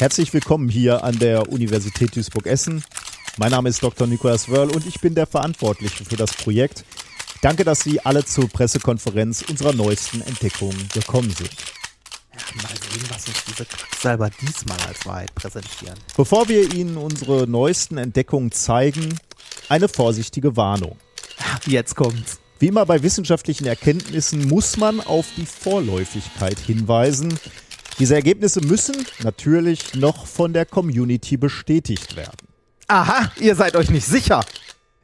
[0.00, 2.82] Herzlich willkommen hier an der Universität Duisburg-Essen.
[3.36, 4.06] Mein Name ist Dr.
[4.06, 6.86] Nikolaus Wörl und ich bin der Verantwortliche für das Projekt.
[7.42, 11.50] Danke, dass Sie alle zur Pressekonferenz unserer neuesten Entdeckung gekommen sind.
[12.32, 15.98] Ja, mal sehen, was uns diese Quacksalber diesmal als Wahrheit präsentieren.
[16.16, 19.18] Bevor wir Ihnen unsere neuesten Entdeckungen zeigen,
[19.68, 20.96] eine vorsichtige Warnung.
[21.66, 22.40] Jetzt kommt's.
[22.58, 27.38] Wie immer bei wissenschaftlichen Erkenntnissen muss man auf die Vorläufigkeit hinweisen.
[28.00, 32.48] Diese Ergebnisse müssen natürlich noch von der Community bestätigt werden.
[32.88, 34.40] Aha, ihr seid euch nicht sicher.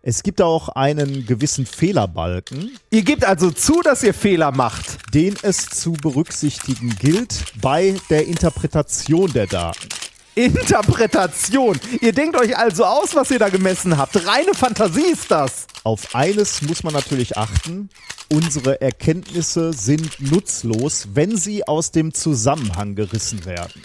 [0.00, 2.70] Es gibt auch einen gewissen Fehlerbalken.
[2.90, 5.12] Ihr gebt also zu, dass ihr Fehler macht.
[5.12, 9.88] Den es zu berücksichtigen gilt bei der Interpretation der Daten.
[10.36, 11.80] Interpretation.
[12.02, 14.26] Ihr denkt euch also aus, was ihr da gemessen habt.
[14.26, 15.66] Reine Fantasie ist das.
[15.82, 17.88] Auf eines muss man natürlich achten.
[18.28, 23.82] Unsere Erkenntnisse sind nutzlos, wenn sie aus dem Zusammenhang gerissen werden.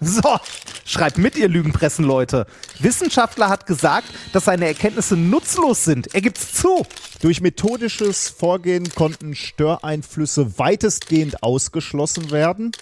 [0.00, 0.38] So,
[0.84, 2.46] schreibt mit, ihr Lügenpressenleute.
[2.80, 6.12] Wissenschaftler hat gesagt, dass seine Erkenntnisse nutzlos sind.
[6.12, 6.86] Er gibt's zu.
[7.20, 12.72] Durch methodisches Vorgehen konnten Störeinflüsse weitestgehend ausgeschlossen werden.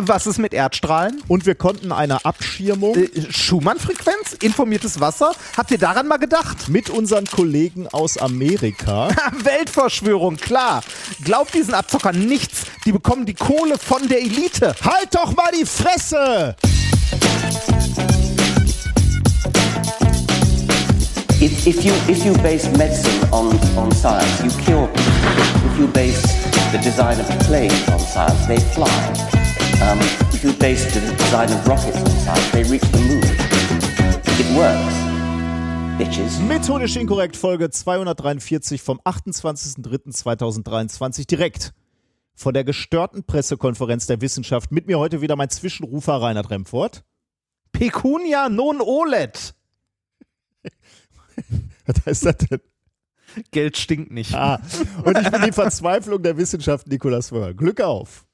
[0.00, 1.20] Was ist mit Erdstrahlen?
[1.26, 4.34] Und wir konnten eine Abschirmung Äh, Schumann-Frequenz?
[4.42, 5.32] Informiertes Wasser?
[5.56, 6.68] Habt ihr daran mal gedacht?
[6.68, 9.08] mit unseren Kollegen aus Amerika
[9.42, 10.82] Weltverschwörung, klar.
[11.24, 12.62] Glaubt diesen Abzockern nichts.
[12.84, 14.74] Die bekommen die Kohle von der Elite.
[14.84, 16.54] Halt doch mal die Fresse!
[21.40, 25.72] If, if you if you base medicine on, on science, you cure people.
[25.72, 26.22] If you base
[26.72, 29.37] the design of planes on science, they fly.
[29.80, 30.00] Um,
[30.34, 33.22] if you base the design of rockets on science, they reach the moon.
[34.40, 34.94] It works,
[35.98, 36.40] bitches.
[36.40, 41.74] Methodisch inkorrekt Folge 243 vom 28.03.2023 direkt
[42.34, 44.72] von der gestörten Pressekonferenz der Wissenschaft.
[44.72, 47.04] Mit mir heute wieder mein Zwischenrufer Reinhard Remfort.
[47.70, 49.54] Pecunia non olet.
[51.86, 52.58] Was heißt das denn?
[53.52, 54.34] Geld stinkt nicht.
[54.34, 54.60] Ah,
[55.04, 57.54] und ich bin die Verzweiflung der Wissenschaft Nikolas Wörl.
[57.54, 58.24] Glück auf.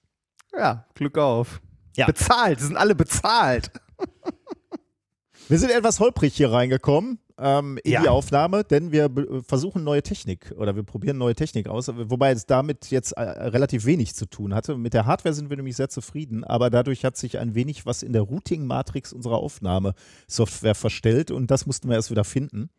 [0.58, 1.60] Ja, Glück auf.
[1.96, 2.06] Ja.
[2.06, 3.70] Bezahlt, die sind alle bezahlt.
[5.48, 8.02] Wir sind etwas holprig hier reingekommen ähm, in Ja.
[8.02, 12.30] die Aufnahme, denn wir be- versuchen neue Technik oder wir probieren neue Technik aus, wobei
[12.30, 14.78] es damit jetzt äh, relativ wenig zu tun hatte.
[14.78, 18.02] Mit der Hardware sind wir nämlich sehr zufrieden, aber dadurch hat sich ein wenig was
[18.02, 22.70] in der Routing-Matrix unserer Aufnahmesoftware verstellt und das mussten wir erst wieder finden.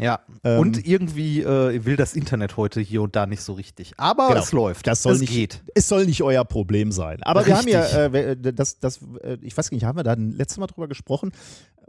[0.00, 0.20] Ja.
[0.44, 3.92] Ähm, und irgendwie äh, will das Internet heute hier und da nicht so richtig.
[3.98, 4.40] Aber Genau.
[4.40, 4.86] es läuft.
[4.86, 5.62] Das soll es nicht, geht.
[5.74, 7.22] Es soll nicht euer Problem sein.
[7.22, 7.98] Aber wir haben ja, Richtig.
[7.98, 8.12] äh,
[8.44, 11.32] wir- das, das, äh, ich weiß nicht, haben wir da letztes Mal drüber gesprochen,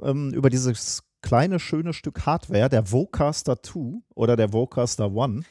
[0.01, 5.41] ähm, über dieses kleine, schöne Stück Hardware, der Vocaster 2 oder der Vocaster One.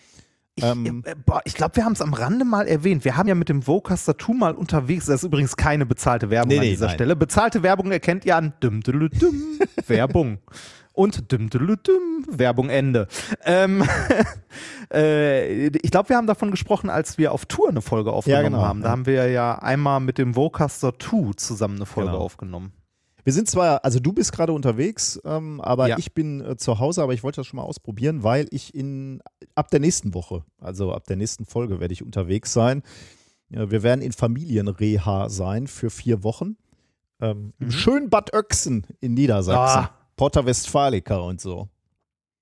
[0.57, 3.05] Ich, Ähm, äh, boah, ich glaube, wir haben es am Rande mal erwähnt.
[3.05, 5.07] Wir haben ja mit dem Vocaster 2 mal unterwegs.
[5.07, 6.95] Das ist übrigens keine bezahlte Werbung Nee, an dieser nein.
[6.97, 7.15] Stelle.
[7.17, 10.39] Bezahlte Werbung erkennt ihr an düm, düm, düm, Werbung.
[11.01, 13.09] Und düm, düm, düm, Werbung Ende.
[13.47, 13.83] Ähm,
[14.93, 18.63] äh, ich glaube, wir haben davon gesprochen, als wir auf Tour eine Folge aufgenommen genau,
[18.63, 18.83] haben.
[18.83, 18.93] Da ja.
[18.93, 22.23] haben wir ja einmal mit dem Vocaster 2 zusammen eine Folge Genau.
[22.23, 22.73] aufgenommen.
[23.25, 25.97] Wir sind zwar, also du bist gerade unterwegs, ähm, aber Ja.
[25.97, 29.23] ich bin äh, zu Hause, aber ich wollte das schon mal ausprobieren, weil ich in
[29.55, 32.83] ab der nächsten Woche, also ab der nächsten Folge werde ich unterwegs sein.
[33.49, 36.57] Ja, wir werden in Familienreha sein für vier Wochen.
[37.23, 37.71] Ähm, Im Mhm.
[37.73, 39.85] schönen Bad Oechsen in Niedersachsen.
[39.85, 39.97] Ah.
[40.21, 41.71] Porta Westfalica und so.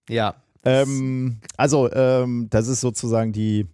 [0.09, 0.43] Ja.
[0.65, 3.69] Ähm, also, ähm, das ist sozusagen die,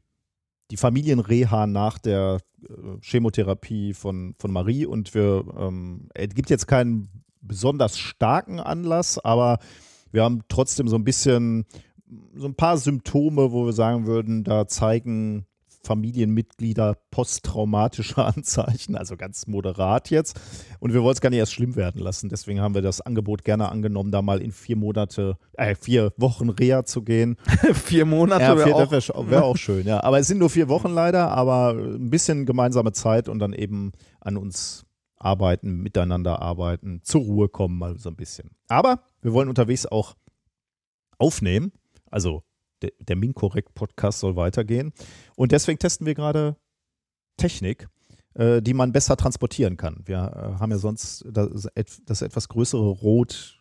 [0.71, 6.67] die Familienreha nach der äh, Chemotherapie von, von Marie und wir, ähm, es gibt jetzt
[6.67, 9.57] keinen besonders starken Anlass, aber
[10.13, 11.65] wir haben trotzdem so ein bisschen,
[12.35, 15.47] so ein paar Symptome, wo wir sagen würden, da zeigen
[15.85, 20.41] Familienmitglieder posttraumatische Anzeichen, also ganz moderat jetzt.
[20.81, 22.29] Und wir wollen es gar nicht erst schlimm werden lassen.
[22.29, 26.49] Deswegen haben wir das Angebot gerne angenommen, da mal in vier Monate, äh, vier Wochen
[26.51, 27.37] Reha zu gehen.
[27.75, 30.03] Vier Monate Ja, wär vier, auch, wäre sch- wär auch schön, ja.
[30.03, 33.93] Aber es sind nur vier Wochen leider, aber ein bisschen gemeinsame Zeit und dann eben
[34.21, 34.85] an uns
[35.17, 38.51] arbeiten, miteinander arbeiten, zur Ruhe kommen mal so ein bisschen.
[38.69, 40.15] Aber wir wollen unterwegs auch
[41.19, 41.73] aufnehmen.
[42.11, 42.43] Also
[43.01, 44.93] der, Minkorrekt-Podcast soll weitergehen.
[45.37, 46.57] Und deswegen testen wir gerade
[47.37, 47.89] Technik,
[48.35, 50.03] äh, die man besser transportieren kann.
[50.05, 53.59] Wir äh, haben ja sonst das, et- das etwas größere Rot.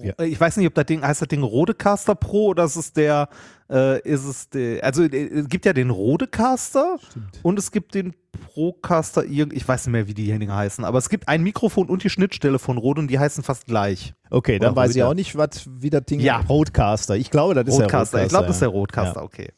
[0.00, 0.12] Ja.
[0.18, 2.92] Äh, Ich weiß nicht, ob das Ding heißt das Ding Rodecaster Pro oder ist es
[2.92, 3.28] der,
[3.70, 7.40] äh, ist es der, also äh, es gibt ja den Rodecaster Stimmt.
[7.42, 8.14] und es gibt den
[8.52, 12.04] Procaster, ich weiß nicht mehr, wie die Dinger heißen, aber es gibt ein Mikrofon und
[12.04, 14.12] die Schnittstelle von Rode und die heißen fast gleich.
[14.30, 16.40] Okay, dann Oder weiß ich auch nicht, was wie das Ding Ja.
[16.40, 17.16] Roadcaster.
[17.16, 18.68] Ich glaube, das ist der Rodecaster, ich glaube, das ist der.
[18.68, 19.24] Rodecaster, Ja.
[19.24, 19.48] okay.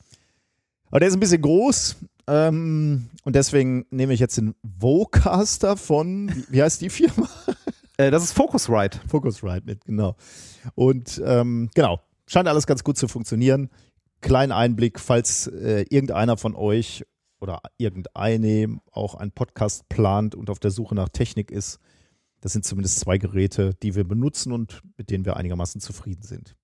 [0.91, 1.97] Aber der ist ein bisschen groß.
[2.31, 7.27] Ähm, und deswegen nehme ich jetzt den Vocaster von, wie heißt die Firma?
[7.99, 9.01] Äh, das ist Focusrite.
[9.07, 10.17] Focusrite mit, genau.
[10.75, 13.69] Und ähm, genau, scheint alles ganz gut zu funktionieren.
[14.21, 17.05] Kleinen Einblick, falls äh, irgendeiner von euch
[17.41, 21.79] oder irgendeine auch einen Podcast plant und auf der Suche nach Technik ist.
[22.41, 26.55] Das sind zumindest zwei Geräte, die wir benutzen und mit denen wir einigermaßen zufrieden sind.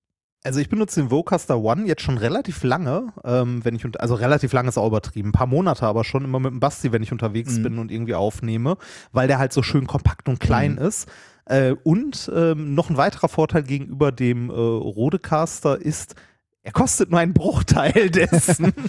[0.45, 4.53] Also ich benutze den Vocaster One jetzt schon relativ lange, ähm, wenn ich also relativ
[4.53, 7.11] lange ist auch übertrieben, ein paar Monate aber schon immer mit dem Basti, wenn ich
[7.11, 7.63] unterwegs Mhm.
[7.63, 8.77] bin und irgendwie aufnehme,
[9.11, 10.77] weil der halt so schön kompakt und klein Mhm.
[10.77, 11.09] ist.
[11.45, 16.15] Äh, und ähm, noch ein weiterer Vorteil gegenüber dem äh, Rodecaster ist,
[16.61, 18.71] er kostet nur einen Bruchteil dessen.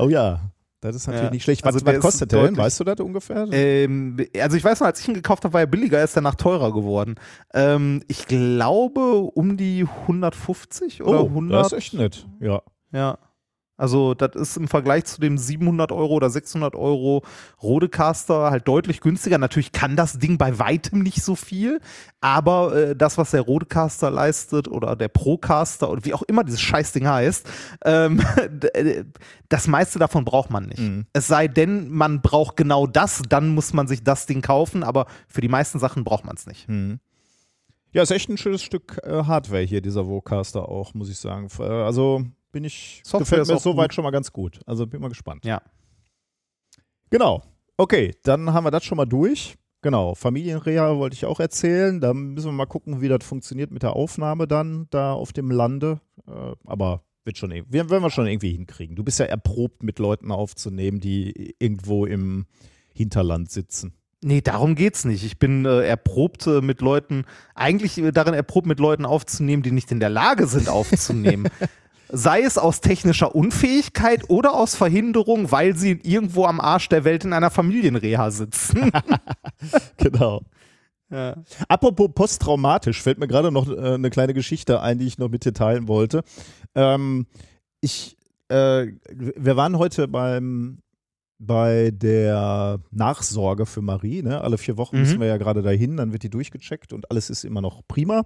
[0.00, 0.40] Oh ja,
[0.80, 1.64] das ist natürlich Ja, nicht schlecht.
[1.64, 2.56] Was, also was ist kostet der denn?
[2.56, 3.46] Weißt du das ungefähr?
[3.52, 6.34] ähm, also ich weiß noch, als ich ihn gekauft habe, war er billiger, ist danach
[6.34, 7.16] teurer geworden.
[7.54, 9.00] Ähm, ich glaube
[9.34, 11.60] um die 150 oder oh, 100.
[11.60, 12.26] das ist echt nett.
[12.40, 12.62] Ja.
[12.92, 13.18] Ja.
[13.78, 17.22] Also, das ist im Vergleich zu dem 700 Euro oder 600 Euro
[17.62, 19.38] Rodecaster halt deutlich günstiger.
[19.38, 21.80] Natürlich kann das Ding bei weitem nicht so viel,
[22.20, 26.60] aber äh, das, was der Rodecaster leistet oder der Procaster oder wie auch immer dieses
[26.60, 27.48] Scheißding heißt,
[27.84, 28.20] ähm,
[28.74, 29.04] äh,
[29.48, 30.80] das meiste davon braucht man nicht.
[30.80, 31.06] Mhm.
[31.12, 35.06] Es sei denn, man braucht genau das, dann muss man sich das Ding kaufen, aber
[35.28, 36.66] für die meisten Sachen braucht man es nicht.
[36.66, 36.98] Hm.
[37.92, 41.48] Ja, ist echt ein schönes Stück äh, Hardware hier, dieser Vocaster auch, muss ich sagen.
[41.58, 44.60] Äh, Also bin ich, Software gefällt ist mir soweit schon mal ganz gut.
[44.66, 45.44] Also bin mal gespannt.
[45.44, 45.62] Ja.
[47.10, 47.42] Genau.
[47.76, 49.56] Okay, dann haben wir das schon mal durch.
[49.80, 52.00] Genau, Familienreha wollte ich auch erzählen.
[52.00, 55.50] Da müssen wir mal gucken, wie das funktioniert mit der Aufnahme dann da auf dem
[55.50, 56.00] Lande.
[56.26, 58.96] Äh, aber wird schon, werden wir schon irgendwie hinkriegen.
[58.96, 62.46] Du bist ja erprobt, mit Leuten aufzunehmen, die irgendwo im
[62.92, 63.94] Hinterland sitzen.
[64.20, 65.22] Nee, darum geht's nicht.
[65.24, 67.24] Ich bin äh, erprobt äh, mit Leuten,
[67.54, 71.48] eigentlich äh, darin erprobt, mit Leuten aufzunehmen, die nicht in der Lage sind aufzunehmen.
[72.10, 77.24] Sei es aus technischer Unfähigkeit oder aus Verhinderung, weil sie irgendwo am Arsch der Welt
[77.24, 78.90] in einer Familienreha sitzen.
[79.98, 80.42] Genau.
[81.10, 81.36] ja.
[81.68, 85.44] Apropos posttraumatisch, fällt mir gerade noch äh, eine kleine Geschichte ein, die ich noch mit
[85.44, 86.22] dir teilen wollte.
[86.74, 87.26] Ähm,
[87.80, 88.16] ich,
[88.48, 90.78] äh, wir waren heute beim
[91.40, 94.22] bei der Nachsorge für Marie.
[94.22, 94.40] Ne?
[94.40, 95.02] Alle vier Wochen Mhm.
[95.02, 98.24] müssen wir ja gerade dahin, dann wird die durchgecheckt und alles ist immer noch prima.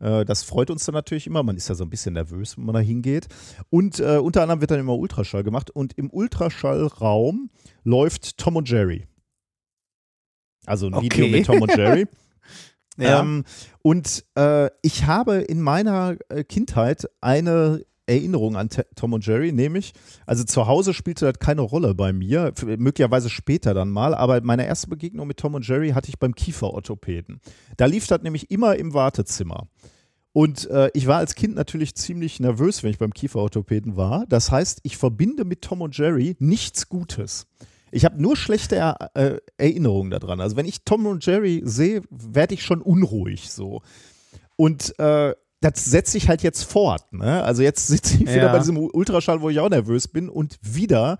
[0.00, 1.42] Äh, das freut uns dann natürlich immer.
[1.42, 3.28] Man ist ja so ein bisschen nervös, wenn man da hingeht.
[3.70, 5.70] Und äh, unter anderem wird dann immer Ultraschall gemacht.
[5.70, 7.50] Und im Ultraschallraum
[7.84, 9.06] läuft Tom und Jerry.
[10.66, 11.30] Also ein Video Okay.
[11.30, 12.06] mit Tom und Jerry.
[13.00, 13.20] Ja.
[13.20, 13.44] Ähm,
[13.82, 19.52] und äh, ich habe in meiner äh, Kindheit eine Erinnerung an Te- Tom und Jerry,
[19.52, 19.92] nämlich,
[20.26, 24.66] also zu Hause spielte das keine Rolle bei mir, möglicherweise später dann mal, aber meine
[24.66, 27.40] erste Begegnung mit Tom und Jerry hatte ich beim Kieferorthopäden.
[27.76, 29.68] Da lief das nämlich immer im Wartezimmer.
[30.32, 34.24] Und äh, ich war als Kind natürlich ziemlich nervös, wenn ich beim Kieferorthopäden war.
[34.28, 37.46] Das heißt, ich verbinde mit Tom und Jerry nichts Gutes.
[37.90, 40.40] Ich habe nur schlechte er äh, Erinnerungen daran.
[40.40, 43.80] Also wenn ich Tom und Jerry sehe, werde ich schon unruhig so.
[44.56, 47.12] Und äh, das setze ich halt jetzt fort.
[47.12, 47.42] Ne?
[47.42, 48.52] Also jetzt sitze ich wieder Ja.
[48.52, 51.18] bei diesem Ultraschall, wo ich auch nervös bin und wieder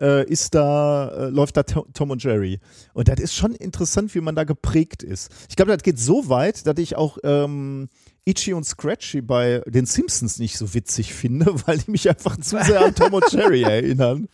[0.00, 2.60] äh, ist da, äh, läuft da To- Tom und Jerry.
[2.94, 5.30] Und das ist schon interessant, wie man da geprägt ist.
[5.48, 7.88] Ich glaube, das geht so weit, dass ich auch ähm,
[8.24, 12.62] Itchy und Scratchy bei den Simpsons nicht so witzig finde, weil die mich einfach zu
[12.62, 14.28] sehr an Tom und Jerry erinnern.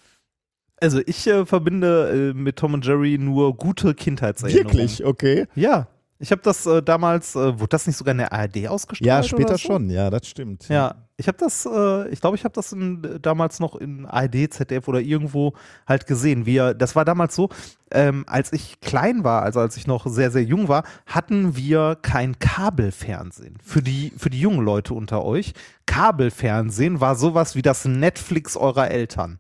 [0.80, 4.72] Also ich äh, verbinde äh, mit Tom und Jerry nur gute Kindheitserinnerungen.
[4.76, 5.46] Wirklich, okay.
[5.54, 5.86] Ja.
[6.20, 9.06] Ich habe das äh, damals, äh, wurde das nicht sogar in der ARD ausgestrahlt?
[9.06, 9.58] Ja, später so?
[9.58, 10.68] schon, ja, das stimmt.
[10.68, 14.52] Ja, ich habe das, äh, ich glaube, ich habe das in, damals noch in ARD,
[14.52, 15.54] ZDF oder irgendwo
[15.86, 16.46] halt gesehen.
[16.46, 17.48] Wir, das war damals so,
[17.90, 21.96] ähm, als ich klein war, also als ich noch sehr, sehr jung war, hatten wir
[22.00, 23.58] kein Kabelfernsehen.
[23.62, 25.52] Für die, für die jungen Leute unter euch.
[25.86, 29.38] Kabelfernsehen war sowas wie das Netflix eurer Eltern.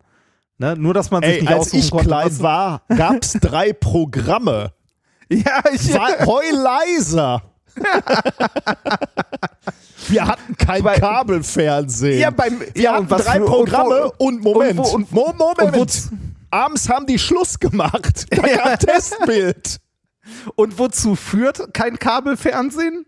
[0.58, 0.76] Ne?
[0.76, 2.06] Nur, dass man sich Ey, nicht als aussuchen ich konnte.
[2.06, 4.72] klein was- war, gab es drei Programme.
[5.34, 7.42] Ja, ich, War, heul leiser.
[10.08, 12.20] Wir hatten kein Bei- Kabelfernsehen.
[12.20, 14.78] Ja, beim- Wir ja, hatten und was drei und Programme wo- und, Moment.
[14.78, 15.76] und wo- und- Mo- Moment.
[15.76, 16.10] und
[16.50, 18.26] Abends haben die Schluss gemacht.
[18.30, 19.78] Da gab Testbild.
[20.56, 23.04] Und wozu führt kein Kabelfernsehen?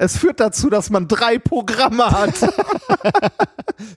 [0.00, 2.32] Es führt dazu, dass man drei Programme hat.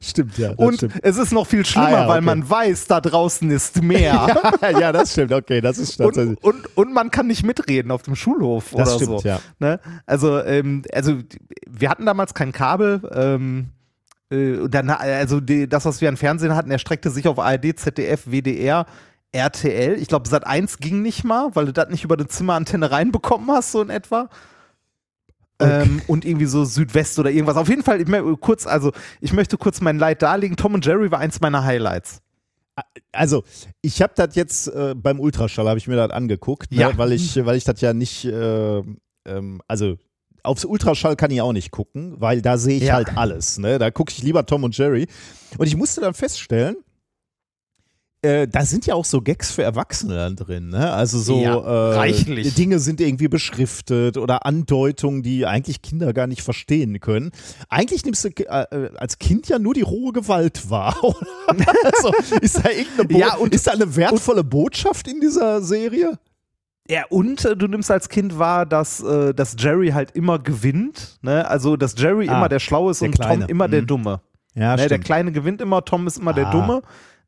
[0.01, 0.51] Stimmt, ja.
[0.57, 0.95] Und stimmt.
[1.01, 2.25] es ist noch viel schlimmer, Ah, ja, weil okay.
[2.25, 4.27] man weiß, da draußen ist mehr.
[4.61, 5.31] ja, das stimmt.
[5.31, 6.43] Okay, das ist tatsächlich.
[6.43, 9.27] Und, und, und man kann nicht mitreden auf dem Schulhof Das oder stimmt, so.
[9.27, 9.39] ja.
[9.59, 9.79] Ne?
[10.05, 11.19] Also, ähm, also
[11.69, 13.01] wir hatten damals kein Kabel.
[13.13, 13.69] Ähm,
[14.29, 18.25] äh, dann, also die, das, was wir an Fernsehen hatten, erstreckte sich auf ARD, ZDF,
[18.25, 18.85] WDR,
[19.31, 19.93] RTL.
[19.99, 23.49] Ich glaube, Sat 1 ging nicht mal, weil du das nicht über eine Zimmerantenne reinbekommen
[23.51, 24.29] hast, so in etwa.
[25.63, 27.57] Ähm, und irgendwie so Südwest oder irgendwas.
[27.57, 28.91] Auf jeden Fall, ich, kurz, also
[29.21, 30.57] ich möchte kurz mein Leid darlegen.
[30.57, 32.19] Tom und Jerry war eins meiner Highlights.
[33.11, 33.43] Also,
[33.83, 36.97] ich habe das jetzt äh, beim Ultraschall, habe ich mir das angeguckt, ne, Ja.
[36.97, 38.77] weil ich, weil ich das ja nicht, äh,
[39.25, 39.97] ähm, also
[40.41, 42.95] aufs Ultraschall kann ich auch nicht gucken, weil da sehe ich Ja.
[42.95, 43.59] halt alles.
[43.59, 43.77] Ne?
[43.77, 45.07] Da gucke ich lieber Tom und Jerry.
[45.57, 46.77] Und ich musste dann feststellen,
[48.23, 50.91] äh, da sind ja auch so Gags für Erwachsene dann drin, ne?
[50.93, 52.13] Also so Ja, äh.
[52.51, 57.31] Dinge sind irgendwie beschriftet oder Andeutungen, die eigentlich Kinder gar nicht verstehen können.
[57.69, 60.95] Eigentlich nimmst du äh, als Kind ja nur die rohe Gewalt wahr.
[61.47, 66.17] also, ist da irgendeine Bo Ja, und- ist da eine wertvolle Botschaft in dieser Serie?
[66.89, 71.17] Ja, und äh, du nimmst als Kind wahr, dass, äh, dass Jerry halt immer gewinnt.
[71.21, 71.47] Ne?
[71.47, 73.41] Also, dass Jerry Ah, immer der Schlaue ist der und Kleine.
[73.45, 73.87] Tom immer der Mhm.
[73.87, 74.21] Dumme.
[74.55, 74.87] Ja, ne?
[74.87, 76.51] Der Kleine gewinnt immer, Tom ist immer der Ah.
[76.51, 76.81] Dumme.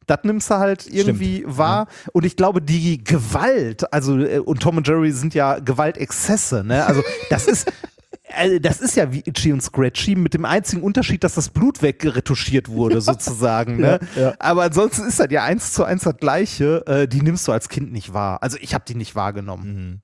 [0.08, 1.88] Das nimmst du halt irgendwie wahr.
[2.14, 6.86] Und ich glaube, die Gewalt, also, äh, und Tom und Jerry sind ja Gewaltexzesse, ne?
[6.86, 7.72] Also, das ist.
[8.38, 11.82] äh, Das ist ja wie Itchy und Scratchy mit dem einzigen Unterschied, dass das Blut
[11.82, 13.78] wegretuschiert wurde, sozusagen.
[13.78, 14.00] Ne?
[14.16, 14.34] Ja, ja.
[14.40, 16.86] Aber ansonsten ist das ja eins zu eins das Gleiche.
[16.88, 18.42] Äh, die nimmst du als Kind nicht wahr.
[18.44, 19.66] Also ich habe die nicht wahrgenommen.
[19.66, 20.02] Mhm.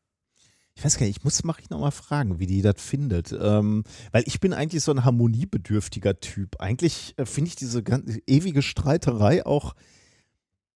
[0.75, 3.35] Ich weiß gar nicht, ich muss mach ich noch mal fragen, wie die das findet.
[3.39, 6.59] Ähm, weil ich bin eigentlich so ein harmoniebedürftiger Typ.
[6.59, 9.75] Eigentlich äh, finde ich diese ganze ewige Streiterei auch.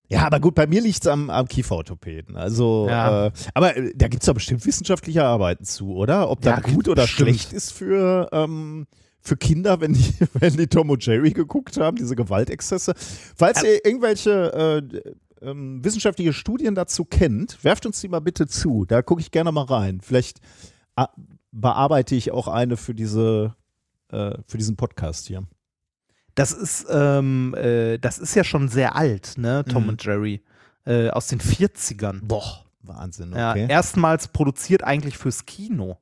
[0.07, 2.35] Ja, aber gut, bei mir liegt es am, am Kieferorthopäden.
[2.35, 3.27] Also, Ja.
[3.27, 6.29] äh, aber äh, da gibt es doch bestimmt wissenschaftliche Arbeiten zu, oder?
[6.29, 7.29] Ob das Ja, gut oder bestimmt.
[7.29, 8.85] schlecht ist für, ähm,
[9.21, 12.93] für Kinder, wenn die, wenn die Tom und Jerry geguckt haben, diese Gewaltexzesse.
[13.35, 18.85] Falls ihr irgendwelche äh, ähm, wissenschaftliche Studien dazu kennt, werft uns die mal bitte zu.
[18.85, 20.01] Da gucke ich gerne mal rein.
[20.01, 20.39] Vielleicht
[20.95, 21.09] ah,
[21.51, 23.55] bearbeite ich auch eine für diese
[24.11, 25.43] äh, für diesen Podcast hier.
[26.35, 29.63] Das ist, ähm, äh, das ist ja schon sehr alt, ne?
[29.67, 29.89] Tom Mhm.
[29.89, 30.43] und Jerry.
[30.85, 32.19] Äh, aus den 40ern.
[32.25, 33.65] Boah, Wahnsinn, Ja, okay.
[33.69, 35.97] erstmals produziert eigentlich fürs Kino.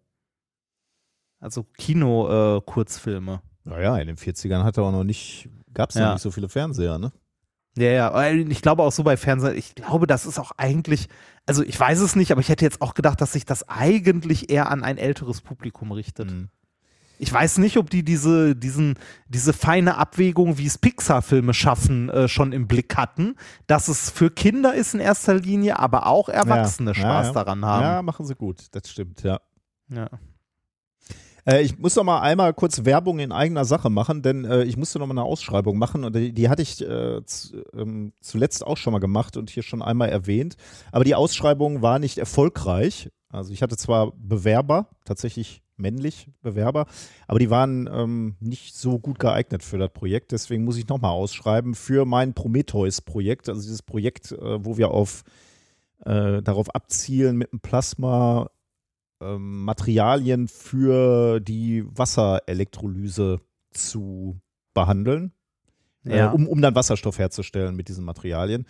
[1.39, 3.41] Also Kino-Kurzfilme.
[3.63, 6.07] Naja, in den 40ern hat er auch noch nicht, gab es Ja.
[6.07, 7.11] noch nicht so viele Fernseher, ne?
[7.77, 8.31] Ja, ja.
[8.31, 11.07] Ich glaube auch so bei Fernsehen, ich glaube, das ist auch eigentlich,
[11.45, 14.49] also ich weiß es nicht, aber ich hätte jetzt auch gedacht, dass sich das eigentlich
[14.51, 16.31] eher an ein älteres Publikum richtet.
[16.31, 16.49] Mhm.
[17.19, 18.95] Ich weiß nicht, ob die diese, diesen,
[19.27, 24.29] diese feine Abwägung, wie es Pixar-Filme schaffen, äh, schon im Blick hatten, dass es für
[24.29, 27.33] Kinder ist in erster Linie, aber auch Erwachsene Ja, Spaß ja.
[27.33, 28.05] daran Ja, haben.
[28.05, 29.39] machen sie gut, das stimmt, ja.
[29.89, 30.09] Ja.
[31.45, 34.77] Äh, ich muss noch mal einmal kurz Werbung in eigener Sache machen, denn äh, ich
[34.77, 38.65] musste noch mal eine Ausschreibung machen und die, die hatte ich äh, zu, ähm, zuletzt
[38.65, 40.55] auch schon mal gemacht und hier schon einmal erwähnt.
[40.91, 43.09] Aber die Ausschreibung war nicht erfolgreich.
[43.29, 46.85] Also ich hatte zwar Bewerber, tatsächlich männlich Bewerber,
[47.27, 50.31] aber die waren ähm, nicht so gut geeignet für das Projekt.
[50.31, 54.91] Deswegen muss ich noch mal ausschreiben für mein Prometheus-Projekt, also dieses Projekt, äh, wo wir
[54.91, 55.23] auf
[56.05, 58.49] äh, darauf abzielen, mit dem Plasma
[59.23, 63.39] ähm, Materialien für die Wasserelektrolyse
[63.71, 64.39] zu
[64.73, 65.31] behandeln,
[66.03, 66.31] Ja.
[66.31, 68.65] äh, um, um dann Wasserstoff herzustellen mit diesen Materialien.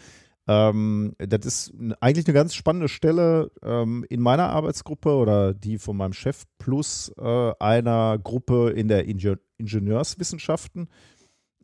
[0.46, 5.96] Ähm, das ist eigentlich eine ganz spannende Stelle ähm, in meiner Arbeitsgruppe oder die von
[5.96, 10.90] meinem Chef plus äh, einer Gruppe in der Inge Ingenieurswissenschaften.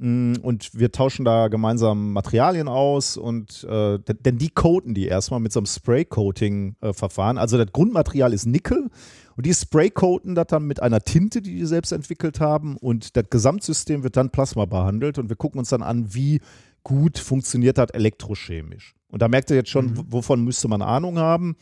[0.01, 5.39] Mm, Und wir tauschen da gemeinsam Materialien aus und äh, denn- die coaten die erstmal
[5.41, 7.38] mit so einem Spray-Coating-Verfahren.
[7.38, 8.89] also das Grundmaterial ist Nickel
[9.36, 13.25] und die Spray-Coaten das dann mit einer Tinte, die die selbst entwickelt haben und das
[13.29, 16.39] Gesamtsystem wird dann Plasma behandelt und wir gucken uns dann an, wie
[16.84, 18.96] gut funktioniert das elektrochemisch.
[19.10, 21.56] Und da merkt ihr jetzt schon, w- wovon müsste man Ahnung haben.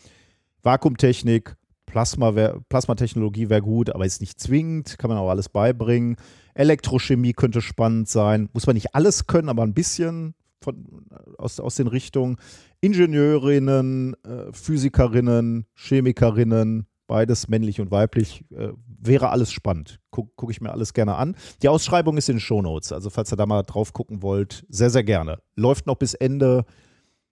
[0.63, 6.17] Vakuumtechnik, Plasma wär, Plasmatechnologie wäre gut, aber ist nicht zwingend, kann man auch alles beibringen.
[6.58, 8.50] Elektrochemie könnte spannend sein.
[8.54, 11.06] Muss man nicht alles können, aber ein bisschen von,
[11.38, 12.38] aus, aus den Richtungen.
[12.82, 20.00] Ingenieurinnen, äh, Physikerinnen, Chemikerinnen, beides männlich und weiblich, äh, wäre alles spannend.
[20.12, 21.36] Gucke guck ich mir alles gerne an.
[21.62, 24.90] Die Ausschreibung ist in den Shownotes, also falls ihr da mal drauf gucken wollt, sehr,
[24.90, 25.40] sehr gerne.
[25.56, 26.66] Läuft noch bis Ende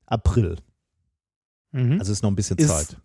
[0.05, 0.58] April,
[1.72, 2.00] Mhm.
[2.00, 2.98] also ist noch ein bisschen Ist Zeit.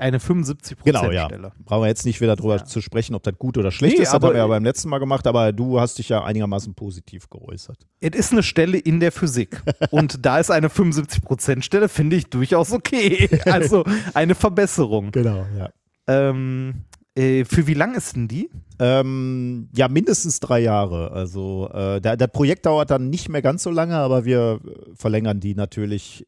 [0.00, 1.26] Eine 75 Genau, ja.
[1.26, 1.52] Stelle.
[1.64, 2.64] Brauchen wir jetzt nicht wieder drüber Ja.
[2.64, 4.08] zu sprechen, ob das gut oder schlecht Nee, ist.
[4.08, 6.74] Das aber- haben wir ja beim letzten Mal gemacht, aber du hast dich ja einigermaßen
[6.74, 7.86] positiv geäußert.
[8.00, 9.62] Es ist eine Stelle in der Physik.
[9.90, 13.28] Und da ist eine 75% Stelle, finde ich durchaus okay.
[13.44, 15.10] Also eine Verbesserung.
[15.12, 15.68] Genau, ja.
[16.06, 18.48] Ähm, äh, für wie lang ist denn die?
[18.78, 21.10] Ähm, ja, mindestens drei Jahre.
[21.12, 24.60] Also äh, da, das Projekt dauert dann nicht mehr ganz so lange, aber wir
[24.94, 26.24] verlängern die natürlich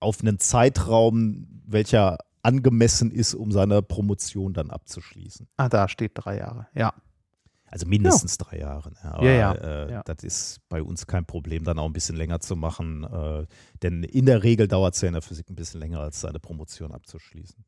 [0.00, 5.48] auf einen Zeitraum, welcher angemessen ist, um seine Promotion dann abzuschließen.
[5.56, 6.68] Ah, da steht drei Jahre.
[6.74, 6.94] Ja.
[7.68, 8.90] Also mindestens drei Jahre.
[8.90, 8.96] ne?
[9.02, 10.02] Aber, Ja, ja, Äh, ja.
[10.04, 13.02] Das ist bei uns kein Problem, dann auch ein bisschen länger zu machen.
[13.02, 13.46] Äh,
[13.82, 16.38] denn in der Regel dauert es ja in der Physik ein bisschen länger, als seine
[16.38, 17.64] Promotion abzuschließen.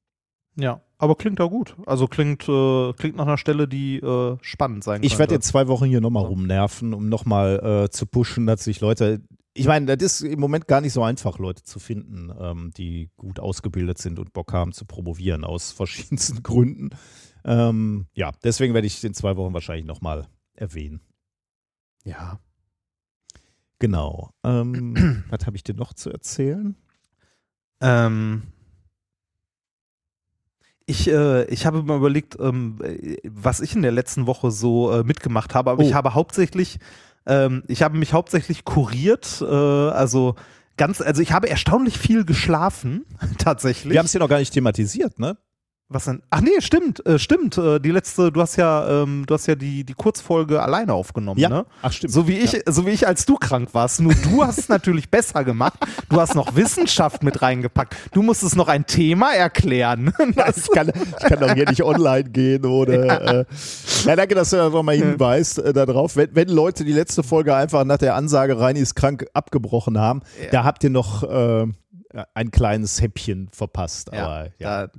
[0.55, 1.77] Ja, aber klingt auch gut.
[1.87, 5.69] Also klingt, äh, klingt nach einer Stelle, die äh, spannend sein Ich werde jetzt zwei
[5.69, 9.21] Wochen hier nochmal rumnerven, um nochmal äh, zu pushen, dass sich Leute.
[9.59, 13.11] Ich meine, das ist im Moment gar nicht so einfach, Leute zu finden, ähm, die
[13.17, 16.91] gut ausgebildet sind und Bock haben zu promovieren, aus verschiedensten Gründen.
[17.45, 21.01] Ähm, ja, deswegen werde ich in zwei Wochen wahrscheinlich nochmal erwähnen.
[22.05, 22.41] Ja.
[23.79, 24.31] Genau.
[24.45, 26.77] Ähm, was habe ich dir noch zu erzählen?
[27.81, 28.43] Ähm,
[30.87, 32.79] ich, äh, ich habe mir überlegt, ähm,
[33.25, 35.87] was ich in der letzten Woche so äh, mitgemacht habe, aber Oh.
[35.87, 36.79] ich habe hauptsächlich,
[37.29, 40.35] ähm, ich habe mich hauptsächlich kuriert, äh, also
[40.77, 43.05] ganz, also ich habe erstaunlich viel geschlafen,
[43.39, 43.93] tatsächlich.
[43.93, 45.37] Wir haben es hier noch gar nicht thematisiert, ne?
[45.91, 46.23] Was denn?
[46.29, 47.57] Ach nee, stimmt, äh, stimmt.
[47.57, 51.41] Äh, die letzte, du hast ja, ähm, du hast ja die, die Kurzfolge alleine aufgenommen,
[51.41, 51.65] ne?
[51.81, 52.13] Ach, stimmt.
[52.13, 54.03] So wie ich, so wie ich, als du krank warst.
[54.03, 55.79] Nur du hast es natürlich besser gemacht.
[56.11, 57.97] Du hast noch Wissenschaft mit reingepackt.
[58.13, 60.13] Du musstest noch ein Thema erklären.
[60.37, 63.07] Ja, ich, kann, ich kann doch hier nicht online gehen oder.
[63.07, 63.45] Ja, äh,
[64.05, 66.17] ja danke, dass du da nochmal hinweist äh, darauf.
[66.17, 70.21] Wenn, wenn Leute die letzte Folge einfach nach der Ansage Reini ist krank abgebrochen haben,
[70.53, 71.67] da habt ihr noch äh,
[72.35, 74.13] ein kleines Häppchen verpasst.
[74.13, 74.87] Aber ja.
[74.87, 74.93] da,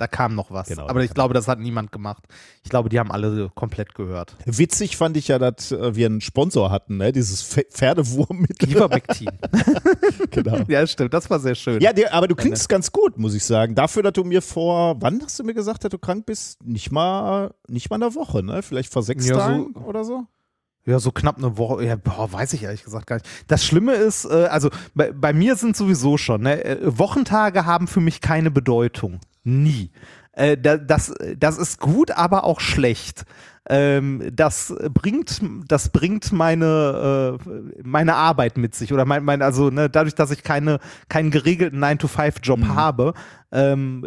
[0.00, 0.68] da kam noch was.
[0.68, 2.24] Genau, Aber ich glaube, das hat niemand gemacht.
[2.64, 4.36] Ich glaube, die haben alle komplett gehört.
[4.46, 7.12] Witzig fand ich ja, dass äh, wir einen Sponsor hatten, ne?
[7.12, 8.70] dieses Pfe- Pferdewurmmittel.
[8.70, 9.28] Ivermectin.
[10.30, 10.58] genau.
[10.68, 11.14] ja, stimmt.
[11.14, 11.80] Das war sehr schön.
[11.80, 13.74] Ja, der, aber du klingst ganz gut, muss ich sagen.
[13.74, 16.64] Dafür, dass du mir vor, wann hast du mir gesagt, dass du krank bist?
[16.64, 18.62] Nicht mal, nicht mal eine Woche, ne?
[18.62, 20.24] Vielleicht vor sechs Ja, so- Tagen oder so?
[20.86, 21.84] Ja, so knapp eine Woche.
[21.84, 23.26] Ja, boah, weiß ich ehrlich gesagt gar nicht.
[23.48, 27.86] Das Schlimme ist, äh, also bei, bei mir sind sowieso schon, ne, äh, Wochentage haben
[27.86, 29.20] für mich keine Bedeutung.
[29.44, 29.90] Nie.
[30.32, 33.24] Äh, da, das, das ist gut, aber auch schlecht.
[33.68, 38.92] Ähm, das bringt, das bringt meine, äh, meine Arbeit mit sich.
[38.92, 43.14] Oder mein, mein also ne, dadurch, dass ich keine, keinen geregelten 9-to-5-Job habe,
[43.52, 44.04] ähm,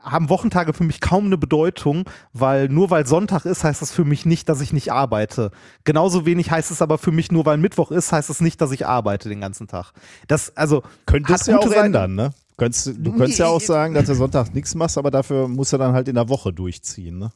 [0.00, 4.04] haben Wochentage für mich kaum eine Bedeutung, weil nur weil Sonntag ist, heißt das für
[4.04, 5.50] mich nicht, dass ich nicht arbeite.
[5.84, 8.70] Genauso wenig heißt es aber für mich, nur weil Mittwoch ist, heißt es nicht, dass
[8.70, 9.92] ich arbeite den ganzen Tag.
[10.28, 12.30] Das, also, hat du ja auch ändern, ne?
[12.56, 15.78] Könntest, du könntest ja auch sagen, dass du Sonntag nichts machst, aber dafür musst du
[15.78, 17.32] dann halt in der Woche durchziehen, ne?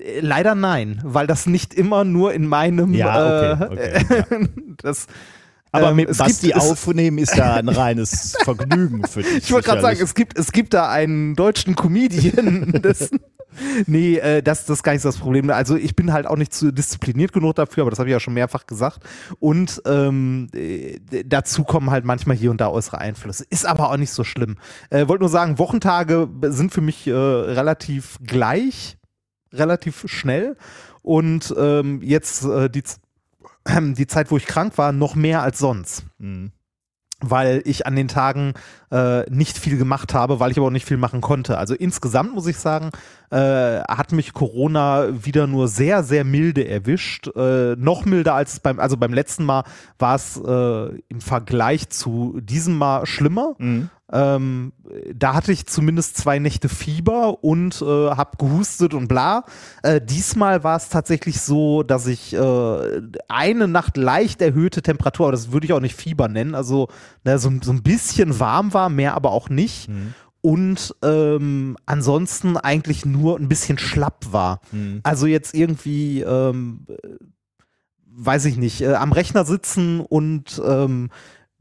[0.00, 2.94] Äh, Leider nein, weil das nicht immer nur in meinem.
[2.94, 4.48] Ja, okay, äh, okay,
[4.82, 5.06] das,
[5.72, 9.44] Aber ähm, mit es Basti gibt- es- aufnehmen ist ja ein reines Vergnügen für dich.
[9.44, 12.78] Ich wollte gerade sagen, es gibt, es gibt da einen deutschen Comedian.
[12.82, 13.10] Das,
[13.86, 15.50] nee, äh, das, das ist gar nicht das Problem.
[15.50, 18.20] Also ich bin halt auch nicht zu diszipliniert genug dafür, aber das habe ich ja
[18.20, 19.00] schon mehrfach gesagt.
[19.38, 23.44] Und ähm, äh, dazu kommen halt manchmal hier und da äußere Einflüsse.
[23.50, 24.56] Ist aber auch nicht so schlimm.
[24.90, 28.98] Äh, wollte nur sagen, Wochentage sind für mich äh, relativ gleich,
[29.52, 30.56] relativ schnell.
[31.02, 32.82] Und ähm, jetzt äh, die,
[33.94, 36.52] die Zeit, wo ich krank war, noch mehr als sonst Mhm.
[37.20, 38.54] Weil ich an den Tagen
[38.90, 41.58] äh, nicht viel gemacht habe, weil ich aber auch nicht viel machen konnte.
[41.58, 42.90] Also insgesamt muss ich sagen,
[43.30, 47.28] äh, hat mich Corona wieder nur sehr, sehr milde erwischt.
[47.36, 49.64] Äh, noch milder als beim, also beim letzten Mal
[49.98, 53.54] war es äh, im Vergleich zu diesem Mal schlimmer.
[53.58, 53.90] Mhm.
[54.12, 54.72] Ähm,
[55.14, 59.44] da hatte ich zumindest zwei Nächte Fieber und äh, habe gehustet und bla.
[59.82, 65.32] Äh, diesmal war es tatsächlich so, dass ich äh, eine Nacht leicht erhöhte Temperatur, aber
[65.32, 66.88] das würde ich auch nicht Fieber nennen, also
[67.24, 69.88] ne, so, so ein bisschen warm war, mehr aber auch nicht.
[70.42, 74.60] Und ähm, ansonsten eigentlich nur ein bisschen schlapp war.
[74.72, 75.00] Mhm.
[75.02, 76.94] Also jetzt irgendwie, ähm, äh,
[78.06, 81.10] weiß ich nicht, äh, am Rechner sitzen und ähm,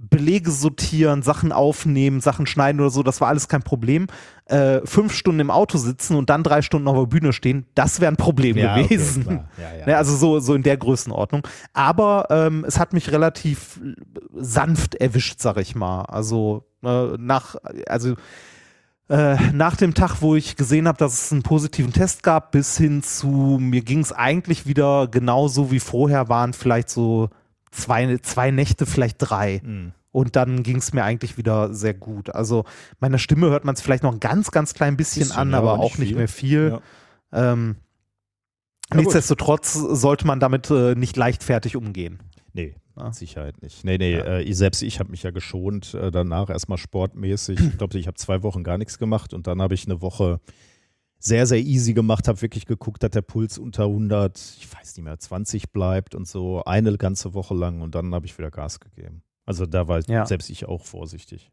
[0.01, 4.07] Belege sortieren, Sachen aufnehmen, Sachen schneiden oder so, das war alles kein Problem.
[4.45, 7.99] Äh, fünf Stunden im Auto sitzen und dann drei Stunden auf der Bühne stehen, das
[7.99, 9.23] wäre ein Problem Ja, okay, gewesen.
[9.23, 9.49] klar.
[9.57, 9.85] Ja, ja.
[9.85, 11.45] Ne, also so, so in der Größenordnung.
[11.73, 13.81] Aber ähm, es hat mich relativ
[14.33, 16.03] sanft erwischt, sag ich mal.
[16.03, 17.57] Also äh, nach,
[17.87, 18.15] also
[19.09, 22.77] äh, nach dem Tag, wo ich gesehen habe, dass es einen positiven Test gab, bis
[22.77, 27.29] hin zu, mir ging es eigentlich wieder genauso wie vorher waren, vielleicht so
[27.71, 29.61] zwei, zwei Nächte, vielleicht drei.
[29.63, 29.91] Mhm.
[30.11, 32.31] Und dann ging es mir eigentlich wieder sehr gut.
[32.31, 32.65] Also
[32.99, 35.57] meiner Stimme hört man es vielleicht noch ein ganz, ganz klein bisschen, Bisschen, an, ja,
[35.59, 36.17] aber aber nicht auch nicht viel.
[36.17, 36.79] mehr viel.
[37.31, 37.75] Ähm,
[38.89, 38.97] Ja, gut.
[39.05, 42.19] nichtsdestotrotz sollte man damit äh, nicht leichtfertig umgehen.
[42.53, 43.03] Nee, Ja.
[43.05, 43.83] mit Sicherheit nicht.
[43.85, 44.23] Nee, nee, Ja.
[44.25, 47.59] äh, ich, selbst ich habe mich ja geschont, äh, danach erstmal sportmäßig.
[47.73, 50.39] Ich glaube, ich habe zwei Wochen gar nichts gemacht und dann habe ich eine Woche
[51.19, 55.03] sehr, sehr easy gemacht, habe wirklich geguckt, dass der Puls unter 100, ich weiß nicht
[55.03, 58.79] mehr, 20 bleibt und so eine ganze Woche lang und dann habe ich wieder Gas
[58.79, 59.21] gegeben.
[59.45, 60.25] Also da war Ja.
[60.25, 61.51] selbst ich auch vorsichtig.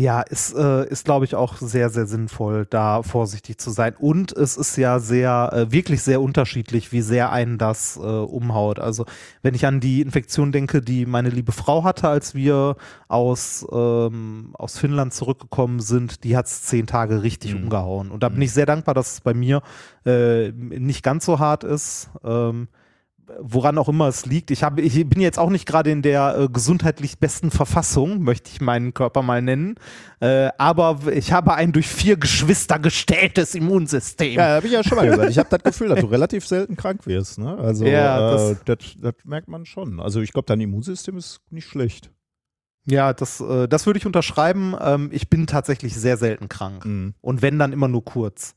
[0.00, 3.96] Ja, ist, äh, ist glaube ich, auch sehr, sehr sinnvoll, da vorsichtig zu sein.
[3.98, 8.78] Und es ist ja sehr, äh, wirklich sehr unterschiedlich, wie sehr einen das äh, umhaut.
[8.78, 9.06] Also,
[9.42, 12.76] wenn ich an die Infektion denke, die meine liebe Frau hatte, als wir
[13.08, 17.64] aus, ähm, aus Finnland zurückgekommen sind, die hat es zehn Tage richtig Mhm.
[17.64, 18.12] umgehauen.
[18.12, 19.62] Und da bin ich sehr dankbar, dass es bei mir
[20.06, 22.08] äh, nicht ganz so hart ist.
[22.22, 22.68] Ähm,
[23.40, 24.50] woran auch immer es liegt.
[24.50, 28.50] Ich, habe, ich bin jetzt auch nicht gerade in der äh, gesundheitlich besten Verfassung, möchte
[28.50, 29.76] ich meinen Körper mal nennen.
[30.20, 34.34] Äh, aber ich habe ein durch vier Geschwister gestelltes Immunsystem.
[34.34, 35.30] Ja, habe ich ja schon mal gesagt.
[35.30, 37.38] Ich habe das Gefühl, dass du relativ selten krank wirst.
[37.38, 37.56] Ne?
[37.56, 40.00] Also Ja, äh, das, das merkt man schon.
[40.00, 42.10] Also ich glaube, dein Immunsystem ist nicht schlecht.
[42.86, 44.74] Ja, das, äh, das würde ich unterschreiben.
[44.80, 46.84] Ähm, ich bin tatsächlich sehr selten krank.
[46.84, 47.14] Mhm.
[47.20, 48.54] Und wenn, dann immer nur kurz.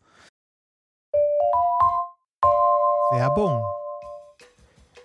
[3.12, 3.62] Werbung.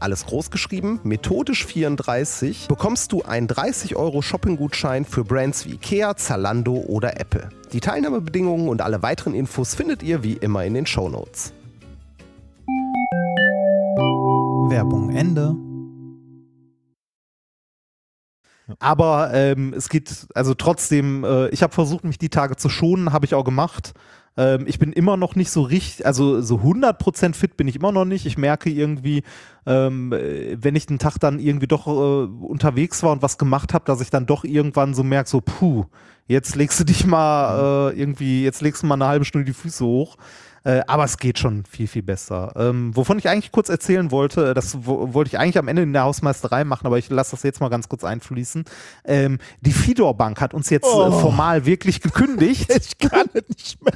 [0.00, 6.16] alles groß geschrieben, methodisch 34, bekommst du einen 30 Euro Shopping-Gutschein für Brands wie Ikea,
[6.16, 7.48] Zalando oder Apple.
[7.72, 11.52] Die Teilnahmebedingungen und alle weiteren Infos findet ihr wie immer in den Shownotes.
[14.70, 15.54] Werbung Ende.
[18.78, 23.12] Aber ähm, es geht, also trotzdem, äh, ich habe versucht, mich die Tage zu schonen,
[23.12, 23.92] habe ich auch gemacht.
[24.36, 27.92] Ähm, ich bin immer noch nicht so richtig, also so 100% fit bin ich immer
[27.92, 28.26] noch nicht.
[28.26, 29.22] Ich merke irgendwie,
[29.66, 33.74] ähm, äh, wenn ich den Tag dann irgendwie doch äh, unterwegs war und was gemacht
[33.74, 35.84] habe, dass ich dann doch irgendwann so merke, so puh,
[36.26, 39.52] jetzt legst du dich mal äh, irgendwie, jetzt legst du mal eine halbe Stunde die
[39.52, 40.16] Füße hoch.
[40.64, 42.52] Äh, aber es geht schon viel, viel besser.
[42.56, 45.92] Ähm, wovon ich eigentlich kurz erzählen wollte, das wo, wollte ich eigentlich am Ende in
[45.94, 48.64] der Hausmeisterei machen, aber ich lasse das jetzt mal ganz kurz einfließen.
[49.04, 51.06] Ähm, die Fidor Bank hat uns jetzt Oh.
[51.08, 52.70] äh, formal wirklich gekündigt.
[52.80, 53.94] Ich kann es nicht mehr.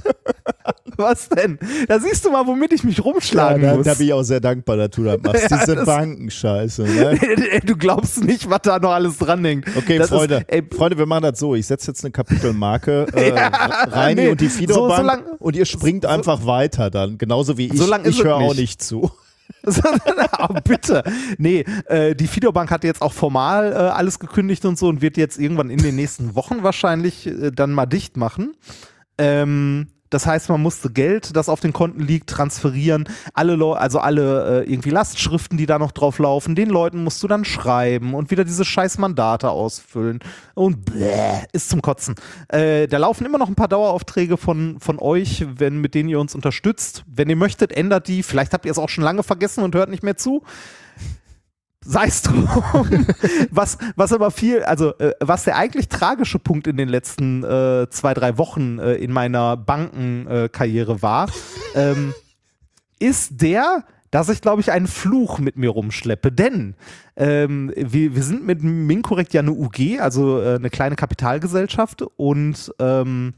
[0.96, 1.58] Was denn?
[1.88, 3.84] Da siehst du mal, womit ich mich rumschlagen da, muss.
[3.84, 5.50] da bin ich auch sehr dankbar, dass du das machst.
[5.50, 6.82] Ja, Diese das- Bankenscheiße.
[6.84, 7.18] Ne?
[7.64, 9.66] du glaubst nicht, was da noch alles dran hängt.
[9.76, 11.54] Okay, Das Freunde, Ist, ey, Freunde, wir machen das so.
[11.54, 15.06] Ich setze jetzt eine Kapitelmarke äh, Ja, Reini nee, und die so- Fido Bank so
[15.06, 16.53] lang- und ihr springt einfach weiter
[16.90, 17.18] dann.
[17.18, 17.78] Genauso wie ich.
[17.78, 18.82] So lang ist ich höre auch nicht.
[18.82, 19.10] zu.
[20.32, 21.02] Aber bitte.
[21.38, 25.02] Nee, äh, die Fido Bank hat jetzt auch formal äh, alles gekündigt und so und
[25.02, 28.54] wird jetzt irgendwann in den nächsten Wochen wahrscheinlich äh, dann mal dicht machen.
[29.18, 33.08] Ähm, das heißt, man musste Geld, das auf den Konten liegt, transferieren.
[33.32, 37.22] Alle Leu also alle äh, irgendwie Lastschriften, die da noch drauf laufen, den Leuten musst
[37.22, 40.20] du dann schreiben und wieder diese scheiß Mandate ausfüllen.
[40.54, 42.14] Und bläh, ist zum Kotzen.
[42.48, 46.20] Äh, da laufen immer noch ein paar Daueraufträge von, von euch, wenn, mit denen ihr
[46.20, 47.04] uns unterstützt.
[47.06, 48.22] Wenn ihr möchtet, ändert die.
[48.22, 50.44] Vielleicht habt ihr es auch schon lange vergessen und hört nicht mehr zu
[51.84, 52.48] sei es drum.
[53.50, 57.88] was, was aber viel, also äh, was der eigentlich tragische Punkt in den letzten äh,
[57.90, 61.28] zwei, drei Wochen äh, in meiner Bankenkarriere Karriere war,
[61.74, 62.14] ähm,
[62.98, 66.32] ist der, dass ich, glaube ich, einen Fluch mit mir rumschleppe.
[66.32, 66.74] Denn
[67.16, 72.72] ähm, wir, wir sind mit Minkorrekt ja eine UG, also äh, eine kleine Kapitalgesellschaft und
[72.78, 73.34] ähm,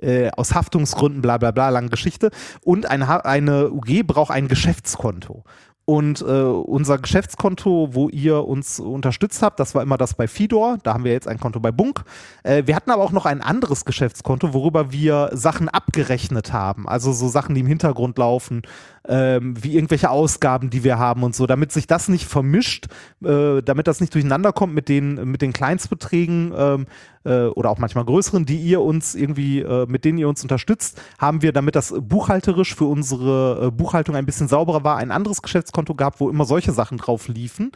[0.00, 2.30] äh, aus Haftungsgründen, bla bla bla, lange Geschichte.
[2.62, 5.44] Und eine, eine UG braucht ein Geschäftskonto.
[5.90, 10.78] Und äh, unser Geschäftskonto, wo ihr uns unterstützt habt, das war immer das bei Fidor.
[10.84, 12.04] Da haben wir jetzt ein Konto bei Bunk.
[12.44, 16.88] Äh, wir hatten aber auch noch ein anderes Geschäftskonto, worüber wir Sachen abgerechnet haben.
[16.88, 18.62] Also so Sachen, die im Hintergrund laufen,
[19.08, 22.86] ähm, wie irgendwelche Ausgaben, die wir haben und so, damit sich das nicht vermischt,
[23.24, 26.86] äh, damit das nicht durcheinander kommt mit den, mit den Kleinstbeträgen ähm,
[27.24, 31.00] äh, oder auch manchmal größeren, die ihr uns irgendwie, äh, mit denen ihr uns unterstützt,
[31.18, 35.42] haben wir, damit das buchhalterisch für unsere äh, Buchhaltung ein bisschen sauberer war, ein anderes
[35.42, 37.72] Geschäftskonto gehabt, wo immer solche Sachen drauf liefen.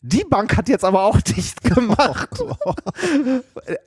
[0.00, 2.30] Die Bank hat jetzt aber auch dicht gemacht.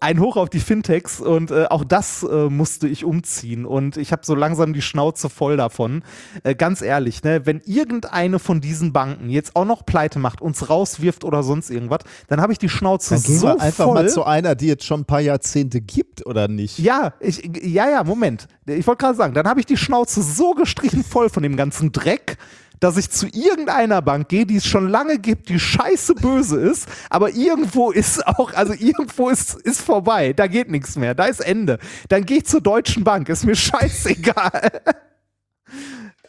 [0.02, 4.12] Ein Hoch auf die Fintechs und äh, auch das äh, musste ich umziehen und ich
[4.12, 6.04] habe so langsam die Schnauze voll davon.
[6.44, 10.70] Äh, ganz ehrlich, ne, wenn irgendeine von diesen Banken jetzt auch noch pleite macht, uns
[10.70, 13.94] rauswirft oder sonst irgendwas, dann habe ich die Schnauze Dann gehen so wir einfach voll.
[13.94, 16.78] mal zu einer, die jetzt schon ein paar Jahrzehnte gibt, oder nicht?
[16.78, 18.50] Ja, ich, ja, ja, Moment.
[18.66, 21.94] Ich wollte gerade sagen, dann habe ich die Schnauze so gestrichen voll von dem ganzen
[21.94, 22.38] Dreck,
[22.82, 26.90] dass ich zu irgendeiner Bank gehe, die es schon lange gibt, die scheiße böse ist,
[27.10, 31.40] aber irgendwo ist auch, also irgendwo ist, ist vorbei, da geht nichts mehr, da ist
[31.40, 31.78] Ende.
[32.10, 34.82] Dann gehe ich zur Deutschen Bank, ist mir scheißegal.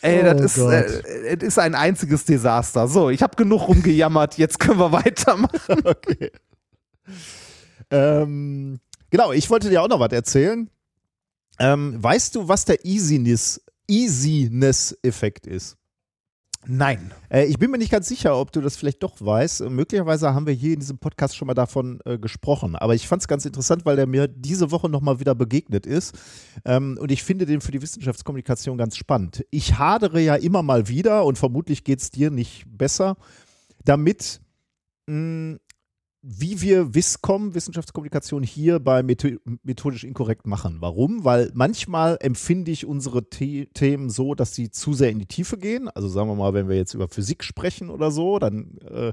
[0.03, 0.73] Ey, Oh das ist, Gott.
[0.73, 2.87] äh, es ist ein einziges Desaster.
[2.87, 5.51] So, ich habe genug rumgejammert, jetzt können wir weitermachen.
[5.85, 6.31] Okay.
[7.91, 8.79] Ähm,
[9.11, 10.69] genau, ich wollte dir auch noch was erzählen.
[11.59, 15.77] Ähm, weißt du, was der Easiness, Easiness-Effekt ist?
[16.67, 17.13] Nein.
[17.29, 19.63] Äh, ich bin mir nicht ganz sicher, ob du das vielleicht doch weißt.
[19.63, 22.77] Äh, möglicherweise haben wir hier in diesem Podcast schon mal davon äh, gesprochen.
[22.77, 26.17] Aber ich fand es ganz interessant, weil der mir diese Woche nochmal wieder begegnet ist.
[26.65, 29.45] Ähm, und ich finde den für die Wissenschaftskommunikation ganz spannend.
[29.51, 33.17] Ich hadere ja immer mal wieder und vermutlich geht es dir nicht besser,
[33.85, 34.41] damit,
[35.07, 35.59] mh,
[36.25, 40.77] wie wir Wisscom, Wissenschaftskommunikation, hier bei Metho- methodisch inkorrekt machen.
[40.81, 41.25] Warum?
[41.25, 45.59] Weil manchmal empfinde ich unsere The Themen so, dass sie zu sehr in die Tiefe
[45.59, 45.89] gehen.
[45.89, 49.13] Also sagen wir mal, wenn wir jetzt über Physik sprechen oder so, dann äh,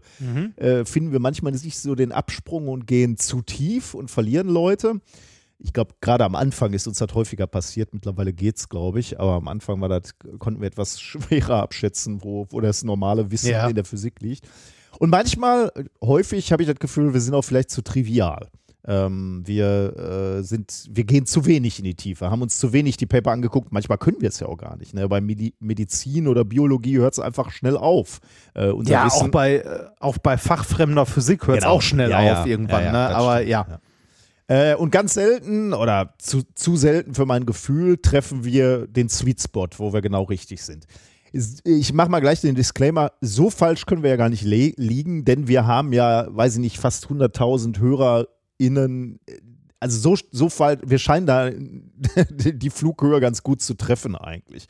[0.64, 5.02] äh, finden wir manchmal nicht so den Absprung und gehen zu tief und verlieren Leute.
[5.58, 7.92] Ich glaube, gerade am Anfang ist uns das häufiger passiert.
[7.94, 9.20] Mittlerweile geht es, glaube ich.
[9.20, 13.50] Aber am Anfang war das, konnten wir etwas schwerer abschätzen, wo, wo das normale Wissen
[13.50, 13.68] Ja.
[13.68, 14.48] in der Physik liegt.
[15.00, 15.72] Und manchmal,
[16.04, 18.48] häufig habe ich das Gefühl, wir sind auch vielleicht zu trivial.
[18.88, 22.96] Ähm, wir äh, sind, wir gehen zu wenig in die Tiefe, haben uns zu wenig
[22.98, 23.72] die Paper angeguckt.
[23.72, 24.94] Manchmal können wir es ja auch gar nicht.
[24.94, 25.08] Ne?
[25.10, 28.20] Bei Medi Medizin oder Biologie hört es einfach schnell auf.
[28.56, 31.76] Äh, Ja, Wissen, auch bei, äh, auch bei fachfremder Physik hört es Genau.
[31.76, 32.42] auch schnell Ja, ja.
[32.42, 32.84] auf irgendwann.
[32.86, 33.16] Ja, ja, ne?
[33.16, 33.80] Aber stimmt, ja.
[34.48, 39.42] Äh, und ganz selten oder zu, zu selten für mein Gefühl treffen wir den Sweet
[39.42, 40.86] Spot, wo wir genau richtig sind.
[41.32, 45.48] Ich mache mal gleich den Disclaimer, so falsch können wir ja gar nicht liegen, denn
[45.48, 49.20] wir haben ja, weiß ich nicht, fast 100.000 HörerInnen.
[49.80, 51.52] Also so, so falsch, wir scheinen da
[52.30, 54.68] die Flughöhe ganz gut zu treffen eigentlich.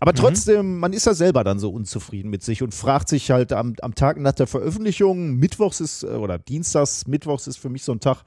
[0.00, 3.52] Aber trotzdem, man ist ja selber dann so unzufrieden mit sich und fragt sich halt
[3.52, 7.84] am, am Tag nach der Veröffentlichung, Mittwochs ist, äh, oder Dienstags, Mittwochs ist für mich
[7.84, 8.24] so ein Tag,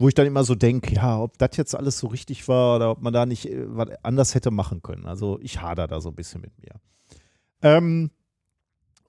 [0.00, 2.90] wo ich dann immer so denke, ja, ob das jetzt alles so richtig war oder
[2.90, 5.04] ob man da nicht äh, was anders hätte machen können.
[5.04, 6.80] Also ich hader da so ein bisschen mit mir.
[7.62, 8.10] Ähm,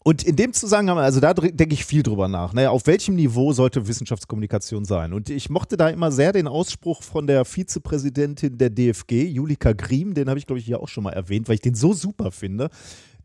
[0.03, 2.53] und in dem Zusammenhang, also da denke ich viel drüber nach.
[2.53, 2.69] Ne?
[2.69, 5.13] Auf welchem Niveau sollte Wissenschaftskommunikation sein?
[5.13, 10.13] Und ich mochte da immer sehr den Ausspruch von der Vizepräsidentin der DFG, Julika Griem,
[10.13, 12.31] den habe ich, glaube ich, hier auch schon mal erwähnt, weil ich den so super
[12.31, 12.69] finde.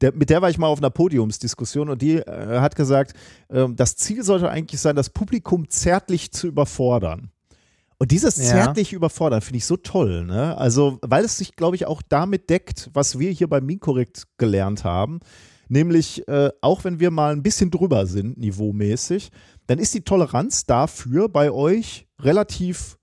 [0.03, 3.15] Der, mit der war ich mal auf einer Podiumsdiskussion und die äh, hat gesagt,
[3.51, 7.33] ähm, das Ziel sollte eigentlich sein, das Publikum zärtlich zu überfordern.
[7.99, 8.45] Und dieses Ja.
[8.45, 10.57] zärtlich überfordern finde ich so toll, ne?
[10.59, 14.85] Also, weil es sich, glaube ich, auch damit deckt, was wir hier beim Minkorrekt gelernt
[14.85, 15.21] haben.
[15.69, 19.31] Nämlich, äh, auch wenn wir mal ein bisschen drüber sind, niveaumäßig,
[19.67, 22.99] dann ist die Toleranz dafür bei euch relativ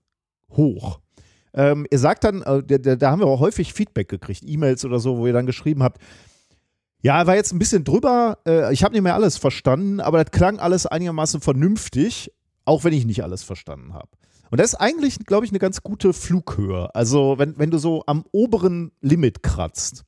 [0.50, 1.00] hoch.
[1.52, 4.84] Ähm, ihr sagt dann, äh, da, da da haben wir auch häufig Feedback gekriegt, E-Mails
[4.84, 6.00] oder so, wo ihr dann geschrieben habt,
[7.02, 10.32] ja, war jetzt ein bisschen drüber, äh, ich habe nicht mehr alles verstanden, aber das
[10.32, 12.32] klang alles einigermaßen vernünftig,
[12.64, 14.08] auch wenn ich nicht alles verstanden habe.
[14.50, 16.94] Und das ist eigentlich, glaube ich, eine ganz gute Flughöhe.
[16.94, 20.04] Also, wenn, wenn du so am oberen Limit kratzt,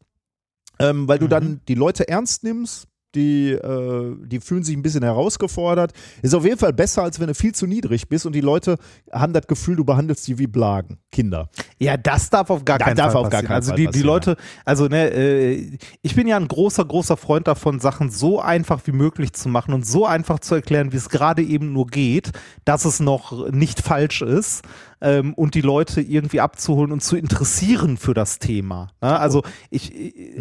[0.78, 5.02] ähm, weil du dann die Leute ernst nimmst, die, äh, die fühlen sich ein bisschen
[5.02, 5.92] herausgefordert.
[6.22, 8.76] Ist auf jeden Fall besser, als wenn du viel zu niedrig bist und die Leute
[9.12, 11.48] haben das Gefühl, du behandelst die wie Blagen, Kinder.
[11.78, 13.46] Ja, das darf auf gar Da keinen darf Fall auf gar passieren.
[13.48, 16.84] keinen also Fall die, die passieren, Leute, also ne, äh, ich bin ja ein großer,
[16.84, 20.92] großer Freund davon, Sachen so einfach wie möglich zu machen und so einfach zu erklären,
[20.92, 22.30] wie es gerade eben nur geht,
[22.64, 24.62] dass es noch nicht falsch ist
[25.00, 28.88] ähm, und die Leute irgendwie abzuholen und zu interessieren für das Thema.
[29.02, 29.18] Ne?
[29.18, 29.92] Also ich,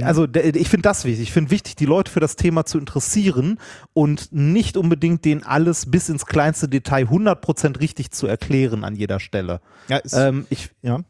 [0.02, 1.24] also d- ich finde das wichtig.
[1.24, 3.60] Ich finde wichtig, die Leute für das Thema zu interessieren
[3.94, 9.20] und nicht unbedingt denen alles bis ins kleinste Detail 100% richtig zu erklären an jeder
[9.20, 9.60] Stelle.
[9.90, 11.02] Ja, ist, Ähm, ich, ja.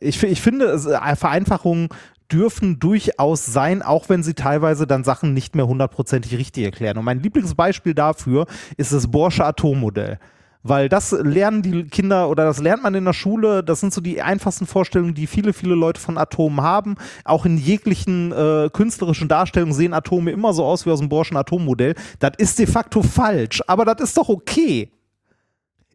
[0.00, 1.88] ich, ich finde, äh, Vereinfachungen
[2.30, 6.96] dürfen durchaus sein, auch wenn sie teilweise dann Sachen nicht mehr hundertprozentig richtig erklären.
[6.96, 8.46] Und mein Lieblingsbeispiel dafür
[8.78, 10.18] ist das Bohrsche Atommodell.
[10.62, 13.64] Weil das lernen die Kinder oder das lernt man in der Schule.
[13.64, 16.96] Das sind so die einfachsten Vorstellungen, die viele, viele Leute von Atomen haben.
[17.24, 21.36] Auch in jeglichen äh, künstlerischen Darstellungen sehen Atome immer so aus wie aus dem Bohrschen
[21.36, 21.94] Atommodell.
[22.20, 24.90] Das ist de facto falsch, aber das ist doch okay.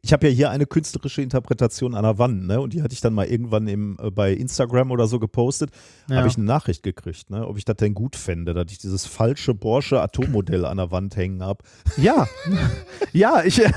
[0.08, 2.62] Ich habe ja hier eine künstlerische Interpretation einer Wand, ne?
[2.62, 5.70] Und die hatte ich dann mal irgendwann im, äh, bei Instagram oder so gepostet.
[6.10, 6.16] Ja.
[6.18, 7.46] Habe ich eine Nachricht gekriegt, ne?
[7.46, 11.18] Ob ich das denn gut fände, dass ich dieses falsche Borsche Atommodell an der Wand
[11.18, 11.62] hängen habe.
[11.98, 12.26] Ja,
[13.12, 13.70] ja, ich, äh,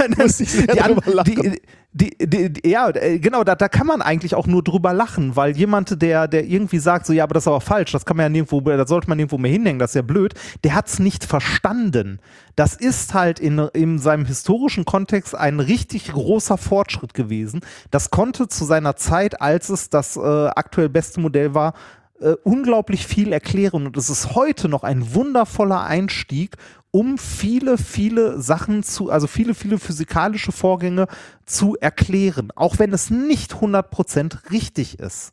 [0.72, 1.60] die, an- die,
[1.92, 5.34] die, die, die, ja, äh, genau, da, da kann man eigentlich auch nur drüber lachen,
[5.34, 8.16] weil jemand, der, der irgendwie sagt, so, ja, aber das ist aber falsch, das kann
[8.16, 10.86] man ja nirgendwo, das sollte man nirgendwo mehr hinhängen, das ist ja blöd, der hat
[10.86, 12.20] es nicht verstanden.
[12.54, 17.60] Das ist halt in, in seinem historischen Kontext ein richtig großer Fortschritt gewesen.
[17.90, 21.74] Das konnte zu seiner Zeit, als es das äh, aktuell beste Modell war,
[22.20, 26.56] äh, unglaublich viel erklären und es ist heute noch ein wundervoller Einstieg,
[26.90, 31.06] um viele, viele Sachen zu, also viele, viele physikalische Vorgänge
[31.46, 35.32] zu erklären, auch wenn es nicht 100% richtig ist.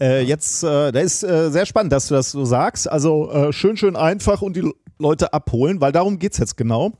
[0.00, 2.90] Äh, jetzt, äh, da ist äh, sehr spannend, dass du das so sagst.
[2.90, 6.92] Also äh, schön, schön einfach und die Leute abholen, weil darum geht es jetzt genau.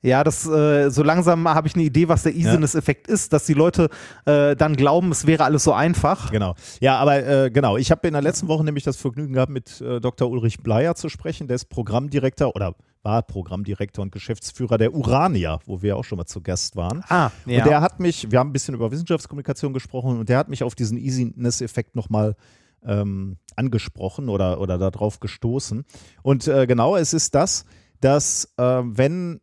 [0.00, 3.54] Ja, das äh, so langsam habe ich eine Idee, was der Easiness-Effekt ist, dass die
[3.54, 3.88] Leute
[4.26, 6.30] äh, dann glauben, es wäre alles so einfach.
[6.30, 6.54] Genau.
[6.80, 9.80] Ja, aber äh, genau, ich habe in der letzten Woche nämlich das Vergnügen gehabt, mit
[9.80, 10.30] äh, Dr.
[10.30, 11.48] Ulrich Bleier zu sprechen.
[11.48, 16.26] Der ist Programmdirektor oder war Programmdirektor und Geschäftsführer der Urania, wo wir auch schon mal
[16.26, 17.02] zu Gast waren.
[17.08, 17.58] Ah, ja.
[17.58, 20.62] Und der hat mich, wir haben ein bisschen über Wissenschaftskommunikation gesprochen und der hat mich
[20.62, 22.36] auf diesen Easiness-Effekt nochmal
[22.84, 25.84] ähm, angesprochen oder, oder darauf gestoßen.
[26.22, 27.64] Und genau, es ist das,
[28.00, 29.40] dass äh, wenn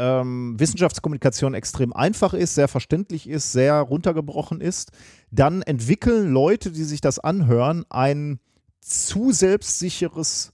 [0.00, 4.92] ähm, Wissenschaftskommunikation extrem einfach ist, sehr verständlich ist, sehr runtergebrochen ist,
[5.30, 8.40] dann entwickeln Leute, die sich das anhören, ein
[8.80, 10.52] zu selbstsicheres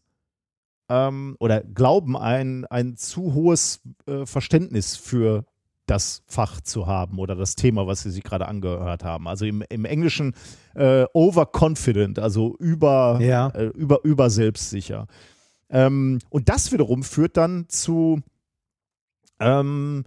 [0.88, 5.44] ähm, oder glauben ein, ein zu hohes äh, Verständnis für
[5.86, 9.28] das Fach zu haben oder das Thema, was sie sich gerade angehört haben.
[9.28, 10.34] Also im, im Englischen
[10.74, 13.50] äh, overconfident, also über, Ja.
[13.50, 15.06] äh, über, über selbstsicher.
[15.70, 18.20] Ähm, und das wiederum führt dann zu,
[19.40, 20.04] ähm,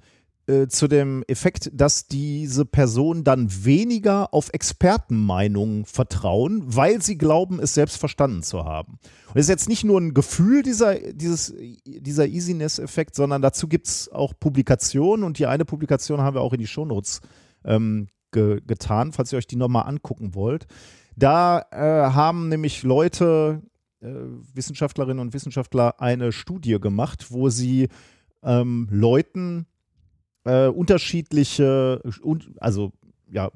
[0.49, 7.59] äh, zu dem Effekt, dass diese Personen dann weniger auf Expertenmeinungen vertrauen, weil sie glauben,
[7.59, 8.93] es selbst verstanden zu haben.
[9.27, 14.11] Und das ist jetzt nicht nur ein Gefühl dieser, dieser Easiness-Effekt, sondern dazu gibt es
[14.11, 17.21] auch Publikationen und die eine Publikation haben wir auch in die Shownotes
[17.63, 20.65] ähm, ge getan, falls ihr euch die nochmal angucken wollt.
[21.15, 23.61] Da äh, haben nämlich Leute,
[24.01, 24.07] äh,
[24.55, 27.89] Wissenschaftlerinnen und Wissenschaftler, eine Studie gemacht, wo sie
[28.43, 29.65] ähm, Leuten
[30.45, 32.91] äh, unterschiedliche, un also
[33.31, 33.51] ja,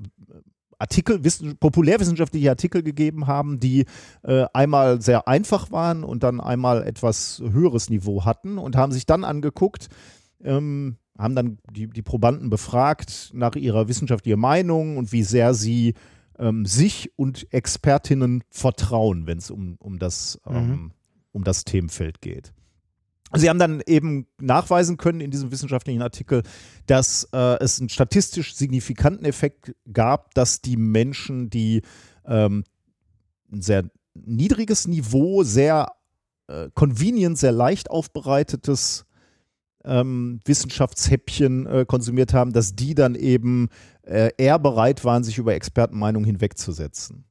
[0.78, 3.86] Artikel, wissen, populärwissenschaftliche Artikel gegeben haben, die
[4.24, 9.06] äh, einmal sehr einfach waren und dann einmal etwas höheres Niveau hatten und haben sich
[9.06, 9.88] dann angeguckt,
[10.44, 15.94] ähm, haben dann die, die Probanden befragt nach ihrer wissenschaftlichen Meinung und wie sehr sie
[16.38, 20.92] ähm, sich und Expertinnen vertrauen, wenn es um, um, das, ähm,
[21.32, 22.54] um das Themenfeld geht.
[23.36, 26.44] Sie haben dann eben nachweisen können in diesem wissenschaftlichen Artikel,
[26.86, 31.82] dass äh, es einen statistisch signifikanten Effekt gab, dass die Menschen, die
[32.26, 32.64] ähm,
[33.52, 35.88] ein sehr niedriges Niveau, sehr
[36.48, 39.06] äh, convenient, sehr leicht aufbereitetes
[39.84, 43.70] ähm, Wissenschaftshäppchen äh, konsumiert haben, dass die dann eben
[44.04, 47.26] äh, eher bereit waren, sich über Expertenmeinungen hinwegzusetzen.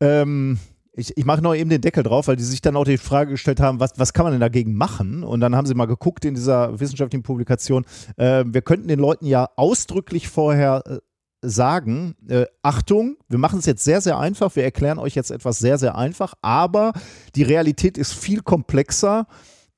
[0.00, 0.58] Ähm,
[1.00, 3.32] ich, ich mache noch eben den Deckel drauf, weil die sich dann auch die Frage
[3.32, 5.24] gestellt haben, was, was kann man denn dagegen machen?
[5.24, 7.84] Und dann haben sie mal geguckt in dieser wissenschaftlichen Publikation,
[8.16, 10.98] äh, wir könnten den Leuten ja ausdrücklich vorher äh,
[11.42, 15.58] sagen, äh, Achtung, wir machen es jetzt sehr, sehr einfach, wir erklären euch jetzt etwas
[15.58, 16.92] sehr, sehr einfach, aber
[17.34, 19.26] die Realität ist viel komplexer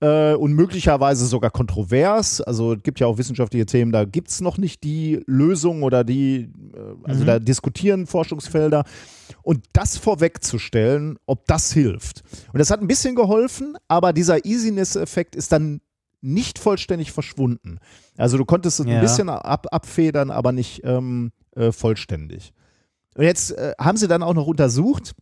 [0.02, 2.40] äh, und möglicherweise sogar kontrovers.
[2.40, 6.02] Also es gibt ja auch wissenschaftliche Themen, da gibt es noch nicht die Lösung oder
[6.04, 7.26] die, äh, also Mhm.
[7.26, 8.84] da diskutieren Forschungsfelder.
[9.42, 12.22] Und das vorwegzustellen, ob das hilft.
[12.52, 15.80] Und das hat ein bisschen geholfen, aber dieser Easiness-Effekt ist dann
[16.20, 17.78] nicht vollständig verschwunden.
[18.16, 18.94] Also du konntest es Ja.
[18.94, 22.52] ein bisschen ab, abfedern, aber nicht ähm, äh, vollständig.
[23.16, 25.12] Und jetzt äh, haben sie dann auch noch untersucht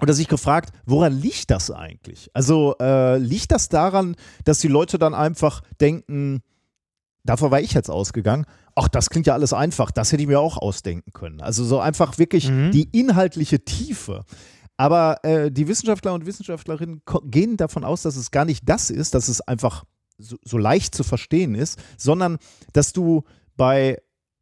[0.00, 2.30] oder sich gefragt, woran liegt das eigentlich?
[2.34, 6.42] Also äh, liegt das daran, dass die Leute dann einfach denken,
[7.24, 10.40] davon war ich jetzt ausgegangen, ach, das klingt ja alles einfach, das hätte ich mir
[10.40, 11.40] auch ausdenken können.
[11.40, 12.72] Also so einfach wirklich Mhm.
[12.72, 14.24] die inhaltliche Tiefe.
[14.76, 19.14] Aber äh, die Wissenschaftler und Wissenschaftlerinnen gehen davon aus, dass es gar nicht das ist,
[19.14, 19.84] dass es einfach
[20.18, 22.38] so, so leicht zu verstehen ist, sondern
[22.72, 23.22] dass du
[23.56, 23.98] bei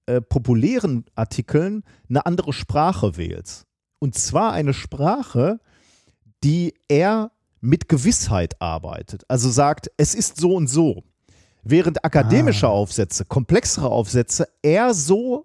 [0.07, 3.67] äh, populären Artikeln eine andere Sprache wählst.
[4.01, 5.61] Und zwar eine Sprache,
[6.43, 9.23] die eher mit Gewissheit arbeitet.
[9.29, 11.05] Also sagt, es ist so und so.
[11.63, 12.71] Während akademische Ah.
[12.71, 15.45] Aufsätze, komplexere Aufsätze eher so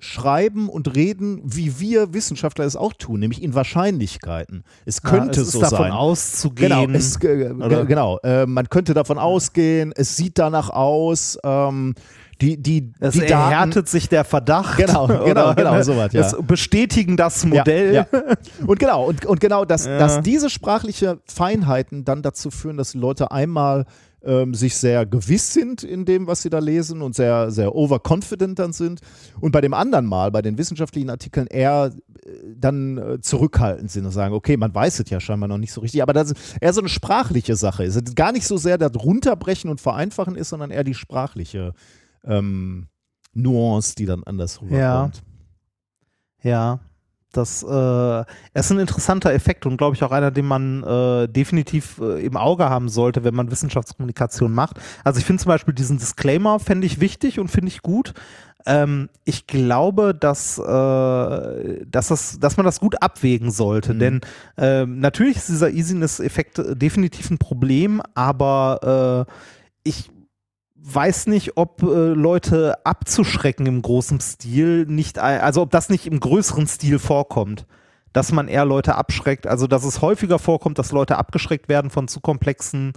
[0.00, 4.62] schreiben und reden, wie wir Wissenschaftler es auch tun, nämlich in Wahrscheinlichkeiten.
[4.84, 5.92] Es könnte Ah, es ist so davon sein.
[5.92, 6.68] auszugehen.
[6.70, 8.18] Genau, es, äh, genau.
[8.18, 11.36] Äh, man könnte davon ausgehen, es sieht danach aus.
[11.42, 11.94] Ähm,
[12.40, 14.78] die, die, Es die Daten, erhärtet sich der Verdacht.
[14.78, 16.20] Genau, genau, genau, sowas, ja.
[16.20, 17.94] Es bestätigen das Modell.
[17.94, 18.34] Ja, ja.
[18.66, 19.98] Und genau, und, und genau, dass, Ja.
[19.98, 23.86] dass diese sprachliche Feinheiten dann dazu führen, dass die Leute einmal
[24.24, 28.58] ähm, sich sehr gewiss sind in dem, was sie da lesen und sehr, sehr overconfident
[28.58, 29.00] dann sind.
[29.40, 31.92] Und bei dem anderen Mal, bei den wissenschaftlichen Artikeln, eher
[32.24, 35.72] äh, dann äh, zurückhaltend sind und sagen, okay, man weiß es ja scheinbar noch nicht
[35.72, 37.84] so richtig, aber das ist eher so eine sprachliche Sache.
[37.84, 41.72] Es ist gar nicht so sehr das Runterbrechen und Vereinfachen ist, sondern eher die sprachliche
[42.24, 42.88] ähm,
[43.34, 45.22] Nuance, die dann anders rüberkommt.
[46.42, 46.80] Ja,
[47.32, 51.98] das äh, ist ein interessanter Effekt und glaube ich auch einer, den man äh, definitiv
[52.00, 54.80] äh, im Auge haben sollte, wenn man Wissenschaftskommunikation macht.
[55.04, 58.14] Also ich finde zum Beispiel diesen Disclaimer fände ich wichtig und finde ich gut.
[58.64, 63.98] Ähm, ich glaube, dass, äh, dass, das, dass man das gut abwägen sollte, Mhm.
[63.98, 64.20] denn
[64.56, 69.32] ähm, natürlich ist dieser Easiness-Effekt definitiv ein Problem, aber äh,
[69.84, 70.10] ich
[70.94, 76.20] weiß nicht, ob äh, Leute abzuschrecken im großen Stil nicht, also ob das nicht im
[76.20, 77.66] größeren Stil vorkommt,
[78.12, 82.08] dass man eher Leute abschreckt, also dass es häufiger vorkommt, dass Leute abgeschreckt werden von
[82.08, 82.92] zu komplexen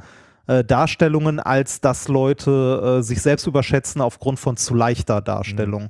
[0.48, 5.90] äh, Darstellungen, als dass Leute äh, sich selbst überschätzen aufgrund von zu leichter Darstellung.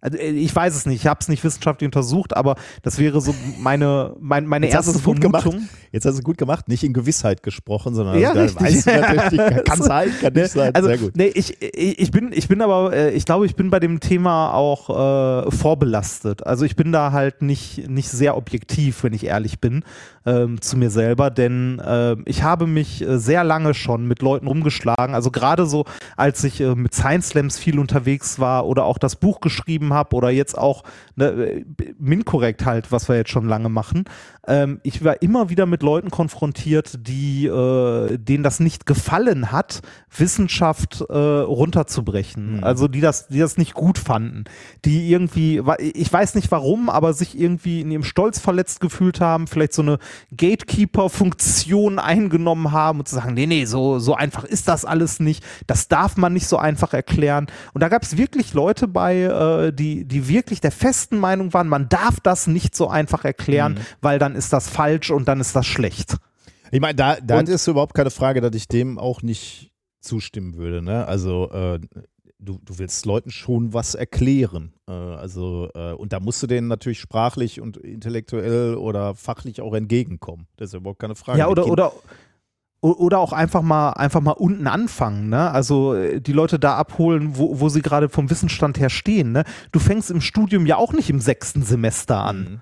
[0.00, 3.20] Also, äh, ich weiß es nicht, ich habe es nicht wissenschaftlich untersucht, aber das wäre
[3.20, 5.42] so meine, mein, meine Jetzt hast erste du es gut gemacht.
[5.42, 5.68] Vermutung.
[5.92, 8.86] Jetzt hast du gut gemacht, nicht in Gewissheit gesprochen, sondern Ja, also, da richtig.
[8.86, 10.74] natürlich, kann sein, kann nicht sein.
[10.74, 11.16] Also, Sehr gut.
[11.16, 14.00] Nee, ich, ich, ich, bin, ich bin aber, äh, ich glaube, ich bin bei dem
[14.00, 16.46] Thema auch äh, vorbelastet.
[16.46, 19.84] Also ich bin da halt nicht, nicht sehr objektiv, wenn ich ehrlich bin,
[20.26, 24.46] ähm, zu mir selber, denn äh, ich habe mich äh, sehr lange schon mit Leuten
[24.46, 25.14] rumgeschlagen.
[25.14, 25.84] Also gerade so,
[26.16, 30.16] als ich äh, mit Science Slams viel unterwegs war oder auch das Buch geschrieben habe
[30.16, 30.82] oder jetzt auch
[31.16, 31.64] ne,
[31.98, 34.04] Minkorrekt halt, was wir jetzt schon lange machen.
[34.46, 39.80] Ähm, ich war immer wieder mit Leuten konfrontiert, die äh, denen das nicht gefallen hat,
[40.16, 42.56] Wissenschaft äh, runterzubrechen.
[42.56, 42.64] Mhm.
[42.64, 44.44] Also die das, die das nicht gut fanden,
[44.84, 49.46] die irgendwie, ich weiß nicht warum, aber sich irgendwie in ihrem Stolz verletzt gefühlt haben,
[49.46, 49.98] vielleicht so eine
[50.36, 55.44] Gatekeeper-Funktion eingenommen haben und zu sagen, nee, nee, so, so einfach ist das alles nicht,
[55.66, 57.46] das darf man nicht so einfach erklären.
[57.74, 61.66] Und da gab es wirklich Leute bei, äh, die, die wirklich der festen Meinung waren,
[61.66, 65.56] man darf das nicht so einfach erklären, weil dann ist das falsch und dann ist
[65.56, 66.18] das schlecht.
[66.70, 70.56] Ich meine, da, da Und- ist überhaupt keine Frage, dass ich dem auch nicht zustimmen
[70.56, 70.82] würde.
[70.82, 71.06] Ne?
[71.06, 71.80] Also äh,
[72.38, 74.72] du, du willst Leuten schon was erklären.
[74.86, 79.74] Äh, also äh, und da musst du denen natürlich sprachlich und intellektuell oder fachlich auch
[79.74, 80.46] entgegenkommen.
[80.56, 81.38] Das ist überhaupt keine Frage.
[81.38, 81.92] Ja, oder, oder,
[82.80, 85.50] oder auch einfach mal, einfach mal unten anfangen, ne?
[85.50, 89.44] Also äh, die Leute da abholen, wo, wo sie gerade vom Wissensstand her stehen, ne?
[89.72, 92.38] Du fängst im Studium ja auch nicht im sechsten Semester an.
[92.40, 92.60] Mhm.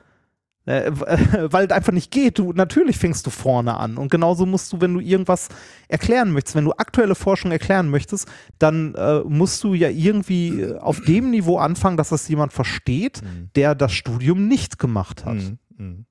[0.66, 0.90] Äh,
[1.52, 2.38] weil es einfach nicht geht.
[2.38, 3.96] Du, natürlich fängst du vorne an.
[3.96, 5.48] Und genauso musst du, wenn du irgendwas
[5.86, 10.78] erklären möchtest, wenn du aktuelle Forschung erklären möchtest, dann äh, musst du ja irgendwie äh,
[10.78, 13.50] auf dem Niveau anfangen, dass das jemand versteht, Mhm.
[13.54, 15.36] der das Studium nicht gemacht hat.
[15.78, 16.06] Mhm.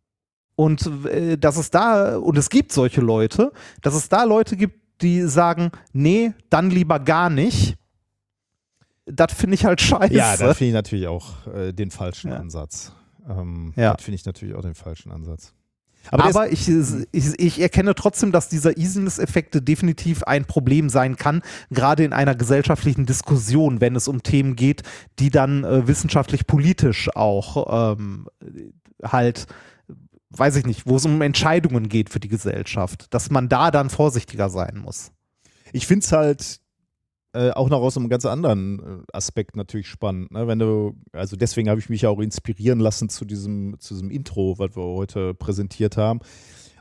[0.58, 3.52] Und äh, dass es da, und es gibt solche Leute,
[3.84, 7.78] dass es da Leute gibt, die sagen, nee, dann lieber gar nicht.
[9.06, 10.14] Das finde ich halt scheiße.
[10.16, 12.38] Ja, da finde ich natürlich auch äh, den falschen Ja.
[12.38, 12.92] Ansatz.
[13.30, 13.94] Ähm, Ja.
[13.94, 15.54] Das finde ich natürlich auch den falschen Ansatz.
[16.10, 21.42] Aber, ist- ich, ich, ich erkenne trotzdem, dass dieser Easiness-Effekt definitiv ein Problem sein kann,
[21.70, 24.82] gerade in einer gesellschaftlichen Diskussion, wenn es um Themen geht,
[25.20, 28.28] die dann äh, wissenschaftlich-politisch auch ähm,
[29.04, 29.46] halt,
[30.30, 33.90] weiß ich nicht, wo es um Entscheidungen geht für die Gesellschaft, dass man da dann
[33.90, 35.12] vorsichtiger sein muss.
[35.74, 36.60] Ich finde es halt
[37.34, 40.32] äh, auch noch aus einem ganz anderen äh, Aspekt natürlich spannend.
[40.32, 40.48] Ne?
[40.48, 44.10] Wenn du, also deswegen habe ich mich ja auch inspirieren lassen zu diesem, zu diesem
[44.10, 46.20] Intro, was wir heute präsentiert haben.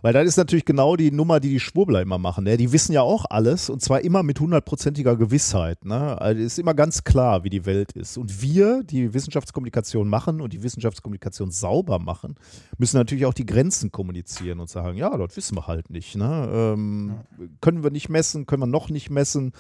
[0.06, 2.44] Weil das ist natürlich genau die Nummer, die die Schwurbler immer machen.
[2.44, 2.56] Ne?
[2.56, 5.84] Die wissen ja auch alles und zwar immer mit hundertprozentiger Gewissheit.
[5.84, 6.20] Ne?
[6.20, 8.16] Also ist immer ganz klar, wie die Welt ist.
[8.16, 12.36] Und wir, die Wissenschaftskommunikation machen und die Wissenschaftskommunikation sauber machen,
[12.78, 16.14] müssen natürlich auch die Grenzen kommunizieren und sagen, ja, das wissen wir halt nicht.
[16.14, 16.50] Ne?
[16.52, 17.14] Ähm,
[17.60, 19.54] Können wir nicht messen, können wir noch nicht messen.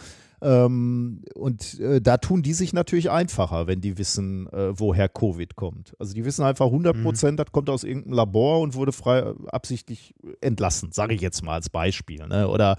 [0.46, 5.56] Ähm, und äh, da tun die sich natürlich einfacher, wenn die wissen, äh, woher Covid
[5.56, 5.94] kommt.
[5.98, 10.14] Also die wissen einfach 100 Prozent, das kommt aus irgendeinem Labor und wurde frei absichtlich
[10.40, 12.24] entlassen, sage ich jetzt mal als Beispiel.
[12.28, 12.46] Ne?
[12.46, 12.76] Oder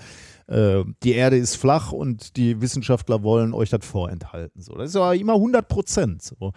[0.47, 4.61] äh, die Erde ist flach und die Wissenschaftler wollen euch das vorenthalten.
[4.61, 4.75] So.
[4.75, 6.21] Das ist aber immer 100 Prozent.
[6.21, 6.53] So.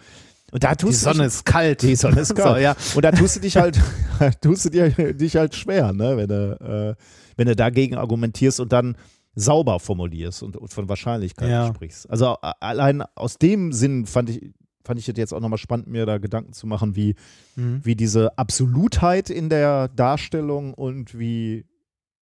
[0.53, 1.81] Und da Die tust du Sonne ist kalt.
[1.81, 2.55] die Sonne ist kalt.
[2.55, 2.73] So, ja.
[2.95, 3.77] Und da tust du dich halt,
[4.41, 6.15] tust du dir, dich halt schwer, ne?
[6.15, 7.03] wenn, du, äh,
[7.35, 8.95] wenn du dagegen argumentierst und dann
[9.35, 11.67] sauber formulierst und, und von Wahrscheinlichkeiten Ja.
[11.67, 12.09] sprichst.
[12.09, 14.51] Also allein aus dem Sinn fand ich,
[14.83, 17.15] fand ich das jetzt auch nochmal spannend, mir da Gedanken zu machen, wie,
[17.55, 17.81] Mhm.
[17.83, 21.65] wie diese Absolutheit in der Darstellung und wie,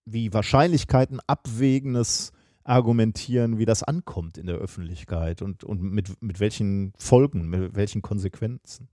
[0.06, 2.32] wie Wahrscheinlichkeiten abwägendes
[2.64, 8.02] argumentieren, wie das ankommt in der Öffentlichkeit und, und mit, mit welchen Folgen, mit welchen
[8.04, 8.90] Konsequenzen.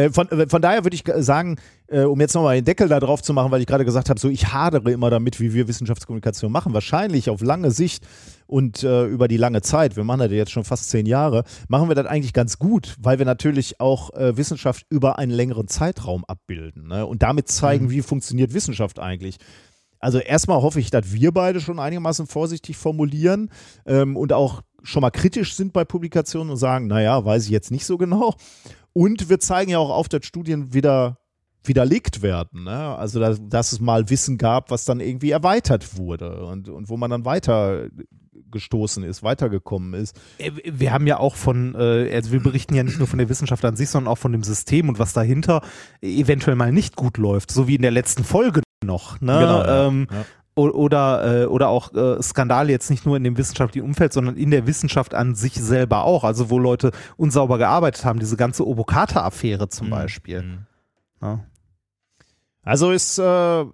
[0.00, 1.56] Äh, von, äh, von daher würde ich sagen,
[1.88, 4.18] äh, um jetzt nochmal den Deckel da drauf zu machen, weil ich gerade gesagt habe,
[4.18, 6.72] so ich hadere immer damit, wie wir Wissenschaftskommunikation machen.
[6.72, 8.06] Wahrscheinlich auf lange Sicht
[8.46, 11.88] und äh, über die lange Zeit, wir machen das jetzt schon fast zehn Jahre, machen
[11.88, 16.24] wir das eigentlich ganz gut, weil wir natürlich auch äh, Wissenschaft über einen längeren Zeitraum
[16.24, 17.06] abbilden ne?
[17.06, 17.90] und damit zeigen, mhm.
[17.90, 19.38] wie funktioniert Wissenschaft eigentlich.
[20.00, 23.50] Also erstmal hoffe ich, dass wir beide schon einigermaßen vorsichtig formulieren
[23.84, 27.70] ähm, und auch schon mal kritisch sind bei Publikationen und sagen, naja, weiß ich jetzt
[27.70, 28.34] nicht so genau.
[28.92, 31.18] Und wir zeigen ja auch auf, dass Studien wieder
[31.64, 32.64] widerlegt werden.
[32.64, 32.96] Ne?
[32.96, 36.96] Also, dass, dass, es mal Wissen gab, was dann irgendwie erweitert wurde und, und wo
[36.96, 37.88] man dann weiter
[38.50, 40.18] gestoßen ist, weitergekommen ist.
[40.38, 43.28] Äh, wir haben ja auch von, äh, also wir berichten ja nicht nur von der
[43.28, 45.62] Wissenschaft an sich, sondern auch von dem System und was dahinter
[46.00, 49.20] eventuell mal nicht gut läuft, so wie in der letzten Folge noch.
[49.20, 49.38] Ne?
[49.38, 49.86] Genau, ja.
[49.86, 50.24] Ähm, ja
[50.54, 54.50] oder, äh, oder auch äh, Skandale jetzt nicht nur in dem wissenschaftlichen Umfeld, sondern in
[54.50, 56.24] der Wissenschaft an sich selber auch.
[56.24, 59.90] Also wo Leute unsauber gearbeitet haben, diese ganze Obokata-Affäre zum mhm.
[59.90, 60.42] Beispiel.
[60.42, 60.66] Mhm.
[61.22, 61.44] Ja.
[62.62, 63.64] Also ist, äh,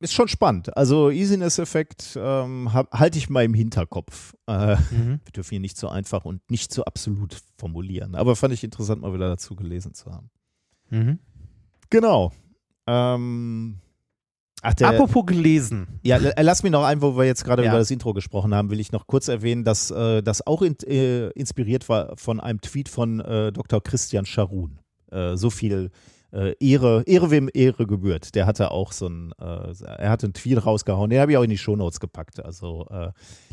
[0.00, 0.76] ist schon spannend.
[0.76, 4.34] Also Easiness-Effekt ähm, halte ich mal im Hinterkopf.
[4.46, 5.20] Äh, mhm.
[5.24, 8.14] Wir dürfen hier nicht so einfach und nicht so absolut formulieren.
[8.14, 10.30] Aber fand ich interessant, mal wieder dazu gelesen zu haben.
[10.90, 11.18] Mhm.
[11.90, 12.32] Genau.
[12.86, 13.80] Ähm,
[14.62, 16.00] Ach, der, Apropos gelesen.
[16.02, 17.70] Ja, äh, lass mich noch ein, wo wir jetzt gerade ja.
[17.70, 20.76] über das Intro gesprochen haben, will ich noch kurz erwähnen, dass äh, das auch in,
[20.80, 23.82] äh, inspiriert war von einem Tweet von äh, Dr.
[23.82, 24.80] Christian Scharun.
[25.12, 25.90] Äh, so viel
[26.32, 28.34] äh, Ehre, Ehre wem Ehre gebührt.
[28.34, 31.50] Der hatte auch so ein, er hatte einen Tweet rausgehauen, den habe ich auch in
[31.50, 32.44] die Shownotes gepackt.
[32.44, 32.86] Also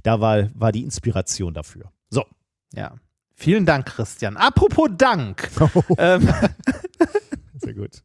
[0.04, 1.92] da war, war die Inspiration dafür.
[2.10, 2.26] So.
[2.74, 2.96] Ja.
[3.36, 4.38] Vielen Dank, Christian.
[4.38, 5.50] Apropos Dank.
[5.98, 6.30] ähm,
[7.56, 8.04] Sehr gut.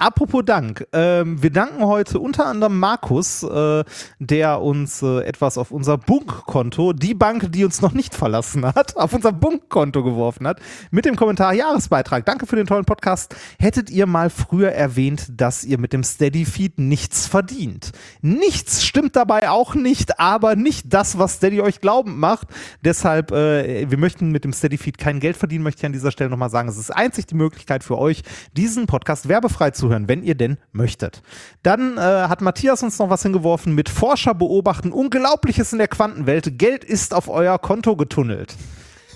[0.00, 0.86] Apropos Dank.
[0.92, 3.82] Ähm, wir danken heute unter anderem Markus, äh,
[4.20, 8.96] der uns äh, etwas auf unser Bunk-Konto, die Bank, die uns noch nicht verlassen hat,
[8.96, 10.60] auf unser Bunk-Konto geworfen hat,
[10.92, 12.24] mit dem Kommentar Jahresbeitrag.
[12.24, 13.34] Danke für den tollen Podcast.
[13.58, 17.90] Hättet ihr mal früher erwähnt, dass ihr mit dem Steady-Feed nichts verdient?
[18.22, 22.46] Nichts stimmt dabei auch nicht, aber nicht das, was Steady euch glaubend macht.
[22.84, 26.30] Deshalb, äh, wir möchten mit dem Steady-Feed kein Geld verdienen, möchte ich an dieser Stelle
[26.30, 26.68] nochmal sagen.
[26.68, 28.22] Es ist einzig die Möglichkeit für euch,
[28.56, 31.22] diesen Podcast werbefrei zu hören, wenn ihr denn möchtet.
[31.62, 36.58] Dann äh, hat Matthias uns noch was hingeworfen mit Forscher beobachten Unglaubliches in der Quantenwelt.
[36.58, 38.54] Geld ist auf euer Konto getunnelt.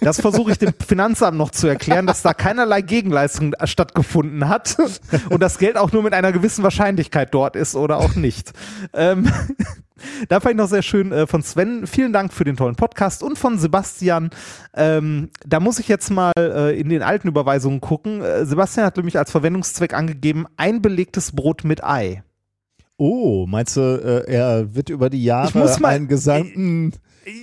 [0.02, 4.76] Das versuche ich dem Finanzamt noch zu erklären, dass da keinerlei Gegenleistung stattgefunden hat
[5.30, 8.52] und das Geld auch nur mit einer gewissen Wahrscheinlichkeit dort ist oder auch nicht.
[8.94, 9.30] Ähm,
[10.28, 11.86] da fand ich noch sehr schön äh, von Sven.
[11.86, 14.30] Vielen Dank für den tollen Podcast und von Sebastian.
[14.74, 18.22] Ähm, da muss ich jetzt mal äh, in den alten Überweisungen gucken.
[18.22, 22.22] Äh, Sebastian hat nämlich als Verwendungszweck angegeben, ein belegtes Brot mit Ei.
[23.04, 26.92] Oh, meinst du, äh, er wird über die Jahre einen gesamten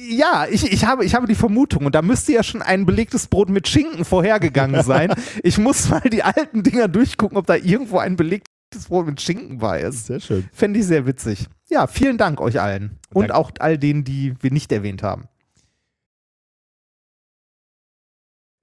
[0.10, 3.28] ja, ich, ich, habe, ich habe die Vermutung, und da müsste ja schon ein belegtes
[3.28, 5.14] Brot mit Schinken vorhergegangen sein.
[5.44, 9.58] ich muss mal die alten Dinger durchgucken, ob da irgendwo ein belegtes Brot mit Schinken
[9.58, 10.08] bei ist.
[10.08, 10.50] Sehr schön.
[10.54, 11.48] Fände ich sehr witzig.
[11.70, 12.98] Ja, vielen Dank euch allen.
[13.14, 13.36] Und Danke.
[13.36, 15.28] auch all denen, die wir nicht erwähnt haben.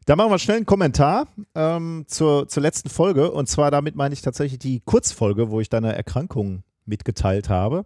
[0.07, 3.31] Da machen wir schnell einen Kommentar ähm, zur, zur letzten Folge.
[3.33, 7.85] Und zwar damit meine ich tatsächlich die Kurzfolge, wo ich deine Erkrankung mitgeteilt habe.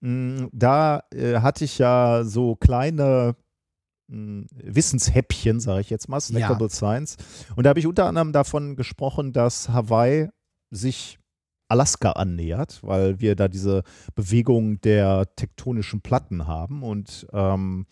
[0.00, 3.36] Mm, da äh, hatte ich ja so kleine
[4.08, 6.74] mh, mm, Wissenshäppchen, sage ich jetzt mal, Snackable ja.
[6.74, 7.16] Science.
[7.56, 10.28] Und da habe ich unter anderem davon gesprochen, dass Hawaii
[10.70, 11.18] sich
[11.68, 13.82] Alaska annähert, weil wir da diese
[14.14, 17.86] Bewegung der tektonischen Platten haben und ähm,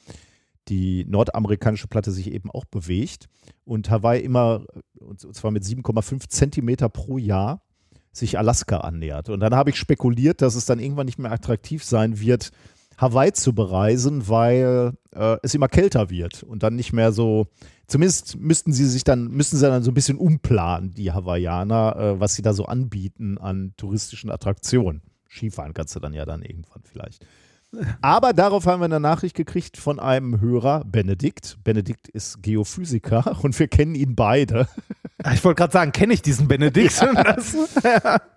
[0.69, 3.29] die nordamerikanische Platte sich eben auch bewegt
[3.65, 4.65] und Hawaii immer,
[5.01, 7.63] und zwar mit 7,5 Zentimeter pro Jahr,
[8.13, 9.29] sich Alaska annähert.
[9.29, 12.51] Und dann habe ich spekuliert, dass es dann irgendwann nicht mehr attraktiv sein wird,
[13.01, 17.47] Hawaii zu bereisen, weil äh, es immer kälter wird und dann nicht mehr so,
[17.87, 22.21] zumindest müssten sie sich dann, müssen sie dann so ein bisschen umplanen, die Hawaiianer, äh,
[22.21, 25.03] was sie da so anbieten an touristischen Attraktionen.
[25.31, 27.25] Skifahren kannst du dann ja dann irgendwann vielleicht.
[28.03, 31.59] Aber darauf haben wir eine Nachricht gekriegt von einem Hörer, Benedikt.
[31.63, 34.69] Benedikt ist Geophysiker und wir kennen ihn beide.
[35.23, 37.01] Ah, ich wollte gerade sagen, kenne ich diesen Benedikt?
[37.01, 38.19] Ja.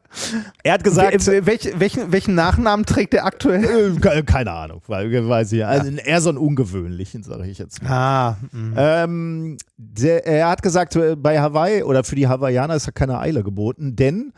[0.64, 3.98] Er hat gesagt, Welch, welchen, welchen, Nachnamen trägt er aktuell?
[4.00, 7.90] Äh, keine Ahnung, weil weiß ich, also eher so einen ungewöhnlichen, sage ich jetzt mal.
[7.90, 8.38] Ah,
[8.78, 13.18] ähm, der, er hat gesagt, äh, bei Hawaii oder für die Hawaiianer ist ja keine
[13.18, 14.34] Eile geboten, denn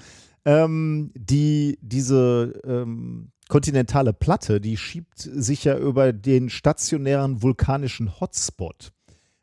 [0.46, 8.92] ähm, die, diese ähm, kontinentale Platte, die schiebt sich ja über den stationären vulkanischen Hotspot,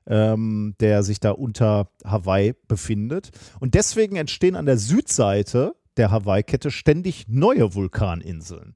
[0.06, 3.30] ähm, der sich da unter Hawaii befindet.
[3.60, 8.74] Und deswegen entstehen an der Südseite der Hawaii-Kette ständig neue Vulkaninseln.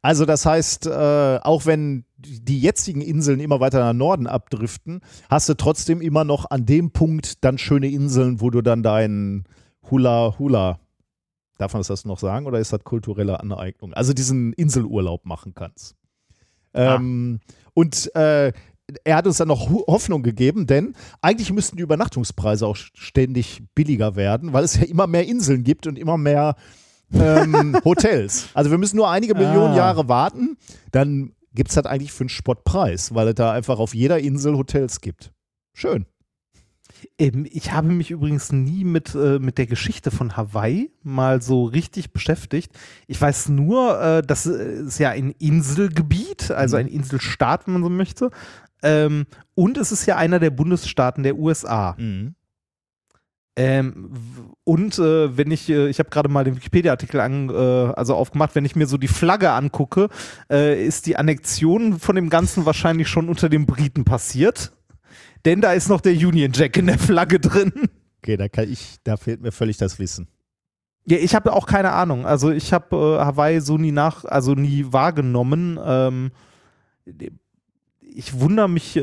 [0.00, 5.00] Also das heißt, äh, auch wenn die jetzigen Inseln immer weiter nach Norden abdriften,
[5.30, 9.44] hast du trotzdem immer noch an dem Punkt dann schöne Inseln, wo du dann deinen
[9.90, 10.80] Hula Hula,
[11.58, 13.92] darf man das noch sagen oder ist das kulturelle Aneignung?
[13.94, 15.94] Also diesen Inselurlaub machen kannst.
[16.74, 17.40] Ähm,
[17.74, 18.52] Und äh,
[19.04, 24.16] er hat uns dann noch Hoffnung gegeben, denn eigentlich müssten die Übernachtungspreise auch ständig billiger
[24.16, 26.56] werden, weil es ja immer mehr Inseln gibt und immer mehr
[27.12, 28.48] ähm, Hotels.
[28.54, 29.76] Also wir müssen nur einige Millionen Ah.
[29.76, 30.56] Jahre warten,
[30.90, 34.56] dann gibt es das eigentlich für einen Spottpreis, weil es da einfach auf jeder Insel
[34.56, 35.32] Hotels gibt.
[35.74, 36.06] Schön.
[37.18, 41.64] Ähm, ich habe mich übrigens nie mit, äh, mit der Geschichte von Hawaii mal so
[41.64, 42.72] richtig beschäftigt.
[43.06, 47.90] Ich weiß nur, äh, das ist ja ein Inselgebiet, also ein Inselstaat, wenn man so
[47.90, 48.30] möchte.
[48.82, 51.94] Ähm, und es ist ja einer der Bundesstaaten der USA.
[53.54, 57.52] Ähm, w- und äh, wenn ich, äh, ich habe gerade mal den Wikipedia-Artikel an, äh,
[57.52, 60.08] also aufgemacht, wenn ich mir so die Flagge angucke,
[60.50, 64.72] äh, ist die Annexion von dem Ganzen wahrscheinlich schon unter den Briten passiert.
[65.44, 67.72] Denn da ist noch der Union Jack in der Flagge drin.
[68.22, 70.28] Okay, da kann ich, da fehlt mir völlig das Wissen.
[71.04, 72.24] Ja, ich habe auch keine Ahnung.
[72.24, 75.78] Also ich habe äh, Hawaii so nie nach, also nie wahrgenommen.
[75.84, 76.30] Ähm,
[78.14, 79.00] ich wundere mich, äh,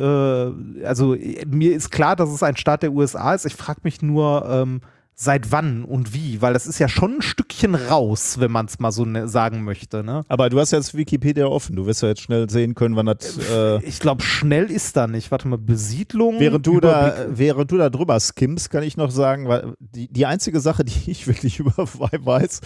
[0.86, 1.16] also
[1.48, 3.46] mir ist klar, dass es ein Staat der USA ist.
[3.46, 4.82] Ich frage mich nur, ähm,
[5.22, 8.80] seit wann und wie, weil das ist ja schon ein Stückchen raus, wenn man es
[8.80, 10.02] mal so ne sagen möchte.
[10.02, 10.24] Ne?
[10.30, 11.76] Aber du hast jetzt Wikipedia offen.
[11.76, 13.38] Du wirst ja jetzt schnell sehen können, wann das.
[13.38, 15.30] Äh, Ich glaube, schnell ist da nicht.
[15.30, 16.40] Warte mal, Besiedlung.
[16.40, 20.26] während, du da, während du da drüber skimmst, kann ich noch sagen, weil die, die
[20.26, 22.62] einzige Sache, die ich wirklich über weiß,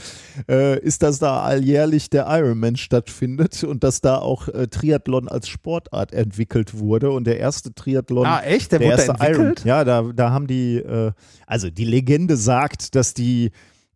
[0.47, 5.49] äh, ist, dass da alljährlich der Ironman stattfindet und dass da auch äh, Triathlon als
[5.49, 7.10] Sportart entwickelt wurde.
[7.10, 8.28] Und der erste Triathlon.
[8.28, 8.72] Ah, echt?
[8.74, 9.41] Der, der wurde erste Iron.
[9.47, 9.66] entwickelt?
[9.66, 11.14] Ja, da, da haben die, äh,
[11.47, 13.52] also die Legende sagt, dass die,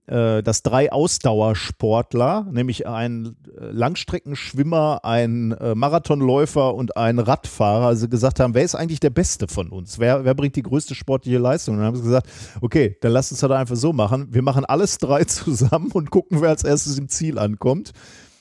[0.07, 8.39] äh, dass drei Ausdauersportler, nämlich ein Langstreckenschwimmer, ein äh, Marathonläufer und ein Radfahrer, also gesagt
[8.39, 9.99] haben, wer ist eigentlich der Beste von uns?
[9.99, 11.75] Wer, wer bringt die größte sportliche Leistung?
[11.75, 12.27] Und dann haben sie gesagt,
[12.61, 14.27] okay, dann lass uns das einfach so machen.
[14.33, 17.91] Wir machen alles drei zusammen und gucken, wer als erstes im Ziel ankommt.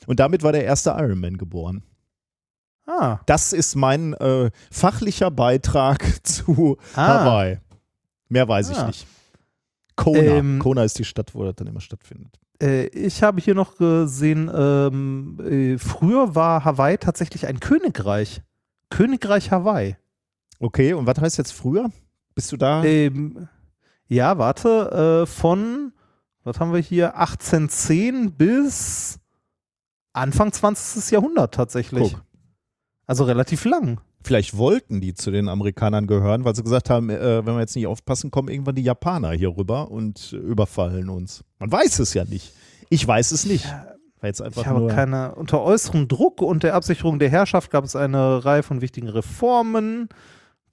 [0.06, 1.82] Und damit war der erste Ironman geboren.
[2.86, 7.24] Ah, Das ist mein äh, fachlicher Beitrag zu Ah.
[7.24, 7.58] Hawaii.
[8.28, 8.86] Mehr weiß ich Ah.
[8.86, 9.06] nicht.
[9.96, 10.20] Kona.
[10.20, 12.38] Ähm, Kona ist die Stadt, wo das dann immer stattfindet.
[12.62, 18.42] Äh, ich habe hier noch gesehen, ähm, äh, früher war Hawaii tatsächlich ein Königreich.
[18.90, 19.96] Königreich Hawaii.
[20.58, 21.90] Okay, und was heißt jetzt früher?
[22.34, 22.84] Bist du da?
[22.84, 23.48] Ähm,
[24.08, 25.92] ja, warte, äh, von,
[26.44, 29.18] was haben wir hier, 1810 bis
[30.12, 31.10] Anfang 20.
[31.10, 32.12] Jahrhundert tatsächlich.
[32.12, 32.22] Guck.
[33.06, 34.00] Also relativ lang.
[34.22, 37.76] Vielleicht wollten die zu den Amerikanern gehören, weil sie gesagt haben, äh, wenn wir jetzt
[37.76, 41.44] nicht aufpassen, kommen irgendwann die Japaner hier rüber und überfallen uns.
[41.58, 42.52] Man weiß es ja nicht.
[42.88, 43.66] Ich weiß es nicht.
[44.20, 47.70] War jetzt einfach Ich habe nur keine, unter äußerem Druck und der Absicherung der Herrschaft
[47.70, 50.08] gab es eine Reihe von wichtigen Reformen.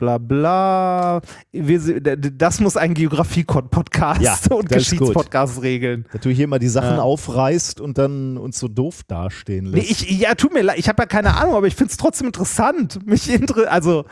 [0.04, 1.22] Bla bla.
[1.54, 4.68] Wir, das muss ein Geografie-Podcast Ja, und.
[4.68, 6.06] Geschichtspodcast regeln.
[6.12, 7.02] dass du hier mal die Sachen Ja.
[7.02, 10.02] aufreißt und dann uns so doof dastehen Nee, lässt.
[10.02, 12.28] ich, ja, tut mir leid, ich habe ja keine Ahnung, aber ich finde es trotzdem
[12.28, 13.06] interessant.
[13.08, 14.04] Mich inter also,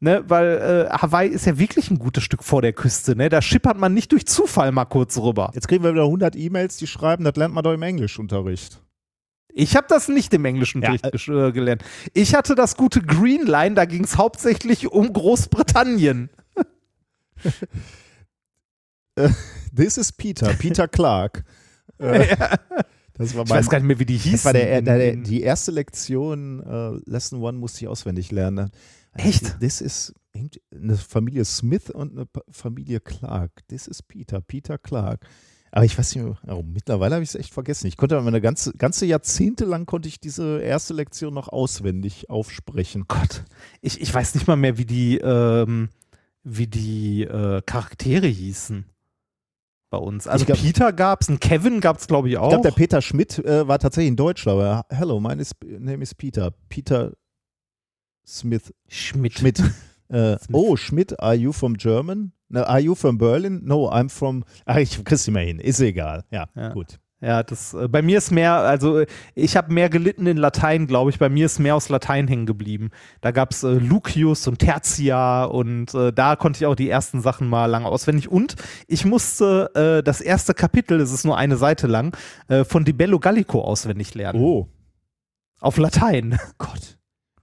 [0.00, 3.28] ne, weil äh, Hawaii ist ja wirklich ein gutes Stück vor der Küste, ne?
[3.28, 5.50] Da schippert man nicht durch Zufall mal kurz rüber.
[5.54, 8.80] jetzt kriegen wir wieder 100 E-Mails, die schreiben, das lernt man doch im Englischunterricht.
[9.54, 11.82] Ich habe das nicht im englischen Ja, gesch- äh, gelernt.
[12.14, 16.30] Ich hatte das gute Green Line, da ging es hauptsächlich um Großbritannien.
[19.74, 21.44] This is Peter, Peter Clark.
[21.98, 22.34] Äh,
[23.12, 24.32] das war Ich mein, weiß gar nicht mehr, wie die hießen.
[24.32, 28.70] das war der, der, in- die erste Lektion, äh, Lesson One musste ich auswendig lernen.
[29.12, 29.60] Echt?
[29.60, 30.14] This is
[30.74, 33.50] eine Familie Smith und eine Familie Clark.
[33.68, 35.26] This is Peter, Peter Clark.
[35.72, 37.86] Aber ich weiß nicht, mehr- oh, mittlerweile habe ich es echt vergessen.
[37.86, 42.28] Ich konnte aber eine ganze, ganze Jahrzehnte lang konnte ich diese erste Lektion noch auswendig
[42.28, 43.04] aufsprechen.
[43.06, 43.44] Gott,
[43.80, 45.88] ich, ich weiß nicht mal mehr, wie die, ähm,
[46.42, 48.84] wie die äh, Charaktere hießen
[49.90, 50.26] bei uns.
[50.26, 52.46] Also glaub- Peter gab's, einen Kevin gab's glaube ich auch.
[52.46, 56.02] Ich glaube, der Peter Schmidt äh, war tatsächlich ein Deutscher, aber hello, my is, name
[56.02, 56.52] is Peter.
[56.68, 57.12] Peter
[58.26, 58.72] Smith.
[58.88, 59.34] Schmidt.
[59.38, 59.62] Schmidt.
[60.08, 62.32] äh, oh, Schmidt, are you from German?
[62.50, 63.60] No, are you from Berlin?
[63.64, 64.44] No, I'm from.
[64.66, 65.58] Ach, ich krieg's nicht mehr hin.
[65.60, 66.24] Ist egal.
[66.30, 66.68] Ja, Ja.
[66.72, 66.98] gut.
[67.22, 70.86] Ja, das äh, bei mir ist mehr, also äh, ich habe mehr gelitten in Latein,
[70.86, 71.18] glaube ich.
[71.18, 72.88] Bei mir ist mehr aus Latein hängen geblieben.
[73.20, 77.46] Da gab's äh, Lucius und Tertia und äh, da konnte ich auch die ersten Sachen
[77.46, 78.30] mal lang auswendig.
[78.30, 78.56] Und
[78.88, 82.16] ich musste äh, das erste Kapitel, es ist nur eine Seite lang,
[82.66, 84.40] von Di Bello Gallico auswendig lernen.
[84.40, 84.68] Oh,
[85.60, 86.38] Auf Latein.
[86.58, 86.98] Gott.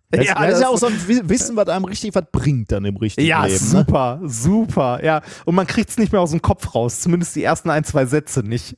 [0.09, 2.85] Das, das ist ja auch so ein Wi- Wissen, was einem richtig was bringt dann
[2.85, 3.53] im richtigen Ja, Leben.
[3.55, 3.59] Ne?
[3.59, 5.03] super, super.
[5.03, 7.01] Ja, und man kriegt es nicht mehr aus dem Kopf raus.
[7.01, 8.77] Zumindest die ersten ein, zwei Sätze nicht.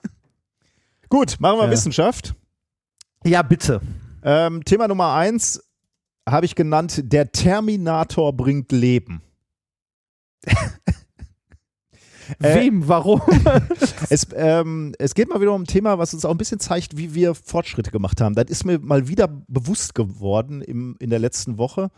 [1.09, 1.71] Gut, machen wir Ja.
[1.71, 2.33] Wissenschaft.
[3.23, 3.81] Ja, bitte.
[4.23, 5.63] Ähm, Thema Nummer eins
[6.27, 9.21] habe ich genannt, der Terminator bringt Leben.
[12.41, 12.87] Äh, Wem?
[12.87, 13.21] Warum?
[14.11, 16.97] Es, ähm, es geht mal wieder um ein Thema, was uns auch ein bisschen zeigt,
[16.97, 18.33] wie wir Fortschritte gemacht haben.
[18.33, 21.91] Das ist mir mal wieder bewusst geworden im, in der letzten Woche.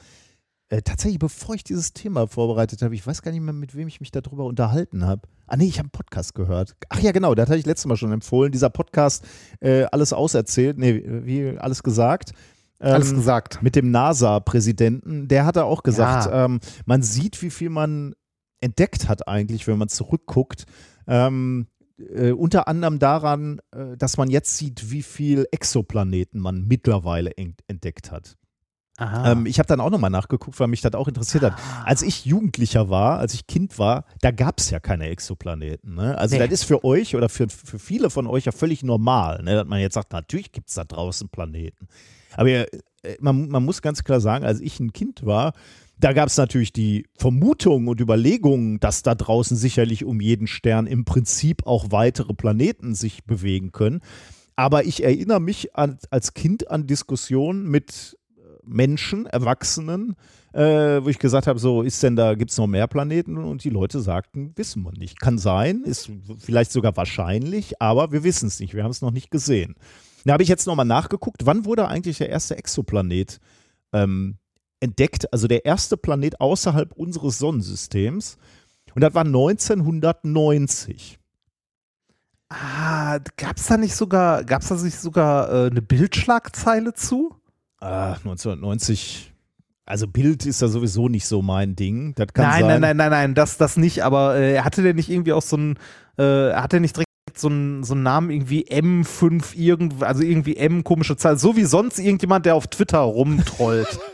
[0.70, 3.88] Äh, tatsächlich, bevor ich dieses Thema vorbereitet habe, ich weiß gar nicht mehr, mit wem
[3.88, 5.22] ich mich darüber unterhalten habe.
[5.48, 6.76] Ah, nee, ich habe einen Podcast gehört.
[6.90, 8.52] Ach ja, genau, das hatte ich letztes Mal schon empfohlen.
[8.52, 9.26] Dieser Podcast,
[9.62, 12.32] äh, alles auserzählt, nee, wie alles gesagt.
[12.84, 13.62] Ähm, Alles gesagt.
[13.62, 16.46] mit dem NASA-Präsidenten, der hat da auch gesagt, Ja.
[16.46, 18.16] ähm, man sieht, wie viel man
[18.62, 20.66] entdeckt hat eigentlich, wenn man zurückguckt.
[21.08, 27.32] Ähm, äh, unter anderem daran, äh, dass man jetzt sieht, wie viel Exoplaneten man mittlerweile
[27.38, 28.38] ent entdeckt hat.
[29.00, 31.54] Ähm, ich habe dann auch nochmal nachgeguckt, weil mich das auch interessiert hat.
[31.86, 35.96] Als ich Jugendlicher war, als ich Kind war, da gab es ja keine Exoplaneten.
[35.96, 36.16] Ne?
[36.18, 36.44] Also Nee.
[36.44, 39.56] das ist für euch oder für, für viele von euch ja völlig normal, ne?
[39.56, 41.88] dass man jetzt sagt, natürlich gibt es da draußen Planeten.
[42.34, 42.68] Aber äh,
[43.20, 45.54] man, man muss ganz klar sagen, als ich ein Kind war,
[46.02, 50.88] da gab es natürlich die Vermutung und Überlegungen, dass da draußen sicherlich um jeden Stern
[50.88, 54.02] im Prinzip auch weitere Planeten sich bewegen können.
[54.56, 58.18] Aber ich erinnere mich an, als Kind an Diskussionen mit
[58.64, 60.16] Menschen, Erwachsenen,
[60.54, 63.38] äh, wo ich gesagt habe, so ist denn da, gibt es noch mehr Planeten?
[63.38, 65.20] Und die Leute sagten, wissen wir nicht.
[65.20, 69.12] Kann sein, ist vielleicht sogar wahrscheinlich, aber wir wissen es nicht, wir haben es noch
[69.12, 69.76] nicht gesehen.
[70.26, 73.40] Da habe ich jetzt nochmal nachgeguckt, wann wurde eigentlich der erste Exoplanet
[73.94, 74.38] ähm,
[74.82, 78.38] entdeckt, also der erste Planet außerhalb unseres Sonnensystems.
[78.94, 81.20] Und das war 1990.
[82.50, 87.34] ah, gab's da nicht sogar, gab's da nicht sogar äh, eine Bildschlagzeile zu?
[87.80, 89.34] Ah, 1990.
[89.86, 92.14] Also Bild ist ja sowieso nicht so mein Ding.
[92.16, 92.68] Das kann nein, sein.
[92.70, 95.58] nein, nein, nein, nein, das, das nicht, aber äh, hatte der nicht irgendwie auch so
[95.58, 95.78] ein,
[96.18, 100.58] äh, hat der nicht direkt so einen so einen Namen irgendwie M5 irgend, also irgendwie
[100.58, 104.00] M komische Zahl, so wie sonst irgendjemand, der auf Twitter rumtrollt.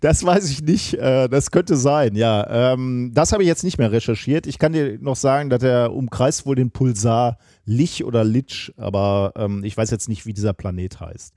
[0.00, 0.94] Das weiß ich nicht.
[0.94, 2.72] Äh, das könnte sein, ja.
[2.72, 4.46] Ähm, das habe ich jetzt nicht mehr recherchiert.
[4.46, 9.32] Ich kann dir noch sagen, dass er umkreist wohl den Pulsar Lich oder Litsch, aber
[9.36, 11.34] ähm, ich weiß jetzt nicht, wie dieser Planet heißt.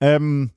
[0.00, 0.50] Ähm,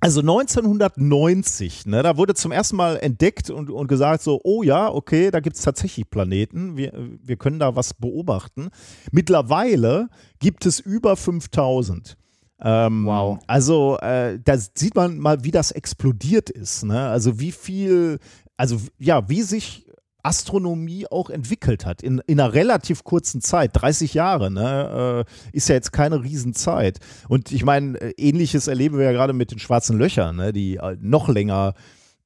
[0.00, 4.88] also 1990, ne, da wurde zum ersten Mal entdeckt und, und gesagt so, oh ja,
[4.90, 6.92] okay, da gibt es tatsächlich Planeten, wir,
[7.22, 8.70] wir können da was beobachten.
[9.12, 12.16] Mittlerweile gibt es über 5000.
[12.62, 13.38] Ähm, Wow.
[13.46, 16.84] Also äh, da sieht man mal, wie das explodiert ist.
[16.84, 17.08] Ne?
[17.08, 18.18] Also wie viel,
[18.56, 19.86] also ja, wie sich
[20.22, 25.68] Astronomie auch entwickelt hat in, in einer relativ kurzen Zeit, 30 Jahre, ne, äh, ist
[25.68, 26.98] ja jetzt keine Riesenzeit.
[27.28, 30.76] Und ich meine, äh, ähnliches erleben wir ja gerade mit den schwarzen Löchern, ne, die
[30.76, 31.74] äh, noch länger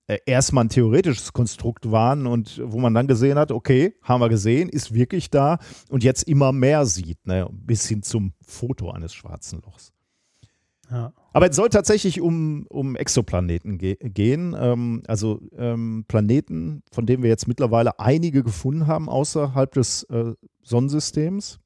[0.06, 4.28] äh, erstmal ein theoretisches Konstrukt waren und wo man dann gesehen hat, okay, haben wir
[4.28, 9.14] gesehen, ist wirklich da und jetzt immer mehr sieht, ne, bis hin zum Foto eines
[9.14, 9.92] schwarzen Lochs.
[10.90, 11.12] Ja.
[11.34, 14.56] Aber es soll tatsächlich um, um Exoplaneten ge gehen.
[14.56, 20.34] Ähm, also ähm, Planeten, von denen wir jetzt mittlerweile einige gefunden haben außerhalb des äh,
[20.62, 21.58] Sonnensystems.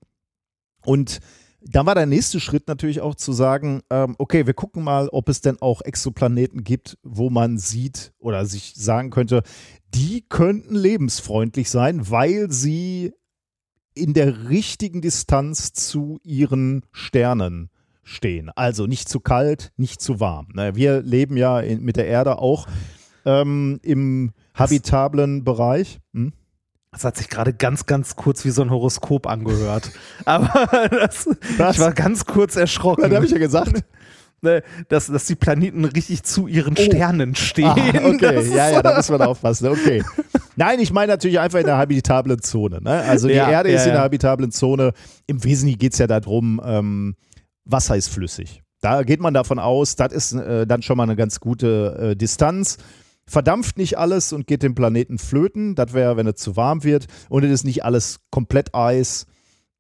[0.87, 1.21] Und
[1.61, 5.29] dann war der nächste Schritt natürlich auch zu sagen, ähm, okay, wir gucken mal, ob
[5.29, 9.43] es denn auch Exoplaneten gibt, wo man sieht oder sich sagen könnte,
[9.95, 13.13] die könnten lebensfreundlich sein, weil sie
[13.93, 17.69] in der richtigen Distanz zu ihren Sternen
[18.09, 18.51] stehen.
[18.57, 20.49] Also nicht zu kalt, nicht zu warm.
[20.75, 22.67] Wir leben ja in, mit der Erde auch
[23.25, 26.01] ähm, im habitablen Bereich.
[26.15, 26.33] Hm?
[26.93, 29.91] Das hat sich gerade ganz, ganz kurz wie so ein Horoskop angehört.
[30.25, 31.29] Aber das,
[31.59, 31.77] Was?
[31.77, 33.05] ich war ganz kurz erschrocken.
[33.05, 33.85] Was habe ich ja gesagt?
[34.41, 37.67] Ne, dass, dass die Planeten richtig zu ihren Sternen stehen.
[37.67, 37.73] Ah,
[38.05, 39.67] okay, Das ja, ja, da muss man aufpassen.
[39.67, 40.05] Okay.
[40.55, 42.81] Nein, ich meine natürlich einfach in der habitablen Zone.
[42.81, 43.03] Ne?
[43.03, 44.05] Also die Ja, Erde ja, ist in der ja.
[44.05, 44.93] habitablen Zone.
[45.27, 47.17] Im Wesentlichen geht es ja darum, ähm,
[47.69, 48.63] Wasser ist flüssig.
[48.81, 52.17] Da geht man davon aus, das ist äh, dann schon mal eine ganz gute äh,
[52.17, 52.79] Distanz.
[53.27, 55.75] Verdampft nicht alles und geht dem Planeten flöten.
[55.75, 57.07] Das wäre, wenn es zu warm wird.
[57.29, 59.27] Und es ist nicht alles komplett Eis.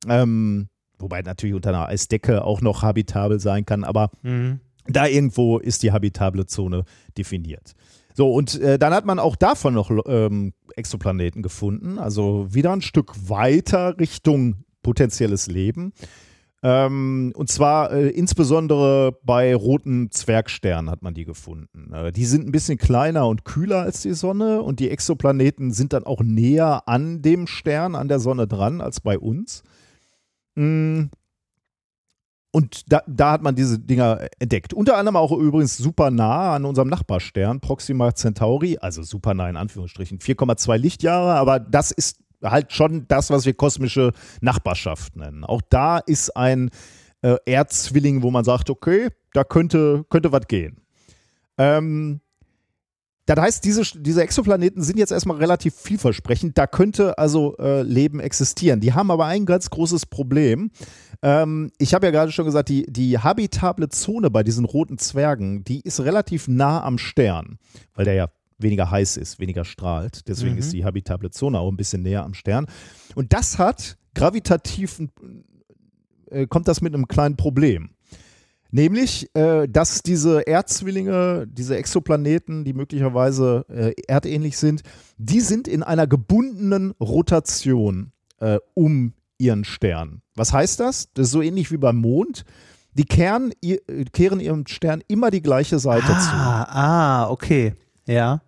[0.07, 0.69] Ähm,
[0.99, 3.85] wobei natürlich unter einer Eisdecke auch noch habitabel sein kann.
[3.85, 4.61] Aber Mhm.
[4.87, 6.85] da irgendwo ist die habitable Zone
[7.17, 7.73] definiert.
[8.15, 12.83] So, und äh, dann hat man auch davon noch ähm, Exoplaneten gefunden, also wieder ein
[12.83, 15.93] Stück weiter Richtung potenzielles Leben.
[16.61, 21.93] Ähm, und zwar äh, insbesondere bei roten Zwergsternen hat man die gefunden.
[21.93, 25.93] Äh, die sind ein bisschen kleiner und kühler als die Sonne und die Exoplaneten sind
[25.93, 29.63] dann auch näher an dem Stern, an der Sonne dran, als bei uns.
[30.57, 31.05] Mm.
[32.51, 34.73] Und da, da hat man diese Dinger entdeckt.
[34.73, 39.57] Unter anderem auch übrigens super nah an unserem Nachbarstern, Proxima Centauri, also super nah in
[39.57, 45.45] Anführungsstrichen, 4,2 Lichtjahre, aber das ist halt schon das, was wir kosmische Nachbarschaft nennen.
[45.45, 46.71] Auch da ist ein
[47.23, 50.81] äh, Erdzwilling, wo man sagt, okay, da könnte, könnte was gehen.
[51.57, 52.21] Ähm,
[53.29, 56.57] das heißt, diese, diese Exoplaneten sind jetzt erstmal relativ vielversprechend.
[56.57, 58.81] Da könnte also äh, Leben existieren.
[58.81, 60.71] Die haben aber ein ganz großes Problem.
[61.21, 65.63] Ähm, ich habe ja gerade schon gesagt, die, die habitable Zone bei diesen roten Zwergen,
[65.63, 67.59] die ist relativ nah am Stern,
[67.93, 68.29] weil der ja
[68.59, 70.27] weniger heiß ist, weniger strahlt.
[70.29, 70.59] Deswegen Mhm.
[70.59, 72.67] ist die habitable Zone auch ein bisschen näher am Stern.
[73.15, 75.01] Und das hat gravitativ,
[76.31, 77.91] äh, kommt das mit einem kleinen Problem.
[78.71, 84.83] Nämlich, äh, dass diese Erdzwillinge, diese Exoplaneten, die möglicherweise äh, erdähnlich sind,
[85.17, 90.21] die sind in einer gebundenen Rotation äh, um ihren Stern.
[90.35, 91.09] Was heißt das?
[91.15, 92.45] Das ist so ähnlich wie beim Mond.
[92.93, 96.13] Die kehren, ihr, äh, kehren ihrem Stern immer die gleiche Seite zu.
[96.33, 96.65] Ah,
[97.25, 97.73] ah, okay.
[98.07, 98.43] Ja.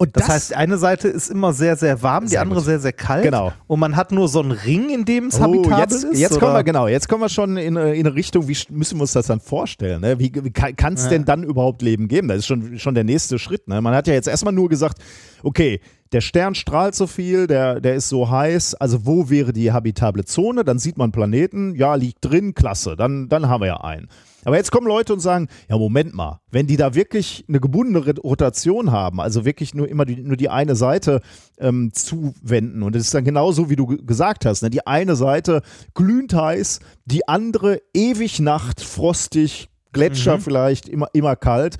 [0.00, 2.64] Und Das, heißt, eine Seite ist immer sehr, sehr warm, die Sehr andere gut.
[2.64, 3.22] sehr, sehr kalt.
[3.22, 3.52] Genau.
[3.66, 6.18] Und man hat nur so einen Ring, in dem es Oh, habitabel jetzt, ist.
[6.18, 6.40] jetzt oder?
[6.40, 9.02] kommen wir genau, jetzt kommen wir schon in, äh, in eine Richtung, wie müssen wir
[9.02, 10.00] uns das dann vorstellen?
[10.00, 10.18] Ne?
[10.18, 11.10] Wie, wie kann es Ja.
[11.10, 12.28] denn dann überhaupt Leben geben?
[12.28, 13.68] Das ist schon, schon der nächste Schritt.
[13.68, 13.82] Ne?
[13.82, 14.96] Man hat ja jetzt erstmal nur gesagt,
[15.42, 15.80] okay,
[16.12, 20.24] der Stern strahlt so viel, der, der ist so heiß, also wo wäre die habitable
[20.24, 20.64] Zone?
[20.64, 24.08] Dann sieht man Planeten, ja, liegt drin, klasse, dann, dann haben wir ja einen.
[24.44, 28.14] Aber jetzt kommen Leute und sagen, ja, Moment mal, wenn die da wirklich eine gebundene
[28.20, 31.20] Rotation haben, also wirklich nur immer die, nur die eine Seite
[31.58, 34.70] ähm, zuwenden und es ist dann genauso, wie du ge- gesagt hast, ne?
[34.70, 35.62] die eine Seite
[35.94, 41.76] glühend heiß, die andere ewig Nacht, frostig, Gletscher vielleicht, immer, immer kalt.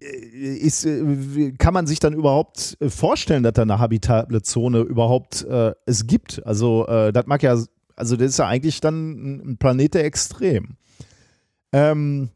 [0.00, 0.06] Äh,
[0.56, 5.44] Ist, äh, kann man sich dann überhaupt äh, vorstellen, dass da eine habitable Zone überhaupt
[5.44, 6.44] äh, es gibt?
[6.46, 7.56] Also, äh, das mag ja,
[7.96, 10.76] also das ist ja eigentlich dann ein- ein Planet der Extrem.
[11.72, 12.30] Ähm,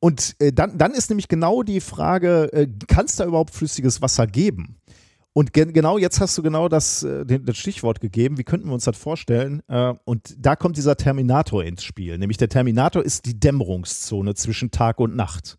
[0.00, 4.02] und äh, dann, dann ist nämlich genau die Frage, äh, kann es da überhaupt flüssiges
[4.02, 4.76] Wasser geben?
[5.32, 8.38] Und gen genau jetzt hast du genau das, äh, das Stichwort gegeben.
[8.38, 9.62] Wie könnten wir uns das vorstellen?
[9.68, 12.16] Äh, und da kommt dieser Terminator ins Spiel.
[12.18, 15.58] Nämlich der Terminator ist die Dämmerungszone zwischen Tag und Nacht.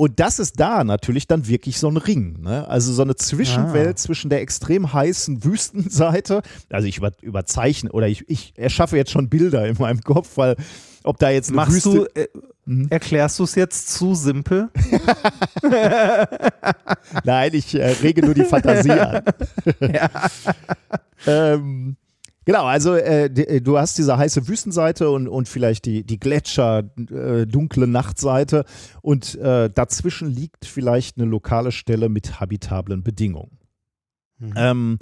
[0.00, 2.40] Und das ist da natürlich dann wirklich so ein Ring.
[2.40, 2.66] Ne?
[2.66, 6.40] Also so eine Zwischenwelt zwischen der extrem heißen Wüstenseite.
[6.70, 10.56] Also ich über, überzeichne oder ich, ich erschaffe jetzt schon Bilder in meinem Kopf, weil
[11.02, 11.90] ob da jetzt eine Machst Wüste.
[12.14, 12.28] du, äh,
[12.64, 12.86] Mhm.
[12.88, 14.68] erklärst du es jetzt zu simpel?
[17.24, 19.22] Nein, ich äh, rege nur die Fantasie an.
[21.26, 21.96] ähm,
[22.50, 26.90] genau, also äh, die, du hast diese heiße Wüstenseite und, und vielleicht die, die Gletscher,
[27.10, 28.64] äh, dunkle Nachtseite
[29.02, 33.58] und äh, dazwischen liegt vielleicht eine lokale Stelle mit habitablen Bedingungen.
[34.56, 34.98] Ähm,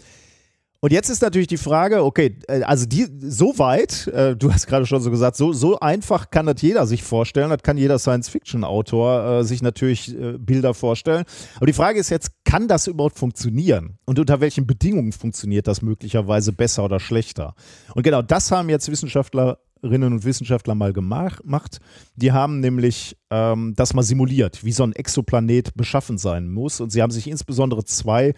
[0.80, 4.68] und jetzt ist natürlich die Frage, okay, äh, also die so weit, äh, du hast
[4.68, 7.98] gerade schon so gesagt, so, so einfach kann das jeder sich vorstellen, das kann jeder
[7.98, 11.24] Science-Fiction-Autor äh, sich natürlich äh, Bilder vorstellen.
[11.56, 13.98] Aber die Frage ist jetzt, kann das überhaupt funktionieren?
[14.04, 17.54] Und unter welchen Bedingungen funktioniert das möglicherweise besser oder schlechter?
[17.96, 21.78] Und genau das haben jetzt Wissenschaftlerinnen und Wissenschaftler mal gemach- gemacht.
[22.14, 26.80] Die haben nämlich ähm, das mal simuliert, wie so ein Exoplanet beschaffen sein muss.
[26.80, 28.34] Und sie haben sich insbesondere zwei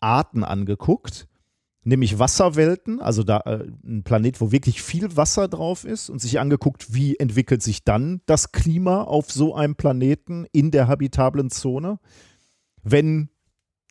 [0.00, 1.28] Planetenarten angeguckt,
[1.84, 6.38] nämlich Wasserwelten, also da äh, ein Planet, wo wirklich viel Wasser drauf ist und sich
[6.38, 11.98] angeguckt, wie entwickelt sich dann das Klima auf so einem Planeten in der habitablen Zone,
[12.82, 13.30] wenn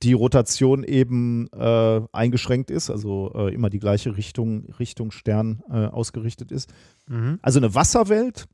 [0.03, 5.88] die Rotation eben äh, eingeschränkt ist, also äh, immer die gleiche Richtung, Richtung Stern äh,
[5.88, 6.72] ausgerichtet ist.
[7.08, 7.39] Mhm.
[7.41, 8.45] Also eine Wasserwelt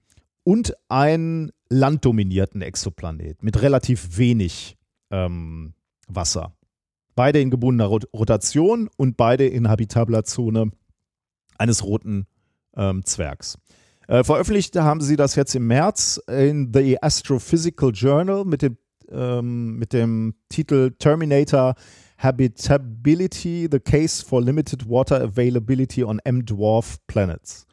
[0.45, 4.77] und einen landdominierten Exoplanet mit relativ wenig
[5.11, 5.73] ähm,
[6.07, 6.53] Wasser.
[7.15, 10.71] Beide in gebundener Rot Rotation und beide in habitabler Zone
[11.57, 12.27] eines roten
[12.75, 13.57] ähm, Zwergs.
[14.07, 18.77] Äh, veröffentlicht haben sie das jetzt im März in The Astrophysical Journal mit dem,
[19.09, 21.75] ähm, mit dem Titel Terminator
[22.17, 27.65] Habitability, the Case for Limited Water Availability on M-Dwarf Planets.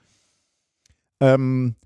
[1.20, 1.76] Ähm,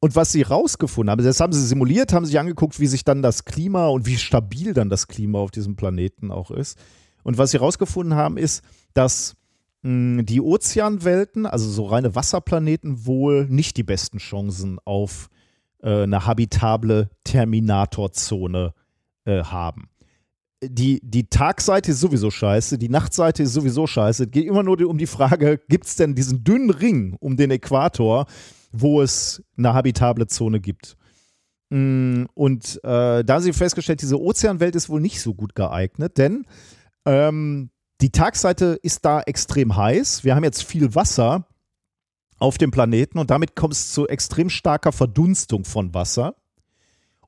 [0.00, 3.20] und was sie rausgefunden haben, das haben sie simuliert, haben sich angeguckt, wie sich dann
[3.20, 6.78] das Klima und wie stabil dann das Klima auf diesem Planeten auch ist.
[7.22, 9.36] Und was sie rausgefunden haben, ist, dass
[9.82, 15.28] mh, die Ozeanwelten, also so reine Wasserplaneten, wohl nicht die besten Chancen auf
[15.82, 18.72] äh, eine habitable Terminatorzone
[19.26, 19.90] äh, haben.
[20.62, 24.24] Die, die Tagseite ist sowieso scheiße, die Nachtseite ist sowieso scheiße.
[24.24, 27.50] Es geht immer nur um die Frage, gibt es denn diesen dünnen Ring um den
[27.50, 28.26] Äquator,
[28.72, 30.96] wo es eine habitable Zone gibt?
[31.70, 36.18] Mm, Und äh, da haben sie festgestellt, diese Ozeanwelt ist wohl nicht so gut geeignet,
[36.18, 36.46] denn
[37.04, 40.24] ähm, die Tagseite ist da extrem heiß.
[40.24, 41.46] Wir haben jetzt viel Wasser
[42.38, 46.34] auf dem Planeten und damit kommt es zu extrem starker Verdunstung von Wasser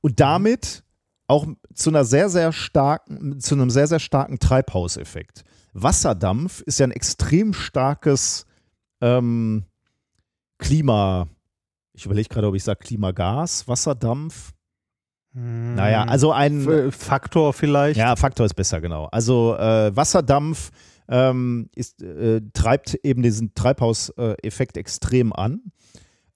[0.01, 0.85] und damit
[1.27, 5.45] auch zu einer sehr, sehr starken, zu einem sehr, sehr starken Treibhauseffekt.
[5.73, 8.47] Wasserdampf ist ja ein extrem starkes
[9.01, 9.65] ähm,
[10.63, 11.27] Klima,
[11.93, 14.53] ich überlege gerade, ob ich sage Klimagas, Wasserdampf.
[15.35, 15.75] Hm.
[15.75, 17.99] Naja, also ein F- Faktor vielleicht.
[17.99, 19.07] Ja, Faktor ist besser, genau.
[19.07, 20.71] Also äh, Wasserdampf
[21.09, 25.73] ähm, ist, äh, treibt eben diesen Treibhauseffekt extrem an.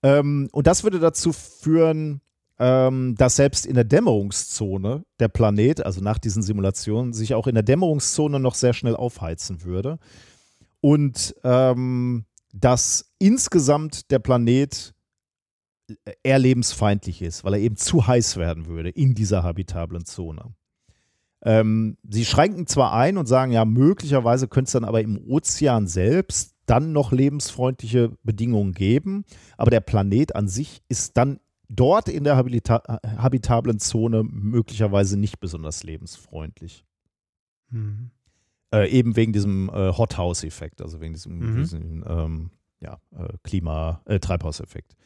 [0.02, 2.20] Ähm, und das würde dazu führen,
[2.58, 7.54] ähm, dass selbst in der Dämmerungszone der Planet, also nach diesen Simulationen, sich auch in
[7.54, 9.98] der Dämmerungszone noch sehr schnell aufheizen würde.
[10.80, 12.24] Und ähm,
[12.60, 14.94] dass insgesamt der Planet
[16.22, 20.54] eher lebensfeindlich ist, weil er eben zu heiß werden würde in dieser habitablen Zone.
[21.42, 25.86] Ähm, sie schränken zwar ein und sagen, ja, möglicherweise könnte es dann aber im Ozean
[25.86, 29.24] selbst dann noch lebensfreundliche Bedingungen geben,
[29.56, 31.38] aber der Planet an sich ist dann
[31.68, 32.82] dort in der habita
[33.16, 36.84] habitablen Zone möglicherweise nicht besonders lebensfreundlich.
[37.70, 38.10] Hm.
[38.74, 41.56] Äh, eben wegen diesem äh, Hothouse-Effekt, also wegen diesem, Mhm.
[41.56, 42.50] diesem ähm,
[42.80, 44.96] ja, äh, Klima, äh, Treibhauseffekt.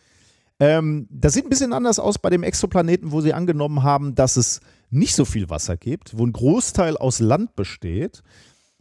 [0.59, 4.37] Ähm, das sieht ein bisschen anders aus bei dem Exoplaneten, wo sie angenommen haben, dass
[4.37, 8.23] es nicht so viel Wasser gibt, wo ein Großteil aus Land besteht.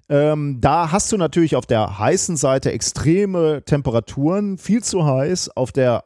[0.09, 5.55] Ähm, da hast du natürlich auf der heißen Seite extreme Temperaturen, viel zu heiß.
[5.55, 6.03] Auf der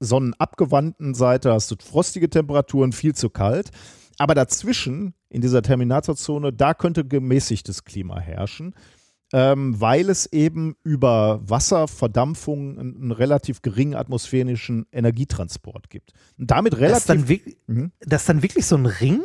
[0.00, 3.70] sonnenabgewandten Seite hast du frostige Temperaturen, viel zu kalt.
[4.18, 8.74] Aber dazwischen, in dieser Terminatorzone, da könnte gemäßigtes Klima herrschen,
[9.32, 16.12] ähm, weil es eben über Wasserverdampfung einen, einen relativ geringen atmosphärischen Energietransport gibt.
[16.38, 17.06] Und damit Das, ist relativ.
[17.06, 17.28] dann
[17.66, 17.92] Mhm.
[18.00, 19.20] das ist dann wirklich so ein Ring?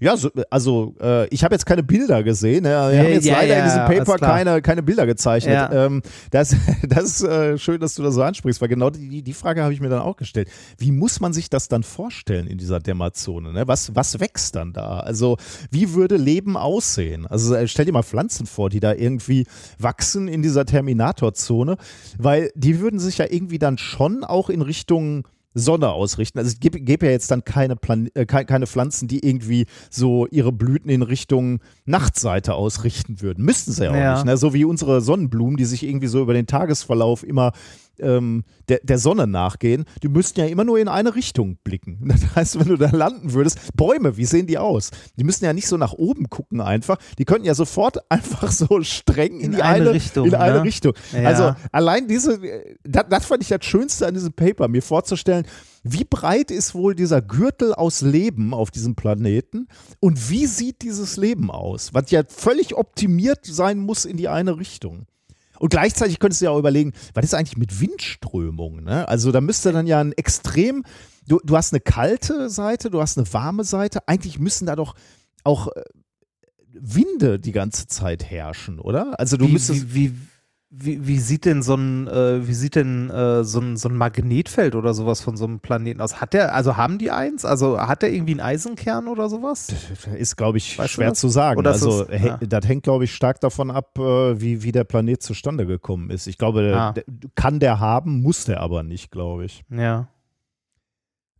[0.00, 2.64] Ja, so, also äh, ich habe jetzt keine Bilder gesehen.
[2.64, 2.70] Ne?
[2.70, 5.54] Wir Ja, haben jetzt ja, leider ja, in diesem Paper keine, keine Bilder gezeichnet.
[5.54, 5.86] Ja.
[5.86, 6.56] Ähm, das,
[6.88, 9.72] das ist äh, schön, dass du das so ansprichst, weil genau die, die Frage habe
[9.72, 10.50] ich mir dann auch gestellt.
[10.78, 13.52] Wie muss man sich das dann vorstellen in dieser Dämmerzone?
[13.52, 13.68] Ne?
[13.68, 14.98] Was, was wächst dann da?
[14.98, 15.36] Also
[15.70, 17.26] wie würde Leben aussehen?
[17.26, 19.46] Also äh, stell dir mal Pflanzen vor, die da irgendwie
[19.78, 21.76] wachsen in dieser Terminatorzone,
[22.18, 26.38] weil die würden sich ja irgendwie dann schon auch in Richtung Sonne ausrichten.
[26.38, 29.66] Also es gäbe, gäbe ja jetzt dann keine, Plan äh, ke- keine Pflanzen, die irgendwie
[29.88, 33.44] so ihre Blüten in Richtung Nachtseite ausrichten würden.
[33.44, 34.14] Müssten sie ja auch Ja.
[34.14, 34.24] nicht.
[34.26, 34.36] Ne?
[34.36, 37.52] So wie unsere Sonnenblumen, die sich irgendwie so über den Tagesverlauf immer
[38.00, 42.10] ähm, der, der Sonne nachgehen, die müssten ja immer nur in eine Richtung blicken.
[42.14, 44.90] Das heißt, wenn du da landen würdest, Bäume, wie sehen die aus?
[45.16, 46.98] Die müssen ja nicht so nach oben gucken einfach.
[47.18, 50.58] Die könnten ja sofort einfach so streng in, In die eine eine Richtung, In eine
[50.58, 50.62] ne?
[50.62, 50.94] Richtung.
[51.12, 51.28] Ja.
[51.28, 52.40] Also allein diese,
[52.84, 55.46] das, das fand ich das Schönste an diesem Paper, mir vorzustellen,
[55.82, 59.68] wie breit ist wohl dieser Gürtel aus Leben auf diesem Planeten
[60.00, 64.58] und wie sieht dieses Leben aus, was ja völlig optimiert sein muss in die eine
[64.58, 65.06] Richtung.
[65.58, 68.82] Und gleichzeitig könntest du ja auch überlegen, was ist eigentlich mit Windströmung?
[68.82, 69.08] Ne?
[69.08, 70.84] Also da müsste dann ja ein extrem,
[71.26, 74.94] du, du hast eine kalte Seite, du hast eine warme Seite, eigentlich müssen da doch
[75.44, 75.82] auch äh,
[76.72, 79.18] Winde die ganze Zeit herrschen, oder?
[79.18, 79.94] Also du wie, müsstest.
[79.94, 80.16] wie, wie,
[80.76, 83.96] wie, wie sieht denn so ein, äh, wie sieht denn äh, so, ein, so ein
[83.96, 86.20] Magnetfeld oder sowas von so einem Planeten aus?
[86.20, 87.44] Hat der, also haben die eins?
[87.44, 89.68] Also hat der irgendwie einen Eisenkern oder sowas?
[90.16, 91.64] Ist, glaube ich, Weißt schwer zu sagen.
[91.66, 92.36] Also, das- ja.
[92.38, 96.26] das hängt, glaube ich, stark davon ab, äh, wie, wie der Planet zustande gekommen ist.
[96.26, 96.92] Ich glaube, Ah.
[96.92, 97.04] der,
[97.36, 99.62] kann der haben, muss der aber nicht, glaube ich.
[99.70, 100.08] Ja.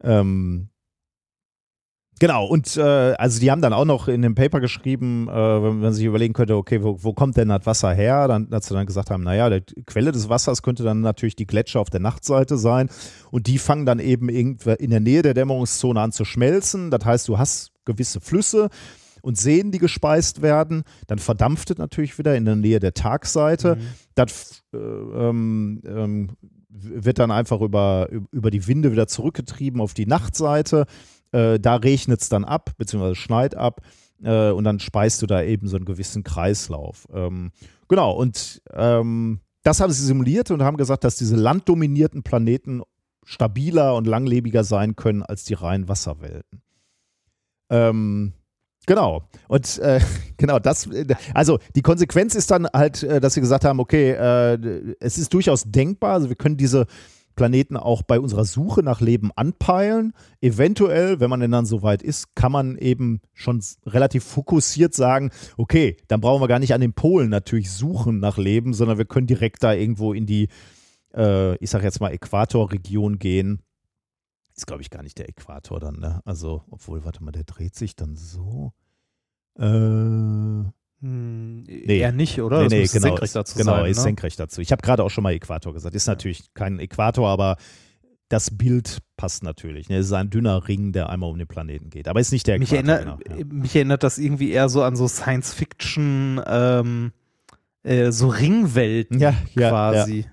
[0.02, 0.68] Ähm,
[2.18, 5.80] genau, und äh, also die haben dann auch noch in dem Paper geschrieben, äh, wenn
[5.80, 8.28] man sich überlegen könnte, okay, wo, wo kommt denn das Wasser her?
[8.28, 11.46] Dann, dass sie dann gesagt haben, naja, die Quelle des Wassers könnte dann natürlich die
[11.46, 12.88] Gletscher auf der Nachtseite sein
[13.30, 16.90] und die fangen dann eben in der Nähe der Dämmerungszone an zu schmelzen.
[16.90, 18.68] Das heißt, du hast gewisse Flüsse
[19.22, 23.78] und Seen, die gespeist werden, dann verdampft es natürlich wieder in der Nähe der Tagseite.
[24.14, 26.30] Das äh, ähm, ähm,
[26.68, 30.86] wird dann einfach über, über die Winde wieder zurückgetrieben auf die Nachtseite.
[31.34, 33.80] Äh, da regnet es dann ab, beziehungsweise schneit ab.
[34.22, 37.08] Äh, und dann speist du da eben so einen gewissen Kreislauf.
[37.12, 37.50] Ähm,
[37.88, 42.82] genau, und ähm, das haben sie simuliert und haben gesagt, dass diese landdominierten Planeten
[43.24, 46.62] stabiler und langlebiger sein können als die reinen Wasserwelten.
[47.70, 48.34] Ähm,
[48.86, 49.22] Genau.
[49.48, 50.00] Und äh,
[50.36, 50.88] genau, das,
[51.32, 55.32] also die Konsequenz ist dann halt, äh, dass sie gesagt haben, okay, äh, es ist
[55.32, 56.86] durchaus denkbar, also wir können diese
[57.34, 60.12] Planeten auch bei unserer Suche nach Leben anpeilen.
[60.40, 65.96] Eventuell, wenn man denn dann soweit ist, kann man eben schon relativ fokussiert sagen, okay,
[66.08, 69.26] dann brauchen wir gar nicht an den Polen natürlich suchen nach Leben, sondern wir können
[69.26, 70.48] direkt da irgendwo in die,
[71.14, 73.62] äh, ich sag jetzt mal, Äquatorregion gehen.
[74.56, 76.20] Ist, glaube ich, gar nicht der Äquator dann, ne?
[76.24, 78.72] Also, obwohl, warte mal, der dreht sich dann so.
[79.58, 80.70] Äh,
[81.00, 82.58] nee, Hm, eher nicht, oder?
[82.58, 83.08] nee, das nee, genau.
[83.14, 84.02] senkrecht dazu genau, sein, ist ne?
[84.04, 84.60] senkrecht dazu.
[84.60, 85.94] Ich habe gerade auch schon mal Äquator gesagt.
[85.94, 87.56] Ist natürlich kein Äquator, aber
[88.28, 89.88] das Bild passt natürlich.
[89.88, 89.98] Ne?
[89.98, 92.08] Es ist ein dünner Ring, der einmal um den Planeten geht.
[92.08, 92.94] Aber ist nicht der Mich, Äquator.
[92.94, 93.44] erinnert, genau, ja.
[93.44, 97.12] mich erinnert das irgendwie eher so an so Science-Fiction, ähm,
[97.82, 100.26] äh, so Ringwelten Ja, ja, quasi.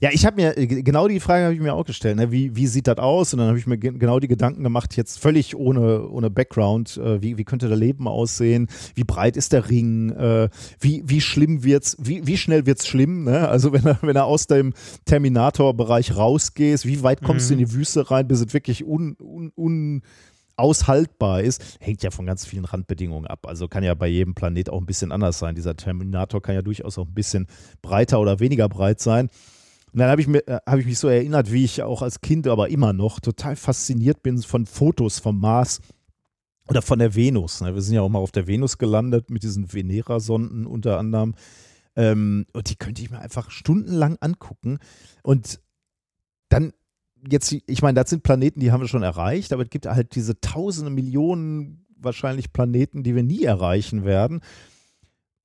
[0.00, 2.30] Ja, ich habe mir, äh, genau die Frage habe ich mir auch gestellt, ne?
[2.30, 3.32] wie, wie sieht das aus?
[3.32, 6.98] Und dann habe ich mir ge genau die Gedanken gemacht, jetzt völlig ohne, ohne Background,
[6.98, 8.68] äh, wie, wie könnte das Leben aussehen?
[8.94, 10.10] Wie breit ist der Ring?
[10.10, 10.48] Äh,
[10.80, 13.24] wie, wie schlimm wird's, wie, wie schnell wird's schlimm?
[13.24, 13.48] Ne?
[13.48, 14.74] Also wenn er, wenn er aus dem
[15.06, 17.56] Terminator-Bereich rausgeht, wie weit kommst Mhm.
[17.56, 20.02] du in die Wüste rein, bis es wirklich un, un, un
[20.56, 23.46] aushaltbar ist, hängt ja von ganz vielen Randbedingungen ab.
[23.46, 25.54] Also kann ja bei jedem Planet auch ein bisschen anders sein.
[25.54, 27.46] Dieser Terminator kann ja durchaus auch ein bisschen
[27.82, 29.28] breiter oder weniger breit sein.
[29.96, 32.46] Und dann habe ich, äh, hab ich mich so erinnert, wie ich auch als Kind,
[32.48, 35.80] aber immer noch total fasziniert bin von Fotos vom Mars
[36.68, 37.62] oder von der Venus.
[37.62, 37.74] ne?
[37.74, 41.34] Wir sind ja auch mal auf der Venus gelandet mit diesen Venera-Sonden unter anderem.
[41.94, 44.80] Ähm, und die könnte ich mir einfach stundenlang angucken.
[45.22, 45.62] Und
[46.50, 46.74] dann
[47.26, 50.14] jetzt, ich meine, das sind Planeten, die haben wir schon erreicht, aber es gibt halt
[50.14, 54.42] diese tausende Millionen wahrscheinlich Planeten, die wir nie erreichen werden.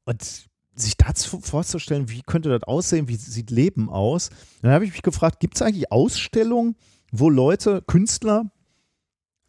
[0.03, 0.50] Und
[0.81, 4.29] sich dazu vorzustellen, wie könnte das aussehen, wie sieht Leben aus?
[4.61, 6.75] Dann habe ich mich gefragt, gibt es eigentlich Ausstellungen,
[7.11, 8.51] wo Leute, Künstler,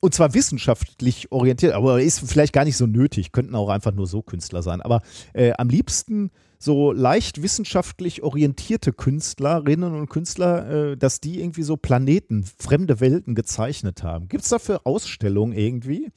[0.00, 4.08] und zwar wissenschaftlich orientiert, aber ist vielleicht gar nicht so nötig, könnten auch einfach nur
[4.08, 5.00] so Künstler sein, aber
[5.32, 11.76] äh, am liebsten so leicht wissenschaftlich orientierte Künstlerinnen und Künstler, äh, dass die irgendwie so
[11.76, 14.28] Planeten, fremde Welten gezeichnet haben.
[14.28, 16.10] Gibt es dafür Ausstellungen irgendwie?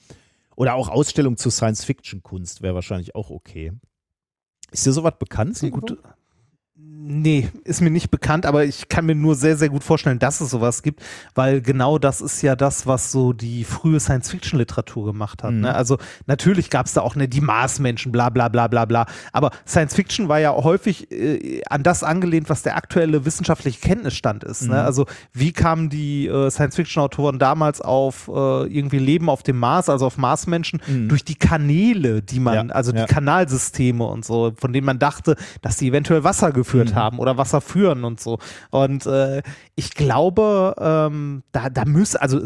[0.55, 3.71] Oder auch Ausstellungen zu Science-Fiction-Kunst wäre wahrscheinlich auch okay.
[4.75, 5.57] Ist dir sowas bekannt?
[5.57, 5.97] Sehr gut.
[7.07, 10.41] Nee, ist mir nicht bekannt, aber ich kann mir nur sehr, sehr gut vorstellen, dass
[10.41, 11.03] es sowas gibt,
[11.35, 15.51] weil genau das ist ja das, was so die frühe Science-Fiction-Literatur gemacht hat.
[15.51, 15.61] Mhm.
[15.61, 15.75] Ne?
[15.75, 19.51] Also natürlich gab es da auch ne, die Marsmenschen, bla bla bla bla bla, aber
[19.67, 24.63] Science-Fiction war ja häufig äh, an das angelehnt, was der aktuelle wissenschaftliche Kenntnisstand ist.
[24.63, 24.69] Ne?
[24.69, 24.73] Mhm.
[24.73, 30.07] Also wie kamen die äh, Science-Fiction-Autoren damals auf äh, irgendwie Leben auf dem Mars, also
[30.07, 31.09] auf Marsmenschen, Mhm.
[31.09, 33.05] durch die Kanäle, die man, Ja, also die ja.
[33.05, 36.94] Kanalsysteme und so, von denen man dachte, dass die eventuell Wasser geführt Mhm.
[36.95, 38.39] Haben oder Wasser führen und so.
[38.71, 39.41] Und äh,
[39.75, 42.39] ich glaube, ähm, da, da müsste, also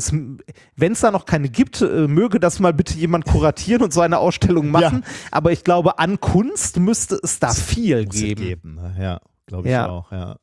[0.76, 4.02] wenn es da noch keine gibt, äh, möge das mal bitte jemand kuratieren und so
[4.02, 5.04] eine Ausstellung machen.
[5.32, 8.42] Aber ich glaube, an Kunst müsste es da viel Muss es geben.
[8.44, 8.80] geben.
[9.00, 9.88] Ja, glaube ich Ja.
[9.90, 10.36] auch, ja.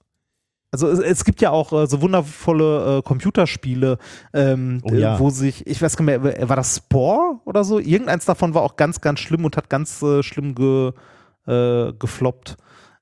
[0.72, 3.98] Also es, es gibt ja auch äh, so wundervolle äh, Computerspiele,
[4.34, 5.16] ähm, Oh ja.
[5.16, 7.78] äh, wo sich, ich weiß gar nicht mehr, war das Spore oder so?
[7.78, 10.92] Irgendeins davon war auch ganz, ganz schlimm und hat ganz äh, schlimm ge,
[11.46, 12.56] äh, gefloppt.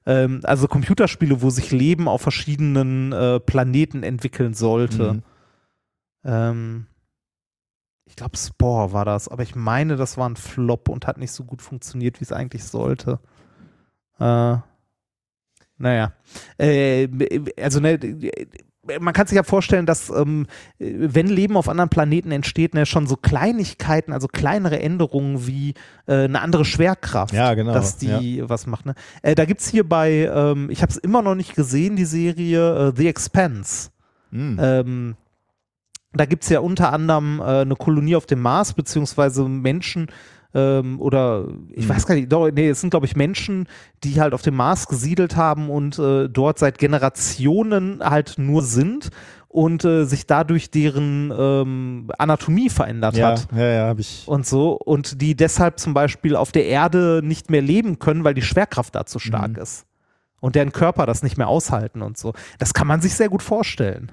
[0.06, 5.14] Ähm, also Computerspiele, wo sich Leben auf verschiedenen äh, Planeten entwickeln sollte.
[5.14, 5.22] Mhm.
[6.24, 6.86] Ähm,
[8.06, 11.32] ich glaube, Spore war das, aber ich meine, das war ein Flop und hat nicht
[11.32, 13.18] so gut funktioniert, wie es eigentlich sollte.
[14.18, 14.56] Äh,
[15.78, 16.12] naja.
[16.58, 17.08] Äh,
[17.60, 17.98] also, ne,
[19.00, 20.46] man kann sich ja vorstellen, dass ähm,
[20.78, 25.74] wenn Leben auf anderen Planeten entsteht, ne, schon so Kleinigkeiten, also kleinere Änderungen wie
[26.06, 28.86] äh, eine andere Schwerkraft, Ja, genau, dass die was macht.
[28.86, 28.94] Ne?
[29.22, 32.04] Äh, da gibt es hier bei, ähm, ich habe es immer noch nicht gesehen, die
[32.04, 33.90] Serie äh, The Expanse.
[34.30, 34.58] Mhm.
[34.60, 35.16] Ähm,
[36.12, 40.08] da gibt es ja unter anderem äh, eine Kolonie auf dem Mars, beziehungsweise Menschen
[40.54, 43.66] ähm, oder ich weiß gar nicht, nee, es sind glaube ich Menschen,
[44.02, 49.10] die halt auf dem Mars gesiedelt haben und äh, dort seit Generationen halt nur sind
[49.48, 53.46] und äh, sich dadurch deren ähm, Anatomie verändert ja, hat.
[53.54, 54.24] ja, ja, habe ich.
[54.26, 58.34] Und so, und die deshalb zum Beispiel auf der Erde nicht mehr leben können, weil
[58.34, 59.62] die Schwerkraft da zu stark Mhm.
[59.62, 59.86] ist.
[60.40, 62.34] Und deren Körper das nicht mehr aushalten und so.
[62.58, 64.10] Das kann man sich sehr gut vorstellen.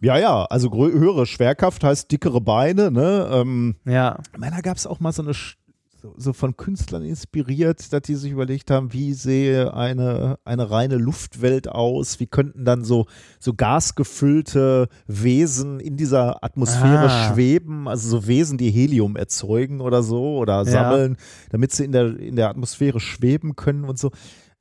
[0.00, 3.28] Ja, ja, also höhere Schwerkraft heißt dickere Beine, ne?
[3.32, 4.18] Ähm, Ja.
[4.32, 5.56] ich meine, da gab es auch mal so eine, Sch-
[6.00, 10.96] so, so von Künstlern inspiriert, dass die sich überlegt haben, wie sehe eine, eine reine
[10.96, 13.04] Luftwelt aus, wie könnten dann so,
[13.38, 17.32] so gasgefüllte Wesen in dieser Atmosphäre Ah.
[17.34, 21.16] schweben, also so Wesen, die Helium erzeugen oder so oder sammeln,
[21.50, 24.10] damit sie in der, in der Atmosphäre schweben können und so.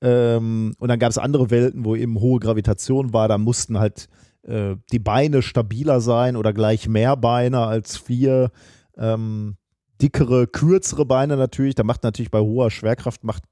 [0.02, 4.08] Ähm, und dann gab es andere Welten, wo eben hohe Gravitation war, da mussten halt
[4.44, 8.52] äh, die Beine stabiler sein oder gleich mehr Beine als vier.
[8.98, 9.56] Ähm,
[10.02, 11.76] dickere, kürzere Beine natürlich.
[11.76, 13.44] Da macht natürlich bei hoher Schwerkraft macht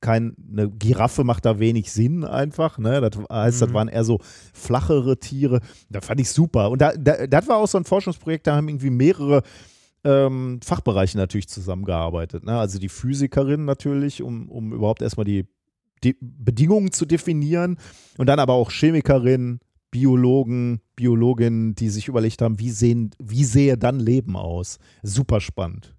[0.00, 2.78] kein, eine Giraffe macht da wenig Sinn einfach.
[2.78, 3.02] Ne?
[3.02, 3.74] Das heißt, das Mhm.
[3.74, 4.18] waren eher so
[4.54, 5.60] flachere Tiere.
[5.90, 6.70] Da fand ich super.
[6.70, 9.42] Und da, da, das war auch so ein Forschungsprojekt, da haben irgendwie mehrere
[10.02, 12.44] ähm, Fachbereiche natürlich zusammengearbeitet.
[12.44, 12.58] Ne?
[12.58, 15.44] Also die Physikerin natürlich, um, um überhaupt erstmal die,
[16.02, 17.76] die Bedingungen zu definieren.
[18.16, 19.60] Und dann aber auch Chemikerin,
[19.90, 24.78] Biologen, Biologinnen, die sich überlegt haben, wie, sehen, wie sehe dann Leben aus?
[25.02, 25.94] Super spannend.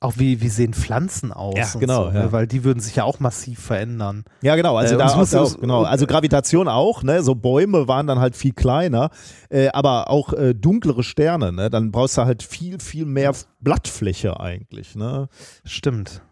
[0.00, 1.56] Auch wie, wie sehen Pflanzen aus?
[1.56, 2.24] Ja, genau, So, ja.
[2.26, 2.32] ne?
[2.32, 4.22] Weil die würden sich ja auch massiv verändern.
[4.42, 4.76] Ja, genau.
[4.76, 5.82] Also, Äh, da, auch, es- genau.
[5.82, 7.20] also Gravitation auch, ne?
[7.24, 9.10] So Bäume waren dann halt viel kleiner,
[9.50, 11.68] äh, aber auch äh, dunklere Sterne, ne?
[11.68, 15.28] Dann brauchst du halt viel, viel mehr Blattfläche eigentlich, ne?
[15.64, 16.22] Stimmt.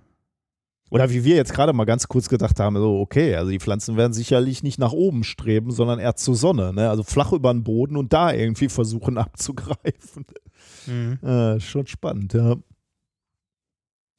[0.90, 3.96] Oder wie wir jetzt gerade mal ganz kurz gedacht haben, so, okay, also die Pflanzen
[3.96, 6.88] werden sicherlich nicht nach oben streben, sondern eher zur Sonne, ne?
[6.88, 10.26] Also flach über den Boden und da irgendwie versuchen abzugreifen.
[10.86, 11.18] Mhm.
[11.26, 12.56] Äh, schon spannend, ja.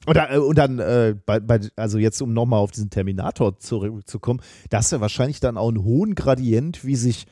[0.05, 3.57] Und dann, äh, und dann äh, bei, bei, also jetzt um nochmal auf diesen Terminator
[3.57, 7.27] zurückzukommen, da ist ja wahrscheinlich dann auch einen hohen Gradient, wie sich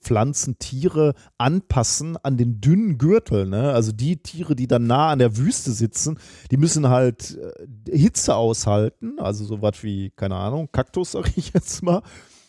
[0.00, 3.46] Pflanzen, Tiere anpassen an den dünnen Gürtel.
[3.46, 3.72] Ne?
[3.72, 6.18] Also die Tiere, die dann nah an der Wüste sitzen,
[6.50, 7.38] die müssen halt
[7.86, 9.18] äh, Hitze aushalten.
[9.18, 12.02] Also sowas wie, keine Ahnung, Kaktus, sag ich jetzt mal.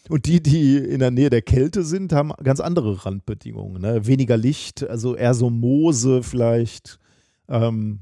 [0.09, 3.81] Und die, die in der Nähe der Kälte sind, haben ganz andere Randbedingungen.
[3.81, 4.07] Ne?
[4.07, 6.99] Weniger Licht, also eher so Moose vielleicht.
[7.47, 8.01] Ähm,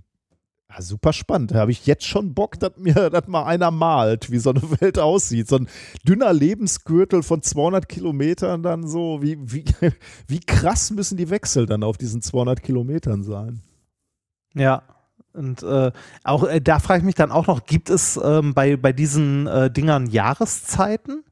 [0.69, 1.51] ja, super spannend.
[1.51, 4.61] Da habe ich jetzt schon Bock, dass mir das mal einer malt, wie so eine
[4.81, 5.47] Welt aussieht.
[5.47, 5.67] So ein
[6.07, 9.21] dünner Lebensgürtel von 200 Kilometern dann so.
[9.21, 9.65] Wie, wie,
[10.27, 13.61] wie krass müssen die Wechsel dann auf diesen 200 Kilometern sein?
[14.53, 14.83] Ja.
[15.33, 15.91] Und äh,
[16.23, 19.45] auch äh, da frage ich mich dann auch noch, gibt es ähm, bei, bei diesen
[19.45, 21.23] äh, Dingern Jahreszeiten?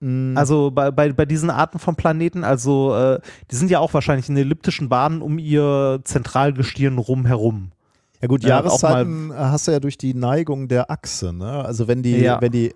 [0.00, 0.36] Mm.
[0.36, 3.20] Also bei, bei, bei diesen Arten von Planeten, also äh,
[3.50, 7.72] die sind ja auch wahrscheinlich in elliptischen Bahnen um ihr Zentralgestirn rumherum.
[8.24, 11.34] Ja gut, Ja, auch Jahreszeiten hast du ja durch die Neigung der Achse.
[11.34, 11.62] Ne?
[11.62, 12.40] Also wenn die, Ja.
[12.40, 12.72] wenn die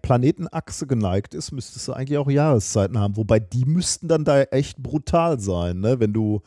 [0.00, 3.18] Planetenachse geneigt ist, müsstest du eigentlich auch Jahreszeiten haben.
[3.18, 6.00] Wobei die müssten dann da echt brutal sein, ne?
[6.00, 6.40] Wenn du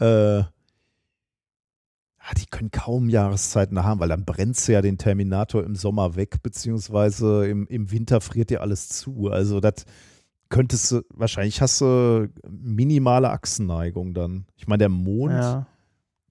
[0.00, 0.40] äh,
[2.18, 6.16] ah, die können kaum Jahreszeiten haben, weil dann brennst du ja den Terminator im Sommer
[6.16, 9.28] weg, beziehungsweise im, im Winter friert dir alles zu.
[9.30, 9.84] Also das
[10.48, 14.46] könntest du, wahrscheinlich hast du minimale Achsenneigung dann.
[14.56, 15.66] Ich meine, der Mond Ja.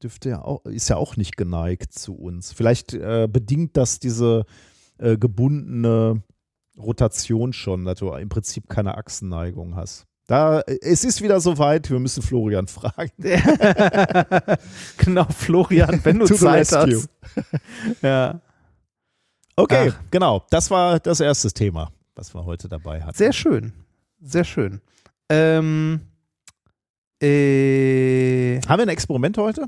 [0.03, 2.51] Dürfte ja auch, ist ja auch nicht geneigt zu uns.
[2.51, 4.45] Vielleicht äh, bedingt das diese
[4.97, 6.23] äh, gebundene
[6.77, 10.05] Rotation schon, dass du im Prinzip keine Achsenneigung hast.
[10.27, 13.11] Da, es ist wieder soweit, wir müssen Florian fragen.
[14.97, 17.09] genau, Florian, wenn du Zeit hast.
[18.01, 18.39] Ja.
[19.55, 19.99] Okay, Ach.
[20.09, 20.45] genau.
[20.49, 23.17] Das war das erste Thema, was wir heute dabei hatten.
[23.17, 23.73] Sehr schön.
[24.21, 24.81] Sehr schön.
[25.29, 26.01] Ähm,
[27.21, 29.67] äh, Haben wir ein Experiment heute?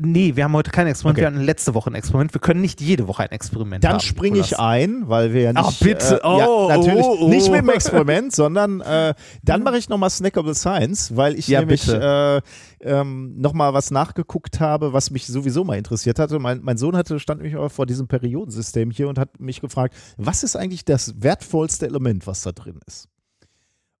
[0.00, 1.18] Nee, wir haben heute kein Experiment.
[1.18, 1.22] Okay.
[1.22, 2.32] Wir hatten letzte Woche ein Experiment.
[2.34, 3.92] Wir können nicht jede Woche ein Experiment haben.
[3.92, 5.64] Dann springe ich ein, weil wir ja nicht.
[5.64, 6.20] Ach, bitte.
[6.22, 7.28] Äh, ja, Oh, natürlich oh, oh.
[7.28, 11.60] nicht mit dem Experiment, sondern äh, dann mache ich nochmal Snackable Science, weil ich Ja,
[11.60, 12.42] nämlich bitte.
[12.82, 16.38] äh, ähm, nochmal was nachgeguckt habe, was mich sowieso mal interessiert hatte.
[16.38, 19.94] Mein, mein Sohn hatte, stand nämlich auch vor diesem Periodensystem hier und hat mich gefragt,
[20.16, 23.08] was ist eigentlich das wertvollste Element, was da drin ist?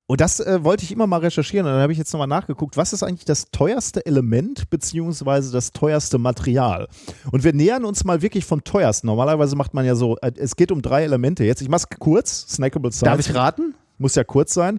[0.06, 2.76] Und das äh, wollte ich immer mal recherchieren und dann habe ich jetzt nochmal nachgeguckt,
[2.76, 6.88] was ist eigentlich das teuerste Element beziehungsweise das teuerste Material?
[7.32, 9.06] Und wir nähern uns mal wirklich vom teuersten.
[9.06, 11.62] Normalerweise macht man ja so, äh, es geht um drei Elemente jetzt.
[11.62, 13.16] Ich mach's kurz, Snackable Science.
[13.16, 13.74] Darf ich raten?
[13.96, 14.78] Muss ja kurz sein.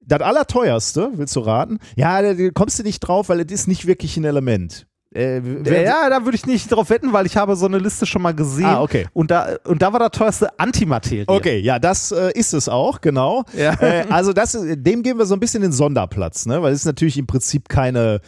[0.00, 1.80] Das allerteuerste, willst du raten?
[1.96, 4.86] Ja, da kommst du nicht drauf, weil es ist nicht wirklich ein Element.
[5.14, 8.04] Äh, wer- ja, da würde ich nicht drauf wetten, weil ich habe so eine Liste
[8.04, 8.66] schon mal gesehen.
[8.66, 9.06] Ah, okay.
[9.14, 11.24] Und da, und da war der teuerste Antimaterie.
[11.26, 13.44] Okay, ja, das äh, ist es auch, genau.
[13.56, 13.72] Ja.
[13.80, 16.60] Äh, also das, dem geben wir so ein bisschen den Sonderplatz, ne?
[16.62, 18.20] weil es ist natürlich im Prinzip keine,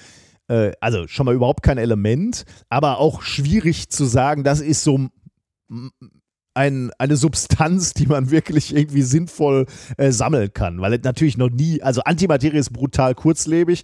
[0.49, 5.09] äh, also schon mal überhaupt kein Element, aber auch schwierig zu sagen, das ist so
[6.55, 9.67] ein, eine Substanz, die man wirklich irgendwie sinnvoll
[9.99, 13.83] äh, sammeln kann, weil es natürlich noch nie, also Antimaterie ist brutal kurzlebig.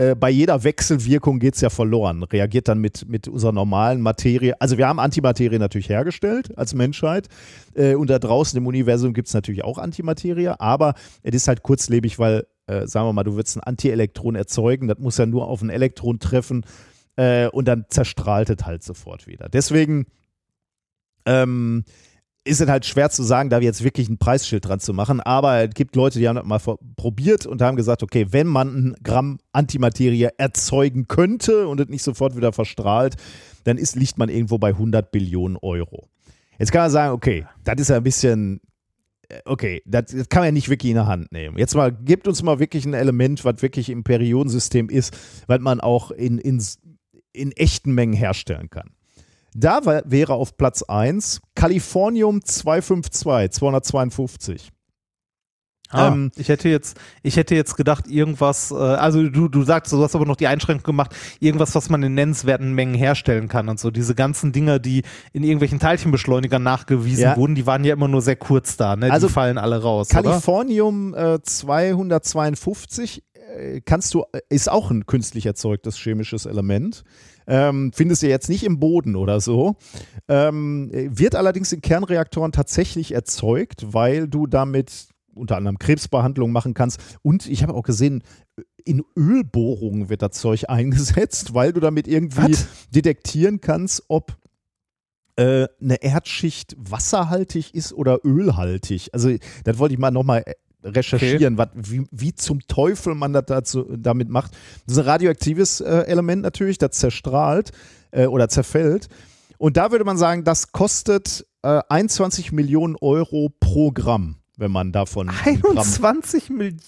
[0.00, 4.58] Äh, bei jeder Wechselwirkung geht es ja verloren, reagiert dann mit, mit unserer normalen Materie.
[4.58, 7.28] Also wir haben Antimaterie natürlich hergestellt als Menschheit
[7.74, 11.62] äh, und da draußen im Universum gibt es natürlich auch Antimaterie, aber es ist halt
[11.62, 15.48] kurzlebig, weil, äh, sagen wir mal, du willst ein Antielektron erzeugen, das muss ja nur
[15.48, 16.64] auf ein Elektron treffen
[17.16, 19.50] äh, und dann zerstrahlt es halt sofort wieder.
[19.50, 20.06] Deswegen
[21.26, 21.84] ähm,
[22.44, 25.62] ist es halt schwer zu sagen, da jetzt wirklich ein Preisschild dran zu machen, aber
[25.62, 26.60] es gibt Leute, die haben das mal
[26.96, 32.02] probiert und haben gesagt, okay, wenn man ein Gramm Antimaterie erzeugen könnte und es nicht
[32.02, 33.16] sofort wieder verstrahlt,
[33.64, 36.08] dann ist, liegt man irgendwo bei 100 Billionen Euro.
[36.58, 38.60] Jetzt kann man sagen, okay, das ist ja ein bisschen,
[39.28, 41.58] äh, okay, das, das kann man ja nicht wirklich in der Hand nehmen.
[41.58, 45.14] Jetzt mal, gibt uns mal wirklich ein Element, was wirklich im Periodensystem ist,
[45.46, 46.62] was man auch in, in,
[47.32, 48.90] in echten Mengen herstellen kann.
[49.54, 54.70] Da war, wäre auf Platz 1 Californium 252, 252.
[55.92, 59.92] Ah, Ähm, ich hätte jetzt, ich hätte jetzt gedacht, irgendwas, äh, also du, du sagst,
[59.92, 63.68] du hast aber noch die Einschränkung gemacht, irgendwas, was man in nennenswerten Mengen herstellen kann
[63.68, 63.90] und so.
[63.90, 65.02] Diese ganzen Dinger, die
[65.32, 67.36] in irgendwelchen Teilchenbeschleunigern nachgewiesen Ja.
[67.36, 69.10] wurden, die waren ja immer nur sehr kurz da, ne?
[69.10, 70.10] Also die fallen alle raus?
[70.10, 73.24] Californium äh, 252
[73.56, 77.02] äh, kannst du, ist auch ein künstlich erzeugtes chemisches Element.
[77.50, 79.74] Ähm, findest du jetzt nicht im Boden oder so.
[80.28, 86.74] Ähm, äh, wird allerdings in Kernreaktoren tatsächlich erzeugt, weil du damit unter anderem Krebsbehandlung machen
[86.74, 87.00] kannst.
[87.22, 88.22] Und ich habe auch gesehen,
[88.84, 92.68] in Ölbohrungen wird das Zeug eingesetzt, weil du damit irgendwie Was?
[92.90, 94.36] detektieren kannst, ob
[95.34, 99.10] äh, eine Erdschicht wasserhaltig ist oder ölhaltig.
[99.12, 100.44] Also das wollte ich mal nochmal
[100.82, 104.52] recherchieren, wat, wie, wie zum Teufel man das dazu, damit macht.
[104.86, 107.72] Das ist ein radioaktives äh, Element natürlich, das zerstrahlt
[108.10, 109.08] äh, oder zerfällt.
[109.58, 114.92] Und da würde man sagen, das kostet äh, 21 Millionen Euro pro Gramm, wenn man
[114.92, 116.80] davon ein Gramm 21 Millionen.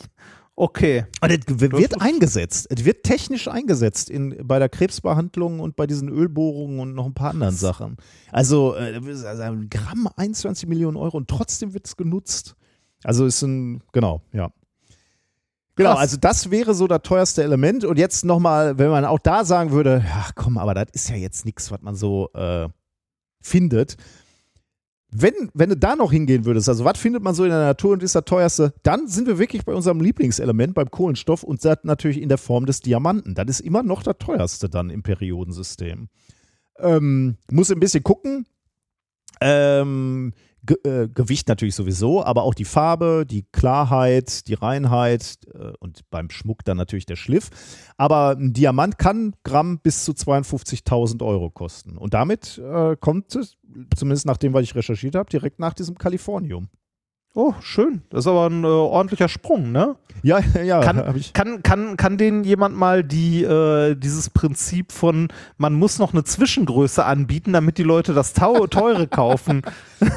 [0.54, 1.06] Okay.
[1.22, 2.66] und es wird eingesetzt.
[2.70, 7.14] Es wird technisch eingesetzt in, bei der Krebsbehandlung und bei diesen Ölbohrungen und noch ein
[7.14, 7.96] paar anderen Sachen.
[8.30, 12.54] Also, äh, also ein Gramm 21 Millionen Euro und trotzdem wird es genutzt.
[13.04, 14.52] Also ist ein, genau, ja.
[15.74, 16.00] Genau, Krass.
[16.00, 17.84] also das wäre so das teuerste Element.
[17.84, 21.16] Und jetzt nochmal, wenn man auch da sagen würde, ja komm, aber das ist ja
[21.16, 22.68] jetzt nichts, was man so äh,
[23.40, 23.96] findet.
[25.14, 27.92] Wenn, wenn du da noch hingehen würdest, also was findet man so in der Natur
[27.92, 31.78] und ist das teuerste, dann sind wir wirklich bei unserem Lieblingselement, beim Kohlenstoff und das
[31.82, 33.34] natürlich in der Form des Diamanten.
[33.34, 36.08] Das ist immer noch das teuerste dann im Periodensystem.
[36.78, 38.46] Ähm, muss ein bisschen gucken.
[39.40, 40.32] Ähm,
[40.64, 46.08] Ge äh, Gewicht natürlich sowieso, aber auch die Farbe, die Klarheit, die Reinheit äh, und
[46.10, 47.50] beim Schmuck dann natürlich der Schliff.
[47.96, 51.98] Aber ein Diamant kann Gramm bis zu 52.000 Euro kosten.
[51.98, 53.56] Und damit äh, kommt es,
[53.96, 56.68] zumindest nach dem, was ich recherchiert habe, direkt nach diesem Kalifornium.
[57.34, 58.02] Oh, schön.
[58.10, 59.96] Das ist aber ein äh, ordentlicher Sprung, ne?
[60.22, 61.32] Ja, ja, Kann- ich.
[61.32, 66.24] Kann, kann, kann denen jemand mal die, äh, dieses Prinzip von, man muss noch eine
[66.24, 69.62] Zwischengröße anbieten, damit die Leute das Tau teure kaufen?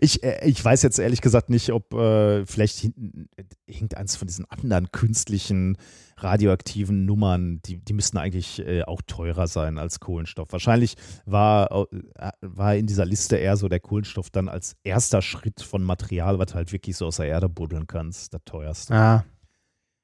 [0.00, 4.26] Ich, äh, ich weiß jetzt ehrlich gesagt nicht, ob äh, vielleicht hinten äh, irgendeins von
[4.26, 5.78] diesen anderen künstlichen
[6.16, 10.52] radioaktiven Nummern, die, die müssten eigentlich äh, auch teurer sein als Kohlenstoff.
[10.52, 10.96] Wahrscheinlich
[11.26, 15.82] war, äh, war in dieser Liste eher so der Kohlenstoff dann als erster Schritt von
[15.82, 18.94] Material, was du halt wirklich so aus der Erde buddeln kannst, das teuerste.
[18.94, 19.24] Ja.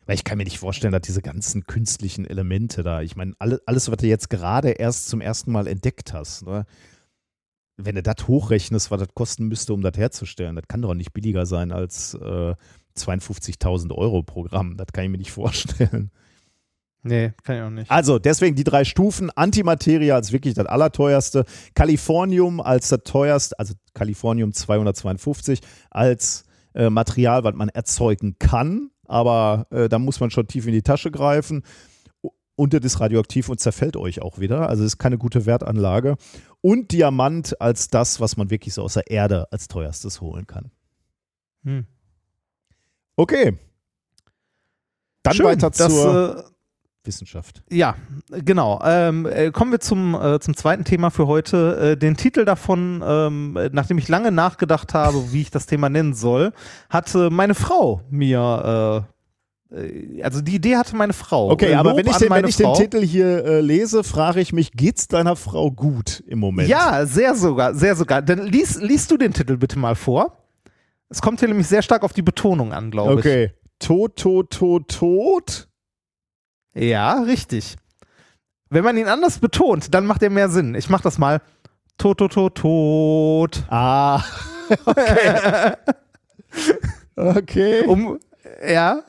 [0.06, 3.60] Weil ich kann mir nicht vorstellen, dass diese ganzen künstlichen Elemente da, ich meine, alle,
[3.66, 6.66] alles, was du jetzt gerade erst zum ersten Mal entdeckt hast, ne?
[7.84, 11.12] wenn du das hochrechnest, was das kosten müsste, um das herzustellen, das kann doch nicht
[11.12, 12.54] billiger sein als äh,
[13.06, 14.76] 52.000 Euro pro Gramm.
[14.76, 16.10] Das kann ich mir nicht vorstellen.
[17.02, 17.90] Nee, kann ich auch nicht.
[17.90, 19.30] Also deswegen die drei Stufen.
[19.30, 21.44] Antimateria als wirklich das allerteuerste.
[21.74, 25.60] Californium als das teuerste, also Californium 252
[25.90, 26.44] als
[26.74, 28.90] äh, Material, was man erzeugen kann.
[29.06, 31.62] Aber äh, da muss man schon tief in die Tasche greifen.
[32.54, 34.68] Und das ist radioaktiv und zerfällt euch auch wieder.
[34.68, 36.16] Also ist keine gute Wertanlage.
[36.60, 40.70] Und Diamant als das, was man wirklich so aus der Erde als teuerstes holen kann.
[41.64, 41.86] Hm.
[43.20, 43.52] Okay.
[45.22, 46.42] Dann Schön, weiter das, zur äh,
[47.04, 47.62] Wissenschaft.
[47.70, 47.96] Ja,
[48.30, 48.80] genau.
[48.82, 51.92] Ähm, äh, kommen wir zum, äh, zum zweiten Thema für heute.
[51.92, 55.90] Äh, den Titel davon, ähm, äh, nachdem ich lange nachgedacht habe, wie ich das Thema
[55.90, 56.54] nennen soll,
[56.88, 59.06] hat äh, meine Frau mir,
[59.70, 61.50] äh, äh, also die Idee hatte meine Frau.
[61.50, 62.72] Okay, Äh, aber Lob wenn ich, den, wenn ich den.
[62.72, 66.70] Titel hier äh, lese, frage ich mich, geht's deiner Frau gut im Moment?
[66.70, 68.22] Ja, sehr sogar, sehr sogar.
[68.22, 70.38] Dann lies, liest du den Titel bitte mal vor.
[71.10, 73.52] Es kommt hier nämlich sehr stark auf die Betonung an, glaube Okay.
[73.80, 75.68] Tod, tot, tot, tot.
[76.74, 76.84] ich.
[76.90, 77.76] Ja, richtig.
[78.68, 80.76] Wenn man ihn anders betont, dann macht er mehr Sinn.
[80.76, 81.42] Ich mach das mal.
[81.98, 83.64] Tot, tot, tot, tot.
[83.68, 84.22] Ah,
[84.86, 85.72] okay.
[87.16, 87.86] okay.
[87.86, 88.18] Um,
[88.66, 89.02] ja,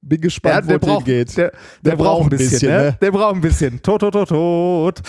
[0.00, 1.36] Bin gespannt, ja, der wo braucht, geht.
[1.36, 1.52] Der,
[1.82, 2.98] der, braucht ein bisschen, ne?
[3.00, 3.82] Der braucht ein bisschen.
[3.82, 5.00] Tot, tot, tot, tot.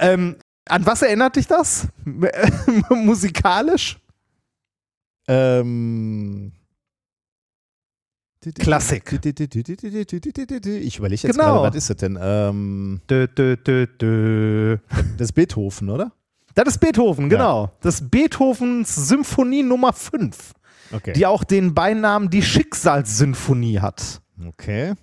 [0.00, 0.36] Ähm,
[0.68, 1.86] an was erinnert dich das?
[2.90, 4.01] Musikalisch?
[5.28, 6.52] Ähm.
[8.58, 9.12] Klassik.
[9.12, 11.44] Ich überlege jetzt Genau.
[11.62, 12.18] gerade, was ist das denn?
[12.20, 14.78] Ähm, Dö, dö, dö,
[15.16, 16.10] das ist Beethoven, oder?
[16.54, 17.70] Das ist Beethoven, genau.
[17.80, 20.52] Das ist Beethovens Symphonie Nummer 5,
[20.92, 21.12] Okay.
[21.12, 24.20] die auch den Beinamen die Schicksalssymphonie hat.
[24.46, 24.94] okay.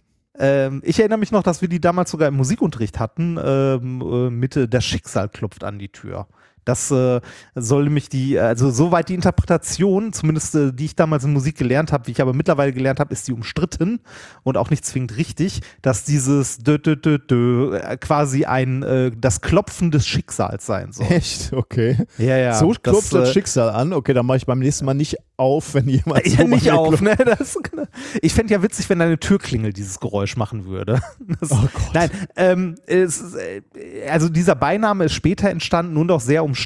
[0.41, 4.29] Ähm, ich erinnere mich noch, dass wir die damals sogar im Musikunterricht hatten, ähm, äh,
[4.29, 6.27] mit äh, Das Schicksal klopft an die Tür.
[6.69, 7.19] Das äh,
[7.55, 11.91] soll nämlich die, also soweit die Interpretation, zumindest äh, die ich damals in Musik gelernt
[11.91, 14.01] habe, wie ich aber mittlerweile gelernt habe, ist die umstritten
[14.43, 19.11] und auch nicht zwingend richtig, dass dieses dö, dö, dö, dö, äh, quasi ein äh,
[19.17, 21.07] das Klopfen des Schicksals sein soll.
[21.09, 21.51] Echt?
[21.53, 21.97] Okay.
[22.19, 22.53] Ja, ja.
[22.53, 23.91] so klopft das, äh, Schicksal an.
[23.91, 26.71] Okay, dann mache ich beim nächsten Mal nicht auf, wenn jemand so ja, bei nicht
[26.71, 27.15] auf, ne?
[27.15, 27.57] Das,
[28.21, 31.01] ich fände ja witzig, wenn deine Türklingel dieses Geräusch machen würde.
[31.39, 31.93] Das, Oh Gott.
[31.93, 33.61] Nein, ähm, es, äh,
[34.09, 36.58] also dieser Beiname ist später entstanden und auch sehr umstritten,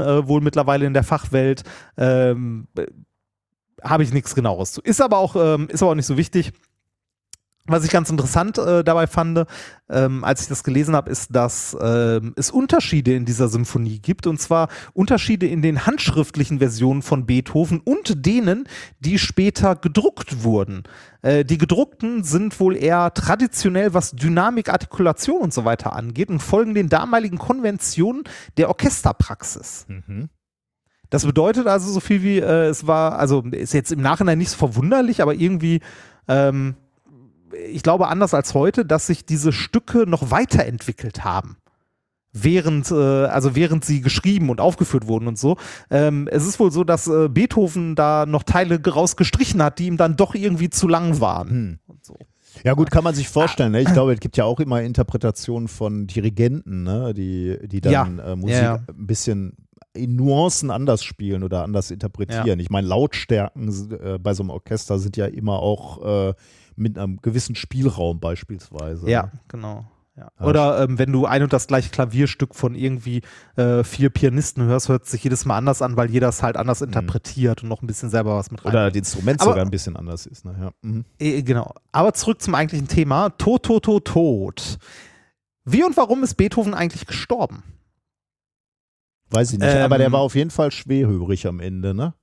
[0.00, 1.62] äh, wohl mittlerweile in der Fachwelt.
[1.96, 2.86] Ähm, äh,
[3.82, 4.80] Habe ich nichts genaueres zu.
[4.82, 6.52] Ist aber auch, ähm, ist aber auch nicht so wichtig.
[7.66, 9.46] Was ich ganz interessant äh, dabei fand,
[9.88, 14.26] ähm, als ich das gelesen habe, ist, dass ähm, es Unterschiede in dieser Symphonie gibt.
[14.26, 18.68] Und zwar Unterschiede in den handschriftlichen Versionen von Beethoven und denen,
[19.00, 20.82] die später gedruckt wurden.
[21.22, 26.40] Äh, die gedruckten sind wohl eher traditionell, was Dynamik, Artikulation und so weiter angeht und
[26.40, 28.24] folgen den damaligen Konventionen
[28.58, 29.86] der Orchesterpraxis.
[31.08, 34.50] Das bedeutet also so viel wie, äh, es war, also ist jetzt im Nachhinein nicht
[34.50, 35.80] so verwunderlich, aber irgendwie,
[36.28, 36.74] ähm,
[37.54, 41.56] ich glaube anders als heute, dass sich diese Stücke noch weiterentwickelt haben.
[42.36, 45.56] Während, äh, also während sie geschrieben und aufgeführt wurden und so.
[45.88, 49.96] Ähm, es ist wohl so, dass äh, Beethoven da noch Teile rausgestrichen hat, die ihm
[49.96, 51.48] dann doch irgendwie zu lang waren.
[51.48, 51.78] Hm.
[52.02, 52.16] So.
[52.64, 53.72] Ja gut, kann man sich vorstellen.
[53.72, 53.82] Ne?
[53.82, 57.14] Ich glaube, es gibt ja auch immer Interpretationen von Dirigenten, ne?
[57.14, 58.32] die, die dann Ja.
[58.32, 58.74] äh, Musik Ja, ja.
[58.88, 59.56] ein bisschen
[59.92, 62.58] in Nuancen anders spielen oder anders interpretieren.
[62.58, 66.34] Ich meine, Lautstärken äh, bei so einem Orchester sind ja immer auch äh,
[66.76, 69.08] mit einem gewissen Spielraum beispielsweise.
[69.10, 69.86] Ja, genau.
[70.16, 70.30] Ja.
[70.40, 73.22] Oder ähm, wenn du ein und das gleiche Klavierstück von irgendwie
[73.56, 76.56] äh, vier Pianisten hörst, hört es sich jedes Mal anders an, weil jeder es halt
[76.56, 78.70] anders interpretiert und noch ein bisschen selber was mit rein.
[78.70, 80.44] Oder das Instrument Aber- sogar ein bisschen anders ist.
[80.44, 80.54] Ne?
[80.60, 80.70] Ja.
[80.88, 81.04] Mhm.
[81.18, 81.74] Äh, genau.
[81.90, 83.30] Aber zurück zum eigentlichen Thema.
[83.30, 84.78] Tod, Tod, Tod, Tod.
[85.64, 87.64] Wie und warum ist Beethoven eigentlich gestorben?
[89.30, 89.68] Weiß ich nicht.
[89.74, 92.14] Ähm, Aber der war auf jeden Fall schwerhörig am Ende, ne?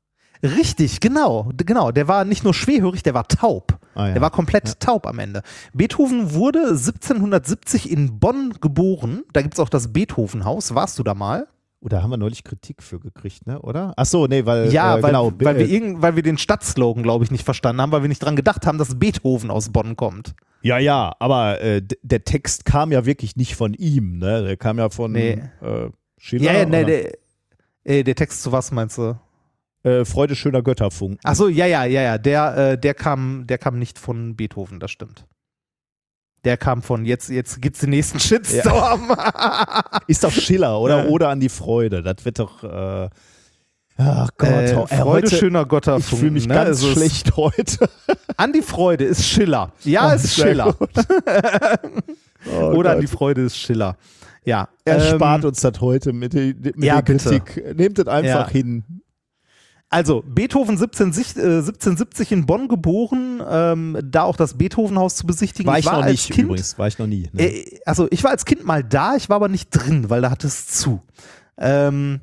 [0.43, 1.91] Richtig, genau, genau.
[1.91, 3.79] Der war nicht nur schwerhörig, der war taub.
[3.95, 4.13] Ah, ja.
[4.13, 5.41] Der war komplett taub am Ende.
[5.73, 9.23] Beethoven wurde 1770 in Bonn geboren.
[9.33, 10.73] Da gibt es auch das Beethovenhaus.
[10.75, 11.47] Warst du da mal?
[11.81, 13.59] Oder haben wir neulich Kritik für gekriegt, ne?
[13.59, 13.93] Oder?
[13.97, 17.01] Ach so, nee, weil Ja, äh, weil, genau, weil, wir irgend, weil wir den Stadtslogan,
[17.01, 19.95] glaube ich, nicht verstanden haben, weil wir nicht dran gedacht haben, dass Beethoven aus Bonn
[19.95, 20.35] kommt.
[20.61, 24.43] Ja, ja, aber äh, der Text kam ja wirklich nicht von ihm, ne?
[24.43, 25.41] Der kam ja von Nee.
[25.61, 26.53] äh, Schiller.
[26.53, 26.85] Ja, ja, nee,
[27.83, 29.15] der, der Text zu was meinst du?
[29.83, 31.19] Äh, Freude schöner Götterfunken.
[31.23, 32.17] Ach so, ja, ja, ja, ja.
[32.17, 35.25] Der, äh, der, kam, der kam nicht von Beethoven, das stimmt.
[36.43, 39.15] Der kam von, jetzt, jetzt gibt's den nächsten Shitstorm.
[40.07, 41.03] Ist doch Schiller, oder?
[41.05, 41.09] Ja.
[41.09, 42.01] Oder an die Freude.
[42.01, 42.63] Das wird doch.
[42.63, 43.09] Äh,
[43.97, 46.17] ach Gott, äh, Freude heute, schöner ich Götterfunken.
[46.17, 46.55] fühle mich ne?
[46.55, 47.87] ganz Also schlecht heute.
[48.37, 49.71] An die Freude ist Schiller.
[49.83, 50.75] Ja, Oh, ist Schiller.
[52.51, 53.97] Oh Oder an die Freude ist Schiller.
[54.43, 54.67] Ja.
[54.83, 57.39] Er ähm, spart uns das heute mit, der- mit Ja, der bitte.
[57.39, 57.77] Kritik.
[57.77, 58.49] Nehmt es einfach Ja.
[58.49, 59.00] hin.
[59.93, 65.27] Also, Beethoven 17, sich- äh, 1770 in Bonn geboren, ähm, da auch das Beethovenhaus zu
[65.27, 65.69] besichtigen.
[65.69, 66.79] War ich, noch als nicht Kind, übrigens.
[66.79, 67.29] War ich noch nie.
[67.33, 67.43] Ne?
[67.43, 70.31] Äh, also, ich war als Kind mal da, ich war aber nicht drin, weil da
[70.31, 71.01] hat es zu.
[71.57, 72.21] Ähm,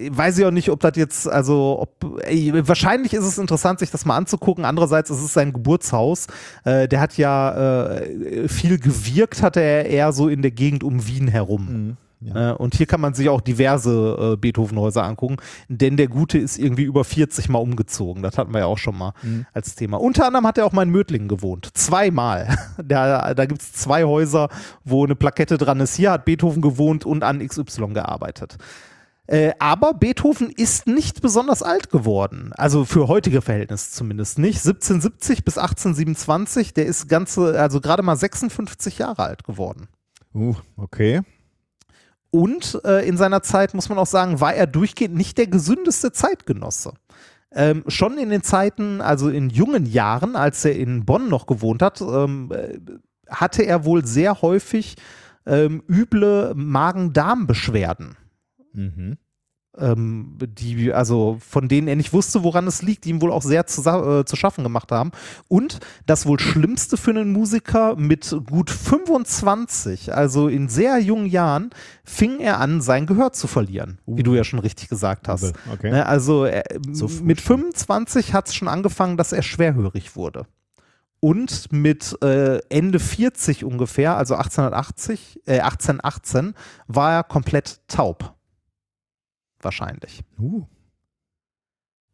[0.00, 3.90] weiß ich auch nicht, ob das jetzt, also, ob, ey, wahrscheinlich ist es interessant, sich
[3.90, 4.64] das mal anzugucken.
[4.64, 6.28] Andererseits ist es sein Geburtshaus.
[6.64, 11.04] Äh, der hat ja äh, viel gewirkt, hatte er eher so in der Gegend um
[11.08, 11.66] Wien herum.
[11.66, 11.96] Mhm.
[12.24, 12.52] Ja.
[12.52, 15.36] Äh, und hier kann man sich auch diverse äh, Beethovenhäuser angucken,
[15.68, 18.22] denn der Gute ist irgendwie über 40 Mal umgezogen.
[18.22, 19.44] Das hatten wir ja auch schon mal Mhm.
[19.52, 19.98] als Thema.
[20.00, 21.68] Unter anderem hat er auch mal in Mödling gewohnt.
[21.74, 22.56] Zweimal.
[22.82, 24.48] Da, da gibt es zwei Häuser,
[24.84, 25.94] wo eine Plakette dran ist.
[25.94, 28.56] Hier hat Beethoven gewohnt und an XY gearbeitet.
[29.26, 32.52] Äh, aber Beethoven ist nicht besonders alt geworden.
[32.54, 34.58] Also für heutige Verhältnisse zumindest nicht.
[34.58, 39.88] 1770 bis 1827, der ist ganze, also gerade mal 56 Jahre alt geworden.
[40.34, 41.22] Uh, okay.
[42.34, 46.10] Und äh, in seiner Zeit, muss man auch sagen, war er durchgehend nicht der gesündeste
[46.10, 46.94] Zeitgenosse.
[47.52, 51.80] Ähm, schon in den Zeiten, also in jungen Jahren, als er in Bonn noch gewohnt
[51.80, 52.80] hat, ähm, äh,
[53.28, 54.96] hatte er wohl sehr häufig
[55.46, 58.16] ähm, üble Magen-Darm-Beschwerden.
[58.72, 59.16] Mhm.
[59.76, 63.42] Ähm, die, also von denen er nicht wusste, woran es liegt, die ihm wohl auch
[63.42, 65.10] sehr zu, äh, zu schaffen gemacht haben.
[65.48, 71.70] Und das wohl Schlimmste für einen Musiker mit gut 25, also in sehr jungen Jahren,
[72.04, 75.54] fing er an, sein Gehör zu verlieren, wie du ja schon richtig gesagt hast.
[75.72, 75.90] Okay.
[75.90, 77.58] Ne, also äh, So mit schon.
[77.58, 80.46] 25 hat es schon angefangen, dass er schwerhörig wurde.
[81.24, 86.52] Und mit äh, Ende 40 ungefähr, also 1880, äh, 1818,
[86.86, 88.34] war er komplett taub.
[89.64, 90.22] Wahrscheinlich.
[90.38, 90.64] Uh.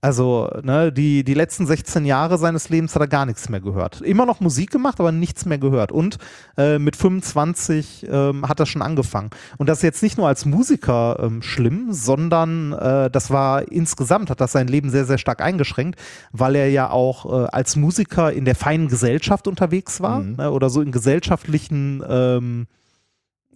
[0.02, 4.00] Also, ne, die, die letzten 16 Jahre seines Lebens hat er gar nichts mehr gehört.
[4.00, 5.92] Immer noch Musik gemacht, aber nichts mehr gehört.
[5.92, 6.16] Und
[6.56, 9.28] äh, mit 25 ähm, hat er schon angefangen.
[9.58, 14.30] Und das ist jetzt nicht nur als Musiker ähm, schlimm, sondern äh, das war insgesamt,
[14.30, 16.00] hat das sein Leben sehr, sehr stark eingeschränkt,
[16.32, 20.36] weil er ja auch äh, als Musiker in der feinen Gesellschaft unterwegs war Mhm.
[20.36, 22.79] ne, oder so in gesellschaftlichen, ähm, äh,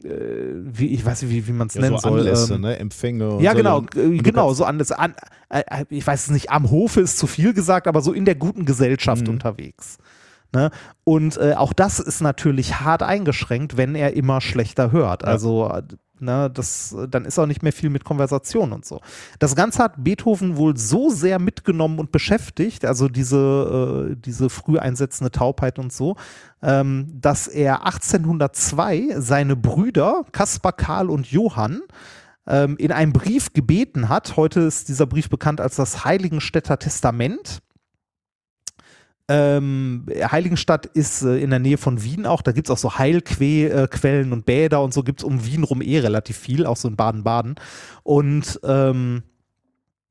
[0.07, 2.21] wie, ich weiß nicht, wie, wie man es Ja, nennen so soll.
[2.21, 2.79] Anlässe, ähm, ne?
[2.79, 3.39] Empfänge.
[3.41, 3.57] Ja, so.
[3.57, 4.93] genau, Dann- äh, genau, so anders.
[4.93, 5.15] An,
[5.49, 8.35] äh, ich weiß es nicht, am Hofe ist zu viel gesagt, aber so in der
[8.35, 9.35] guten Gesellschaft Mhm.
[9.35, 9.99] unterwegs.
[10.53, 10.71] Ne?
[11.03, 15.23] Und äh, auch das ist natürlich hart eingeschränkt, wenn er immer schlechter hört.
[15.23, 15.29] Ja.
[15.29, 15.83] Also äh,
[16.21, 19.01] Ne, das, dann ist auch nicht mehr viel mit Konversation und so.
[19.41, 24.79] Das Ganze hat Beethoven wohl so sehr mitgenommen und beschäftigt, also diese, äh, diese früh
[24.79, 26.15] einsetzende Taubheit und so,
[26.63, 31.83] ähm, dass er 1802 seine Brüder Kaspar, Karl und Johann
[32.47, 34.37] ähm, in einem Brief gebeten hat.
[34.37, 37.61] Heute ist dieser Brief bekannt als das Heiligenstädter Testament.
[39.27, 42.43] Ähm, Heiligenstadt ist äh, in der Nähe von Wien auch.
[42.43, 45.81] Da gibt es auch so Heilquellen und Bäder und so gibt es um Wien rum
[45.81, 47.55] eh relativ viel, auch so in Baden-Baden.
[48.03, 49.23] Und ähm,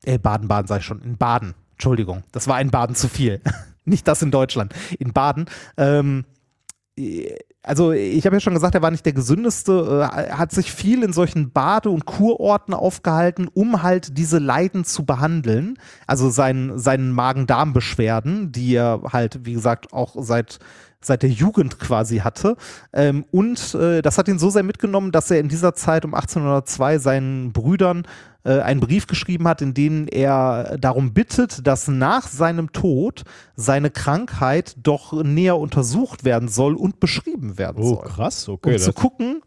[0.03, 1.53] äh, Baden-Baden ich schon, in Baden.
[1.73, 3.41] Entschuldigung, das war ein Baden zu viel.
[3.85, 5.45] Nicht das in Deutschland, in Baden.
[5.77, 6.25] Ähm,
[7.63, 11.01] also ich habe ja schon gesagt, er war nicht der gesündeste, äh, hat sich viel
[11.01, 15.77] in solchen Bade- und Kurorten aufgehalten, um halt diese Leiden zu behandeln.
[16.05, 20.59] Also sein, seinen Magen-Darm-Beschwerden, die er halt, wie gesagt, auch seit
[21.05, 22.55] seit der Jugend quasi hatte.
[22.93, 26.13] Ähm, und äh, das hat ihn so sehr mitgenommen, dass er in dieser Zeit um
[26.13, 28.03] 1802 seinen Brüdern
[28.45, 33.23] äh, einen Brief geschrieben hat, in dem er darum bittet, dass nach seinem Tod
[33.55, 38.03] seine Krankheit doch näher untersucht werden soll und beschrieben werden Oh, soll.
[38.05, 38.73] krass, okay.
[38.73, 39.41] Um zu gucken,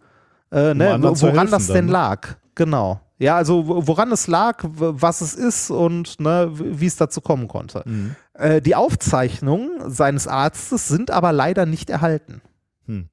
[0.52, 1.92] äh, ne, woran das dann, denn ne?
[1.92, 2.36] lag.
[2.54, 3.00] Genau.
[3.18, 7.48] Ja, also wo- woran es lag, was es ist und ne, wie es dazu kommen
[7.48, 7.82] konnte.
[7.86, 8.14] Mhm.
[8.34, 12.42] Äh, die Aufzeichnungen seines Arztes sind aber leider nicht erhalten.
[12.86, 13.08] Hm.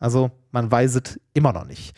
[0.00, 1.94] Also man weiß es immer noch nicht.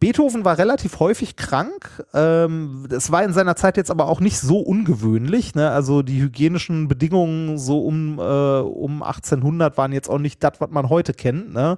[0.00, 2.04] Beethoven war relativ häufig krank.
[2.14, 5.54] Ähm, das war in seiner Zeit jetzt aber auch nicht so ungewöhnlich.
[5.54, 5.70] Ne?
[5.70, 10.70] Also die hygienischen Bedingungen so um, äh, um 1800 waren jetzt auch nicht das, was
[10.70, 11.52] man heute kennt.
[11.52, 11.76] Ne?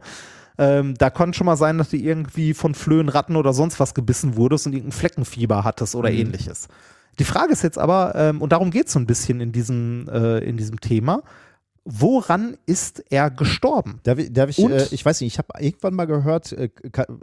[0.57, 3.93] Ähm, da konnte schon mal sein, dass du irgendwie von Flöhen, Ratten oder sonst was
[3.93, 6.69] gebissen wurdest und irgendein Fleckenfieber hattest oder ähnliches.
[7.19, 10.09] Die Frage ist jetzt aber, ähm, und darum geht es so ein bisschen in diesem,
[10.09, 11.23] äh, in diesem Thema,
[11.85, 14.01] woran ist er gestorben?
[14.05, 16.71] Darf ich, darf ich, äh, ich weiß nicht, ich habe irgendwann mal gehört, äh,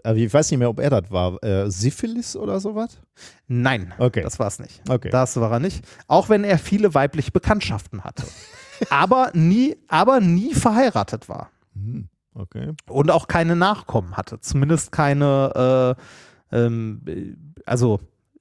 [0.03, 2.99] aber ich weiß nicht mehr, ob er das war, äh, Syphilis oder sowas?
[3.47, 4.21] Nein, Okay.
[4.21, 4.81] das war es nicht.
[4.89, 5.09] Okay.
[5.09, 5.85] Das war er nicht.
[6.07, 8.23] Auch wenn er viele weibliche Bekanntschaften hatte.
[8.89, 11.49] aber nie, aber nie verheiratet war.
[11.73, 12.73] Hm, okay.
[12.87, 14.41] Und auch keine Nachkommen hatte.
[14.41, 15.95] Zumindest keine,
[16.51, 17.33] äh, ähm, äh,
[17.65, 17.99] also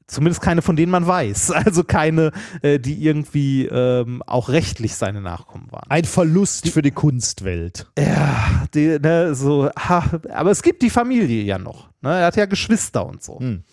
[0.09, 1.53] zumindest keine, von denen man weiß.
[1.69, 2.33] Also keine,
[2.63, 5.91] äh, die irgendwie ähm, auch rechtlich seine Nachkommen waren.
[5.91, 7.91] Ein Verlust für die Kunstwelt.
[7.99, 11.91] Ja, die, ne, so, ha, aber es gibt die Familie ja noch.
[12.01, 12.11] Ne?
[12.11, 13.39] Er hat ja Geschwister und so.
[13.39, 13.65] Hm.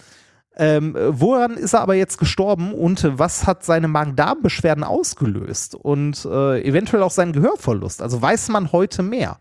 [0.57, 6.61] Ähm, woran ist er aber jetzt gestorben und was hat seine Magen-Darm-Beschwerden ausgelöst und äh,
[6.63, 8.01] eventuell auch seinen Gehörverlust?
[8.01, 9.37] Also weiß man heute mehr.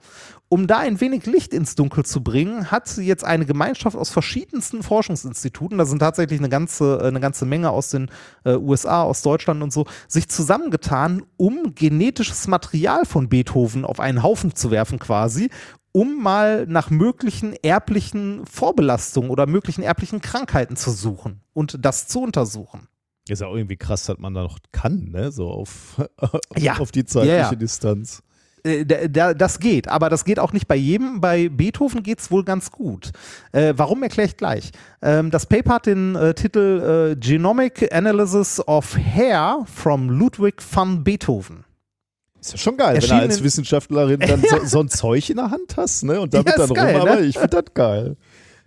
[0.50, 4.82] Um da ein wenig Licht ins Dunkel zu bringen, hat jetzt eine Gemeinschaft aus verschiedensten
[4.82, 8.10] Forschungsinstituten, da sind tatsächlich eine ganze, äh, eine ganze Menge aus den
[8.44, 14.22] äh, USA, aus Deutschland und so, sich zusammengetan, um genetisches Material von Beethoven auf einen
[14.22, 15.50] Haufen zu werfen quasi,
[15.92, 22.20] um mal nach möglichen erblichen Vorbelastungen oder möglichen erblichen Krankheiten zu suchen und das zu
[22.20, 22.88] untersuchen.
[23.28, 25.32] Ist ja auch irgendwie krass, dass man da noch kann, ne?
[25.32, 25.96] So auf,
[26.58, 26.76] Ja.
[26.78, 27.54] auf die zeitliche Ja, ja.
[27.54, 28.22] Distanz.
[28.64, 31.20] Äh, da- da- das geht, aber das geht auch nicht bei jedem.
[31.20, 33.10] Bei Beethoven geht es wohl ganz gut.
[33.52, 34.70] Äh, warum erkläre ich gleich.
[35.02, 41.04] Ähm, das Paper hat den äh, Titel äh, Genomic Analysis of Hair from Ludwig van
[41.04, 41.64] Beethoven.
[42.40, 45.28] Ist ja schon geil, wenn du Erschienen als in- Wissenschaftlerin dann so, so ein Zeug
[45.30, 46.20] in der Hand hast, ne?
[46.20, 47.26] Und damit Ja, dann geil, rum, aber ne?
[47.26, 48.16] ich finde das geil.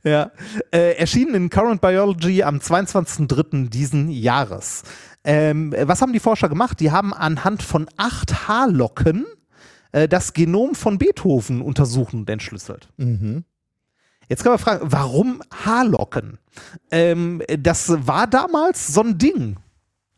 [0.03, 0.31] Ja.
[0.71, 3.69] Äh, erschienen in Current Biology am 22.03.
[3.69, 4.83] diesen Jahres.
[5.23, 6.79] Ähm, was haben die Forscher gemacht?
[6.79, 9.25] Die haben anhand von acht Haarlocken
[9.97, 12.89] äh, das Genom von Beethoven untersuchen und entschlüsselt.
[12.97, 13.43] Mhm.
[14.29, 16.37] Jetzt kann man fragen, warum Haarlocken?
[16.91, 19.57] Ähm, das war damals so ein Ding.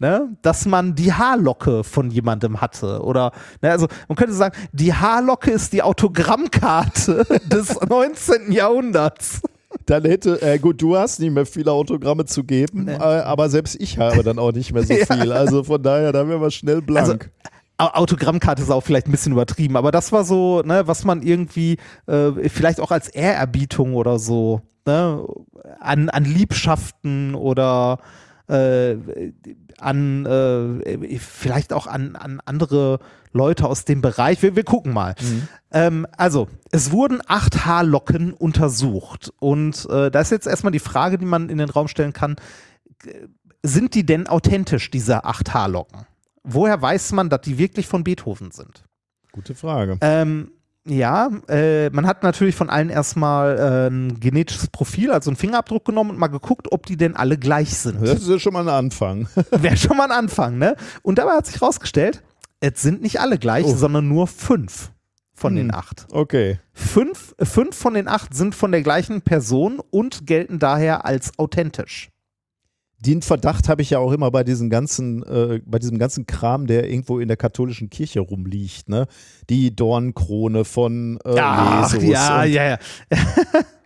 [0.02, 3.02] Ne, dass man die Haarlocke von jemandem hatte.
[3.04, 8.54] Oder, ne, also man könnte sagen, die Haarlocke ist die Autogrammkarte des 19.
[8.54, 9.42] Jahrhunderts.
[9.88, 12.94] Dann hätte, äh, gut, du hast nicht mehr viele Autogramme zu geben, Nee.
[12.94, 15.06] äh, aber selbst ich habe dann auch nicht mehr so Ja.
[15.06, 15.34] viel.
[15.34, 17.30] Also von daher, da wären wir schnell blank.
[17.44, 17.50] Au-
[17.80, 21.78] Autogrammkarte ist auch vielleicht ein bisschen übertrieben, aber das war so, ne, was man irgendwie
[22.08, 25.26] äh, vielleicht auch als Ehrerbietung oder so ne,
[25.80, 28.00] an, an Liebschaften oder
[28.48, 28.98] äh,
[29.80, 33.00] an äh, vielleicht auch an, an andere
[33.32, 34.42] Leute aus dem Bereich.
[34.42, 35.16] Wir, wir gucken mal.
[35.72, 41.18] Ähm, also, es wurden acht Haarlocken untersucht und äh, da ist jetzt erstmal die Frage,
[41.18, 42.36] die man in den Raum stellen kann,
[43.64, 46.06] sind die denn authentisch, diese acht Haarlocken?
[46.54, 48.84] Woher weiß man, dass die wirklich von Beethoven sind?
[49.32, 49.98] Gute Frage.
[50.02, 50.52] Ähm,
[50.88, 55.86] ja, äh, man hat natürlich von allen erstmal äh, ein genetisches Profil, also einen Fingerabdruck
[55.86, 58.02] genommen und mal geguckt, ob die denn alle gleich sind.
[58.02, 59.28] Das ist ja schon mal ein Anfang.
[59.52, 60.76] Wäre schon mal ein Anfang, ne?
[61.04, 62.24] Und dabei hat sich rausgestellt,
[62.60, 63.76] es sind nicht alle gleich, Oh.
[63.76, 64.92] sondern nur fünf.
[65.36, 65.58] von Hm.
[65.58, 66.06] den acht.
[66.12, 66.60] Okay.
[66.74, 72.10] Fünf, fünf von den acht sind von der gleichen Person und gelten daher als authentisch.
[73.06, 76.68] Den Verdacht habe ich ja auch immer bei diesem ganzen, äh, bei diesem ganzen Kram,
[76.68, 79.08] der irgendwo in der katholischen Kirche rumliegt, ne?
[79.50, 81.36] Die Dornkrone von äh,
[81.82, 82.04] Jesus.
[82.12, 82.78] ja, ja, ja.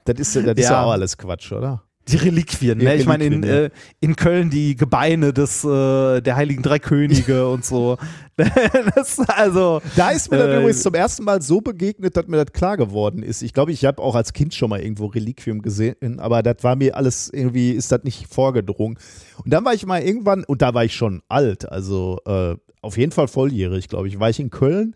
[0.05, 1.83] Das ist, ja- das ist ja auch alles Quatsch, oder?
[2.07, 2.95] Die Reliquien, ne?
[2.95, 3.69] Ich meine, in, Reliquien, äh,
[4.01, 7.97] in Köln die Gebeine des, äh, der Heiligen Drei Könige und so.
[8.95, 12.43] das, also, Da ist mir dann Äh, übrigens zum ersten Mal so begegnet, dass mir
[12.43, 13.41] das klar geworden ist.
[13.41, 16.75] Ich glaube, ich habe auch als Kind schon mal irgendwo Reliquium gesehen, aber das war
[16.75, 18.97] mir alles irgendwie, ist das nicht vorgedrungen.
[19.43, 22.97] Und dann war ich mal irgendwann, und da war ich schon alt, also äh, auf
[22.97, 24.93] jeden Fall volljährig, glaube ich, war ich in Köln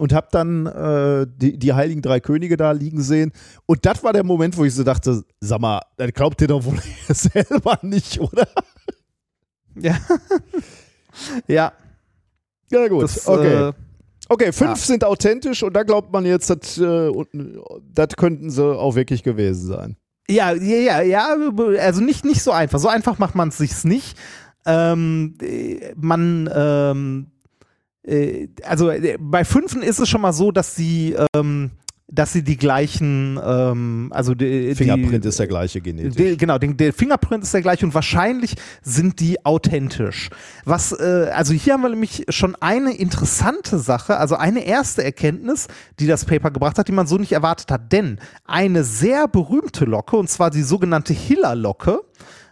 [0.00, 3.32] und habe dann äh, die, die Heiligen Drei Könige da liegen sehen.
[3.66, 6.64] Und das war der Moment, wo ich so dachte, sag mal, das glaubt ihr doch
[6.64, 6.78] wohl
[7.08, 8.48] selber nicht, oder?
[9.76, 9.96] ja.
[11.46, 11.72] ja,
[12.70, 13.68] Ja gut, das, okay.
[13.68, 13.72] äh,
[14.32, 14.76] Okay, fünf Ja.
[14.76, 17.10] sind authentisch und da glaubt man jetzt, das, äh,
[17.92, 19.96] das könnten sie auch wirklich gewesen sein.
[20.28, 21.36] Ja, ja, ja, ja,
[21.80, 22.78] also nicht, nicht so einfach.
[22.78, 24.16] So einfach macht man es sich nicht.
[24.66, 27.39] Ähm, äh, man, ähm, äh,
[28.64, 31.70] also äh, bei Fünfen ist es schon mal so, dass sie, ähm,
[32.08, 36.16] dass sie die gleichen, ähm, also die, Fingerprint die, ist der gleiche genetisch.
[36.16, 40.30] De, genau, den, der Fingerprint ist der gleiche und wahrscheinlich sind die authentisch.
[40.64, 45.68] Was, äh, also hier haben wir nämlich schon eine interessante Sache, also eine erste Erkenntnis,
[45.98, 47.92] die das Paper gebracht hat, die man so nicht erwartet hat.
[47.92, 52.00] Denn eine sehr berühmte Locke, und zwar die sogenannte Hiller-Locke,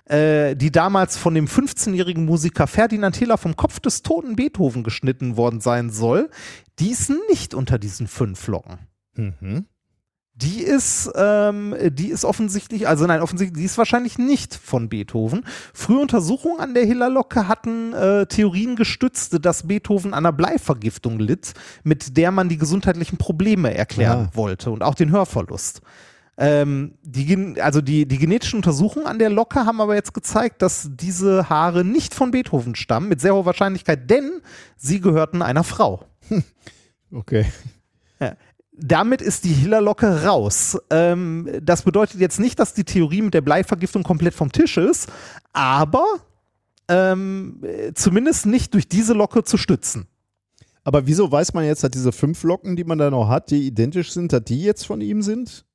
[0.09, 5.37] äh, die damals von dem 15-jährigen Musiker Ferdinand Hiller vom Kopf des toten Beethoven geschnitten
[5.37, 6.31] worden sein soll,
[6.79, 8.79] die ist nicht unter diesen fünf Locken.
[9.15, 9.67] Mhm.
[10.35, 15.45] Die ist, ähm, die ist offensichtlich, also nein, offensichtlich, die ist wahrscheinlich nicht von Beethoven.
[15.75, 21.55] Frühe Untersuchungen an der Hillerlocke hatten äh, Theorien gestützt, dass Beethoven an einer Bleivergiftung litt,
[21.83, 24.37] mit der man die gesundheitlichen Probleme erklären Ah.
[24.37, 25.81] wollte und auch den Hörverlust.
[26.41, 30.89] Ähm, die, also die, die genetischen Untersuchungen an der Locke haben aber jetzt gezeigt, dass
[30.93, 34.41] diese Haare nicht von Beethoven stammen, mit sehr hoher Wahrscheinlichkeit, denn
[34.77, 36.05] sie gehörten einer Frau.
[37.11, 37.47] Okay.
[38.81, 40.79] Damit ist die Hillerlocke raus.
[40.91, 45.11] Ähm, das bedeutet jetzt nicht, dass die Theorie mit der Bleivergiftung komplett vom Tisch ist,
[45.53, 46.05] aber
[46.87, 50.07] ähm, äh, zumindest nicht durch diese Locke zu stützen.
[50.85, 53.67] Aber wieso weiß man jetzt, dass diese fünf Locken, die man da noch hat, die
[53.67, 55.67] identisch sind, dass die jetzt von ihm sind?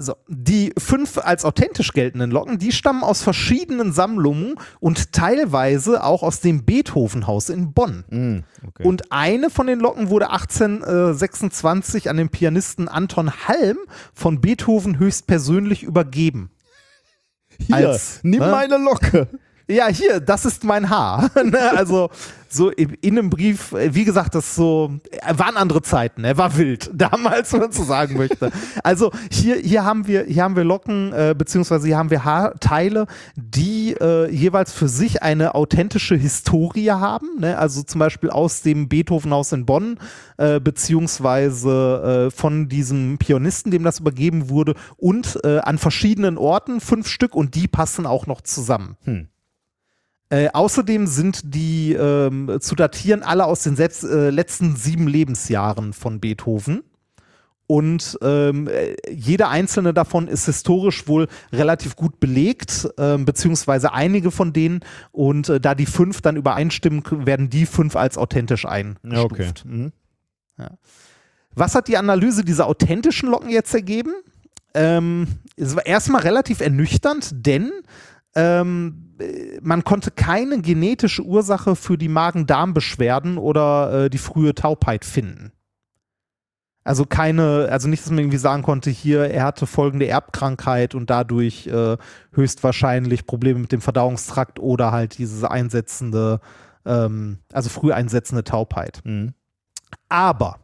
[0.00, 6.22] So, die fünf als authentisch geltenden Locken, die stammen aus verschiedenen Sammlungen und teilweise auch
[6.22, 8.04] aus dem Beethovenhaus in Bonn.
[8.08, 8.44] Mhm.
[8.64, 8.86] Okay.
[8.86, 13.78] Und eine von den Locken wurde 1826 an den Pianisten Anton Halm
[14.14, 16.50] von Beethoven höchstpersönlich übergeben.
[17.58, 18.50] Hier, als- nimm ne?
[18.52, 19.26] meine Locke.
[19.70, 21.30] Ja, hier, das ist mein Haar.
[21.48, 22.10] Ne, also
[22.48, 26.36] so in in einem Brief, äh, wie gesagt, das so, äh, waren andere Zeiten, er
[26.36, 28.50] war wild, damals, wenn man so sagen möchte.
[28.82, 33.06] Also hier, hier haben wir, hier haben wir Locken, äh, beziehungsweise hier haben wir Haarteile,
[33.36, 37.38] die äh, jeweils für sich eine authentische Historie haben.
[37.38, 37.58] Ne?
[37.58, 39.98] Also zum Beispiel aus dem Beethovenhaus in Bonn,
[40.38, 46.80] äh, beziehungsweise äh, von diesem Pianisten, dem das übergeben wurde, und äh, an verschiedenen Orten,
[46.80, 48.96] fünf Stück, und die passen auch noch zusammen.
[50.30, 55.92] Äh, außerdem sind die ähm, zu datieren alle aus den selbst, äh, letzten sieben Lebensjahren
[55.92, 56.82] von Beethoven.
[57.66, 64.30] Und ähm, äh, jeder einzelne davon ist historisch wohl relativ gut belegt, ähm, beziehungsweise einige
[64.30, 64.80] von denen.
[65.12, 69.66] Und äh, da die fünf dann übereinstimmen, werden die fünf als authentisch eingestuft.
[69.66, 69.92] Mhm.
[71.54, 74.14] Was hat die Analyse dieser authentischen Locken jetzt ergeben?
[74.74, 75.26] Ähm,
[75.56, 77.70] es war erstmal relativ ernüchternd, denn
[78.38, 85.04] ähm, äh, man konnte keine genetische Ursache für die Magen-Darm-Beschwerden oder äh, die frühe Taubheit
[85.04, 85.52] finden.
[86.84, 91.10] Also keine, also nicht, dass man irgendwie sagen konnte, hier, er hatte folgende Erbkrankheit und
[91.10, 91.98] dadurch äh,
[92.32, 96.40] höchstwahrscheinlich Probleme mit dem Verdauungstrakt oder halt diese einsetzende,
[96.86, 99.00] ähm, also früh einsetzende Taubheit.
[99.04, 99.34] Mhm.
[100.08, 100.60] Aber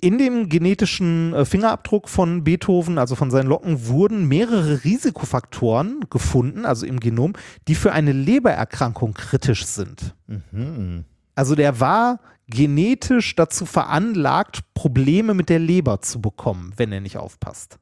[0.00, 6.66] in dem genetischen äh, Fingerabdruck von Beethoven, also von seinen Locken, wurden mehrere Risikofaktoren gefunden,
[6.66, 7.32] also im Genom,
[7.66, 10.14] die für eine Lebererkrankung kritisch sind.
[10.26, 11.04] Mhm.
[11.34, 17.16] Also der war genetisch dazu veranlagt, Probleme mit der Leber zu bekommen, wenn er nicht
[17.16, 17.78] aufpasst.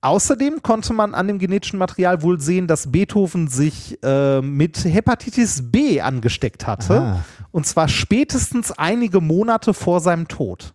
[0.00, 5.70] Außerdem konnte man an dem genetischen Material wohl sehen, dass Beethoven sich äh, mit Hepatitis
[5.72, 7.00] B angesteckt hatte.
[7.00, 7.24] Ah.
[7.52, 10.74] Und zwar spätestens einige Monate vor seinem Tod.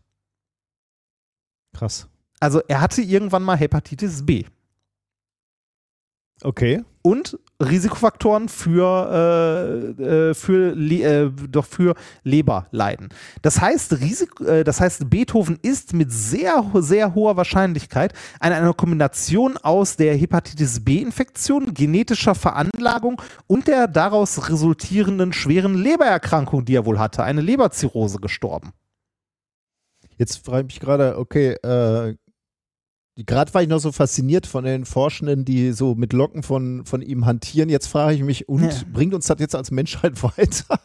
[1.74, 2.08] Krass.
[2.40, 4.46] Also er hatte irgendwann mal Hepatitis B.
[6.42, 6.84] Okay.
[7.02, 13.10] und Risikofaktoren für, äh, äh, für, äh, doch für Leberleiden.
[13.42, 18.74] Das heißt, Risiko, äh, das heißt, Beethoven ist mit sehr, sehr hoher Wahrscheinlichkeit an einer
[18.74, 26.86] Kombination aus der Hepatitis B-Infektion, genetischer Veranlagung und der daraus resultierenden schweren Lebererkrankung, die er
[26.86, 28.72] wohl hatte, eine Leberzirrhose gestorben.
[30.20, 32.16] Jetzt frage ich mich gerade, okay, äh,
[33.26, 37.02] gerade war ich noch so fasziniert von den Forschenden, die so mit Locken von, von
[37.02, 37.70] ihm hantieren.
[37.70, 38.70] Jetzt frage ich mich, und Ja.
[38.94, 40.80] bringt uns das jetzt als Menschheit weiter?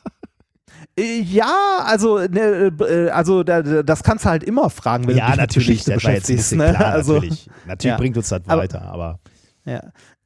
[0.97, 5.17] Äh, Ja, also, ne, äh, also da, da- das kannst du halt immer fragen, wenn
[5.17, 6.53] du dich mit Geschichte beschäftigst.
[6.55, 6.73] Ne?
[6.73, 7.51] klar, also, natürlich.
[7.67, 7.97] Natürlich ja.
[7.97, 9.19] bringt uns das Aber- weiter, aber
[9.65, 9.83] Ja.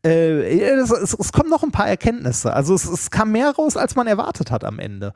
[0.07, 2.53] Äh, es, es, es kommen noch ein paar Erkenntnisse.
[2.53, 5.13] Also es, es kam mehr raus, als man erwartet hat am Ende.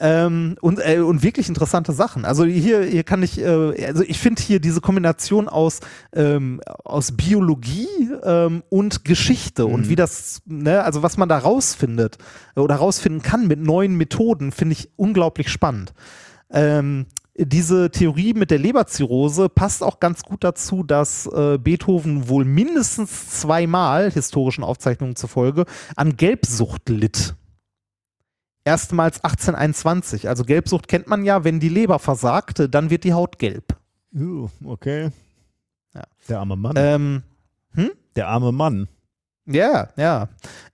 [0.00, 2.24] Ähm, und, äh, und wirklich interessante Sachen.
[2.24, 5.80] Also hier, hier kann ich, äh, also ich finde hier diese Kombination aus,
[6.12, 7.86] ähm, aus Biologie
[8.24, 12.18] ähm, und Geschichte und wie das, ne, also was man da rausfindet
[12.56, 15.94] oder rausfinden kann mit neuen Methoden, finde ich unglaublich spannend.
[16.50, 17.06] Ähm,
[17.36, 23.40] diese Theorie mit der Leberzirrhose passt auch ganz gut dazu, dass äh, Beethoven wohl mindestens
[23.40, 25.66] zweimal, historischen Aufzeichnungen zufolge,
[25.96, 27.34] an Gelbsucht litt.
[28.64, 30.28] Erstmals 1821.
[30.28, 33.76] Also Gelbsucht kennt man ja, wenn die Leber versagt, dann wird die Haut gelb.
[34.16, 35.10] uh, okay.
[35.94, 36.02] Ja.
[36.28, 36.74] Der arme Mann.
[36.76, 37.22] Ähm,
[38.16, 38.88] Der arme Mann.
[39.46, 40.28] Ja, ja.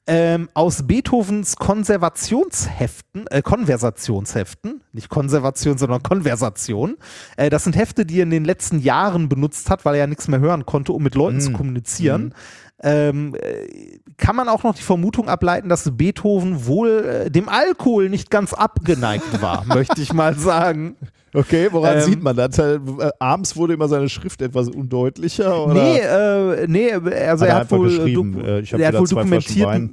[0.06, 6.96] Ähm, aus Beethovens Konservationsheften, äh, Konversationsheften, nicht Konservation, sondern Konversation.
[7.36, 10.06] Äh, das sind Hefte, die er in den letzten Jahren benutzt hat, weil er ja
[10.06, 11.40] nichts mehr hören konnte, um mit Leuten Mm.
[11.40, 12.34] zu kommunizieren.
[12.82, 18.08] Ähm, äh, kann man auch noch die Vermutung ableiten, dass Beethoven wohl äh, dem Alkohol
[18.08, 20.96] nicht ganz abgeneigt war, möchte ich mal sagen.
[21.32, 22.58] Okay, woran Ähm, sieht man das?
[22.58, 22.78] Äh,
[23.18, 25.64] abends wurde immer seine Schrift etwas undeutlicher?
[25.64, 25.74] Oder?
[25.74, 29.90] Nee, äh, nee, also Hat er er hat wohl, äh, ich er hat wohl dokumentiert.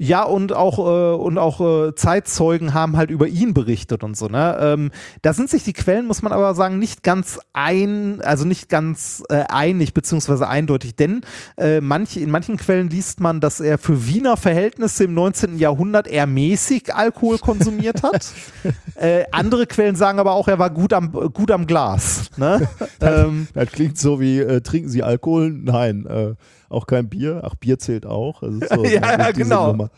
[0.00, 4.28] Ja, und auch, äh, und auch äh, Zeitzeugen haben halt über ihn berichtet und so,
[4.28, 4.56] ne?
[4.60, 4.90] Ähm,
[5.22, 9.24] da sind sich die Quellen, muss man aber sagen, nicht ganz ein, also nicht ganz
[9.28, 11.22] äh, einig beziehungsweise eindeutig, denn
[11.56, 15.58] äh, manche, in manchen Quellen liest man, dass er für Wiener Verhältnisse im 19.
[15.58, 18.32] Jahrhundert eher mäßig Alkohol konsumiert hat.
[18.94, 22.30] äh, andere Quellen sagen aber auch, er war gut am, gut am Glas.
[22.36, 22.68] Ne?
[23.00, 25.50] ähm, Das klingt so wie, äh, trinken Sie Alkohol?
[25.50, 26.06] Nein.
[26.06, 26.34] Äh,
[26.68, 27.42] auch kein Bier?
[27.44, 28.42] Ach, Bier zählt auch.
[28.42, 29.68] Also so, Ja, ja, genau.
[29.68, 29.90] Nummer.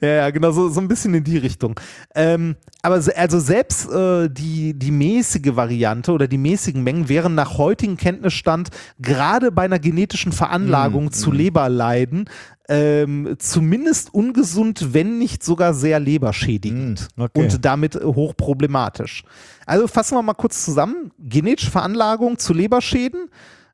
[0.00, 1.78] Ja, ja, genau, so, so ein bisschen in die Richtung.
[2.16, 7.36] Ähm, aber se- also selbst äh, die, die mäßige Variante oder die mäßigen Mengen wären
[7.36, 12.28] nach heutigem Kenntnisstand gerade bei einer genetischen Veranlagung zu Leberleiden
[12.68, 17.40] ähm, zumindest ungesund, wenn nicht sogar sehr leberschädigend Mm, okay.
[17.42, 19.22] und damit hochproblematisch.
[19.66, 21.12] Also fassen wir mal kurz zusammen.
[21.20, 23.28] Genetische Veranlagung zu Leberschäden,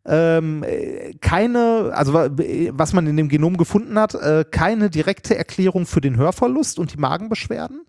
[0.07, 5.37] ähm, äh, keine, also äh, was man in dem Genom gefunden hat, äh, keine direkte
[5.37, 7.83] Erklärung für den Hörverlust und die Magenbeschwerden.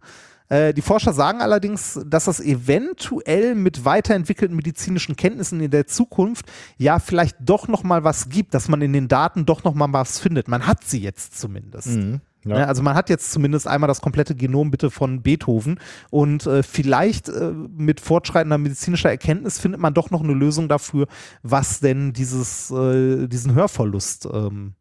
[0.49, 6.45] Äh, die Forscher sagen allerdings, dass das eventuell mit weiterentwickelten medizinischen Kenntnissen in der Zukunft
[6.77, 9.91] ja vielleicht doch noch mal was gibt, dass man in den Daten doch noch mal
[9.91, 10.47] was findet.
[10.47, 11.87] Man hat sie jetzt zumindest.
[11.87, 12.21] Mhm.
[12.55, 15.79] Ne, also man hat jetzt zumindest einmal das komplette Genom bitte von Beethoven
[16.09, 21.07] und äh, vielleicht äh, mit fortschreitender medizinischer Erkenntnis findet man doch noch eine Lösung dafür,
[21.43, 24.73] was denn dieses, äh, diesen Hörverlust ähm,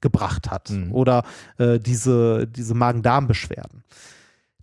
[0.00, 0.92] gebracht hat Mhm.
[0.92, 1.24] oder
[1.58, 3.82] äh, diese, diese Magen-Darm-Beschwerden.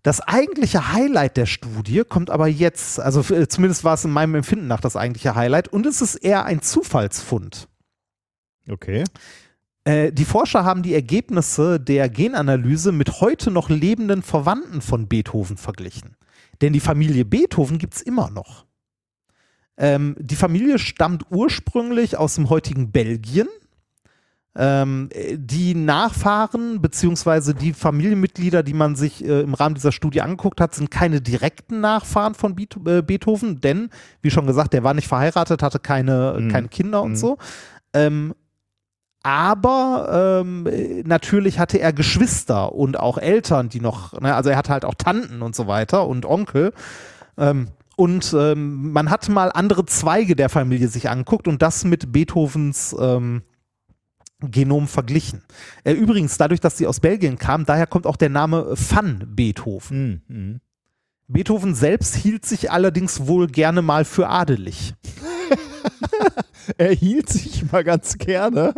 [0.03, 4.35] Das eigentliche Highlight der Studie kommt aber jetzt, also äh, zumindest war es in meinem
[4.35, 7.67] Empfinden nach das eigentliche Highlight und es ist eher ein Zufallsfund.
[8.69, 9.03] Okay.
[9.85, 15.57] Äh, die Forscher haben die Ergebnisse der Genanalyse mit heute noch lebenden Verwandten von Beethoven
[15.57, 16.17] verglichen.
[16.61, 18.65] Denn die Familie Beethoven gibt es immer noch.
[19.77, 23.47] Ähm, die Familie stammt ursprünglich aus dem heutigen Belgien.
[24.57, 30.21] Ähm, äh, die Nachfahren beziehungsweise die Familienmitglieder, die man sich äh, im Rahmen dieser Studie
[30.21, 33.89] angeguckt hat, sind keine direkten Nachfahren von Beet äh, Beethoven, denn,
[34.21, 36.47] wie schon gesagt, der war nicht verheiratet, hatte keine, Mhm.
[36.47, 37.15] keine Kinder und Mhm.
[37.17, 37.37] so.
[37.93, 38.33] Ähm,
[39.25, 44.55] aber ähm, äh, natürlich hatte er Geschwister und auch Eltern, die noch, ne, also er
[44.55, 46.73] hatte halt auch Tanten und so weiter und Onkel.
[47.35, 52.11] Ähm, und ähm, man hat mal andere Zweige der Familie sich angeguckt und das mit
[52.11, 53.41] Beethovens ähm,
[54.41, 55.41] Genom verglichen.
[55.83, 60.21] Äh, übrigens, dadurch, dass sie aus Belgien kam, daher kommt auch der Name Van Beethoven.
[60.27, 60.61] Mhm.
[61.27, 64.93] Beethoven selbst hielt sich allerdings wohl gerne mal für adelig.
[66.77, 68.73] Er hielt sich mal ganz gerne.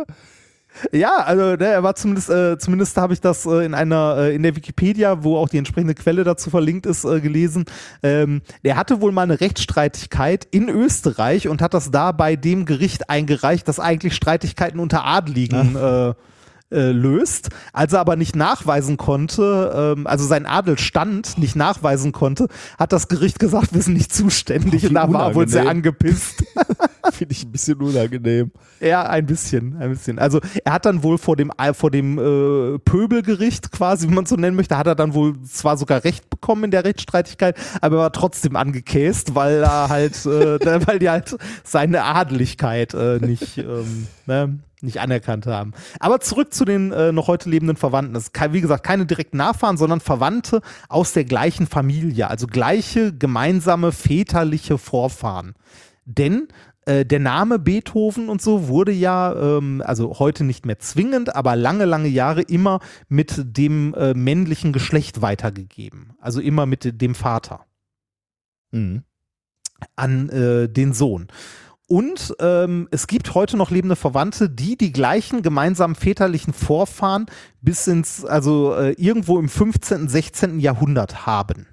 [0.92, 4.34] Ja, also ne, er war zumindest, äh, zumindest habe ich das äh, in einer, äh,
[4.34, 7.64] in der Wikipedia, wo auch die entsprechende Quelle dazu verlinkt ist, äh, gelesen.
[8.02, 12.64] Ähm, der hatte wohl mal eine Rechtsstreitigkeit in Österreich und hat das da bei dem
[12.64, 16.14] Gericht eingereicht, das eigentlich Streitigkeiten unter Adligen äh,
[16.70, 17.48] äh, löst.
[17.72, 22.48] Als er aber nicht nachweisen konnte, ähm, also sein Adelsstand nicht nachweisen konnte,
[22.78, 24.82] hat das Gericht gesagt, wir sind nicht zuständig.
[24.82, 26.44] Wie Und da war er wohl sehr angepisst.
[27.12, 28.50] Finde ich ein bisschen unangenehm.
[28.80, 30.18] Ja, ein bisschen, ein bisschen.
[30.18, 34.30] Also er hat dann wohl vor dem vor dem äh, Pöbelgericht quasi, wie man es
[34.30, 37.96] so nennen möchte, hat er dann wohl zwar sogar Recht bekommen in der Rechtsstreitigkeit, aber
[37.96, 43.58] er war trotzdem angekäst, weil er halt, äh, weil die halt seine Adeligkeit äh, nicht
[43.58, 45.72] ähm, ne, nicht anerkannt haben.
[46.00, 48.14] Aber zurück zu den äh, noch heute lebenden Verwandten.
[48.14, 53.12] Das ist wie gesagt keine direkten Nachfahren, sondern Verwandte aus der gleichen Familie, also gleiche
[53.12, 55.54] gemeinsame väterliche Vorfahren.
[56.04, 56.48] Denn
[56.88, 61.54] äh, der Name Beethoven und so wurde ja, ähm, also heute nicht mehr zwingend, aber
[61.54, 66.14] lange, lange Jahre immer mit dem äh, männlichen Geschlecht weitergegeben.
[66.20, 67.66] Also immer mit dem Vater
[68.70, 69.04] Mhm.
[69.96, 71.28] an äh, den Sohn.
[71.86, 77.26] Und ähm, es gibt heute noch lebende Verwandte, die die gleichen gemeinsamen väterlichen Vorfahren
[77.62, 80.60] bis ins, also äh, irgendwo im 15., 16.
[80.60, 81.66] Jahrhundert haben.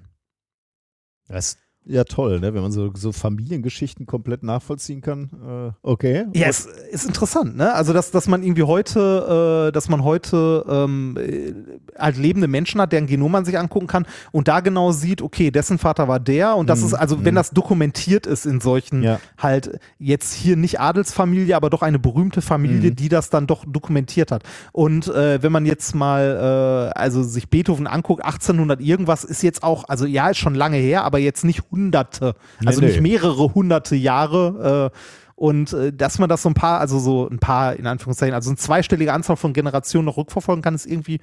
[1.28, 2.52] Das ist ja toll, ne?
[2.54, 5.30] wenn man so, so Familiengeschichten komplett nachvollziehen kann.
[5.46, 6.26] Äh, okay.
[6.34, 7.72] Ja, es ist interessant, ne?
[7.74, 11.52] Also, dass, dass man irgendwie heute, äh, dass man heute ähm, äh,
[11.98, 15.50] halt lebende Menschen hat, deren Genom man sich angucken kann und da genau sieht, okay,
[15.50, 17.36] dessen Vater war der und das Mhm, ist, also wenn mhm.
[17.36, 19.20] das dokumentiert ist in solchen Ja.
[19.38, 22.96] halt jetzt hier nicht Adelsfamilie, aber doch eine berühmte Familie, Mhm.
[22.96, 24.42] die das dann doch dokumentiert hat.
[24.72, 29.62] Und äh, wenn man jetzt mal, äh, also sich Beethoven anguckt, 1800 irgendwas ist jetzt
[29.62, 32.88] auch, also ja, ist schon lange her, aber jetzt nicht hunderte, Nee, also nee.
[32.88, 34.90] nicht mehrere hunderte Jahre.
[34.92, 34.98] Äh,
[35.36, 38.50] und äh, dass man das so ein paar, also so ein paar, in Anführungszeichen, also
[38.50, 41.20] eine zweistellige Anzahl von Generationen noch rückverfolgen kann, ist irgendwie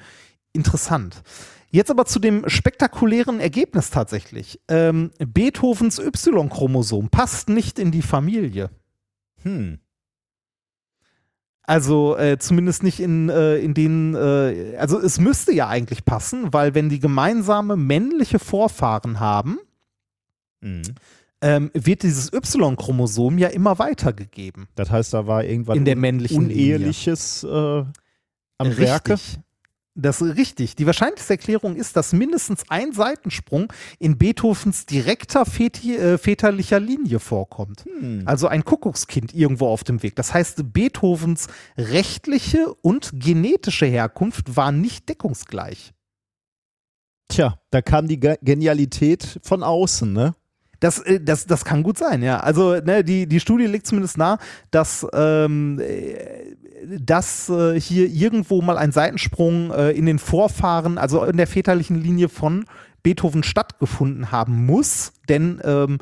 [0.54, 1.24] interessant.
[1.72, 4.60] Jetzt aber zu dem spektakulären Ergebnis tatsächlich.
[4.68, 8.70] Ähm, Beethovens Y-Chromosom passt nicht in die Familie.
[9.42, 9.80] Hm.
[11.66, 16.52] Also äh, zumindest nicht in, äh, in den, äh, also es müsste ja eigentlich passen,
[16.52, 19.58] weil wenn die gemeinsame männliche Vorfahren haben,
[20.64, 20.82] Mhm.
[21.42, 26.38] ähm, wird dieses Y-Chromosom ja immer weitergegeben Das heißt, da war irgendwas in der männlichen.
[26.38, 27.88] Uneheliches äh, am
[28.62, 28.80] Richtig.
[28.80, 29.16] Werke.
[29.96, 30.76] Das ist richtig.
[30.76, 37.20] Die wahrscheinlichste Erklärung ist, dass mindestens ein Seitensprung in Beethovens direkter väti- äh, väterlicher Linie
[37.20, 37.86] vorkommt.
[37.86, 38.24] Hm.
[38.26, 40.16] Also ein Kuckuckskind irgendwo auf dem Weg.
[40.16, 41.46] Das heißt, Beethovens
[41.78, 45.94] rechtliche und genetische Herkunft war nicht deckungsgleich.
[47.30, 50.34] Tja, da kam die Ge Genialität von außen, ne?
[50.84, 52.42] Das, äh, das, das kann gut sein, ja.
[52.42, 54.38] Also ne, die, die Studie legt zumindest nahe,
[54.70, 56.56] dass, ähm, äh,
[57.00, 62.02] dass äh, hier irgendwo mal ein Seitensprung äh, in den Vorfahren, also in der väterlichen
[62.02, 62.66] Linie von
[63.02, 66.00] Beethoven stattgefunden haben muss, denn ähm,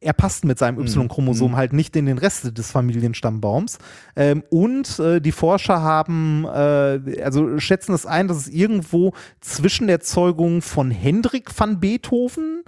[0.00, 3.76] er passt mit seinem Y-Chromosom halt nicht in den Rest des Familienstammbaums.
[4.16, 9.12] Ähm, und äh, die Forscher haben, äh, also schätzen es ein, dass es irgendwo
[9.42, 12.62] zwischen der Zeugung von Hendrik van Beethoven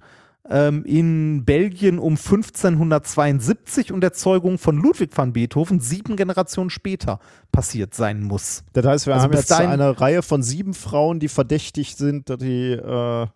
[0.50, 7.20] ähm, in Belgien um 1572 und der Zeugung von Ludwig van Beethoven sieben Generationen später
[7.52, 8.64] passiert sein muss.
[8.72, 12.38] Das heißt, wir Also haben jetzt eine Reihe von sieben Frauen, die verdächtig sind, dass
[12.38, 13.26] die äh,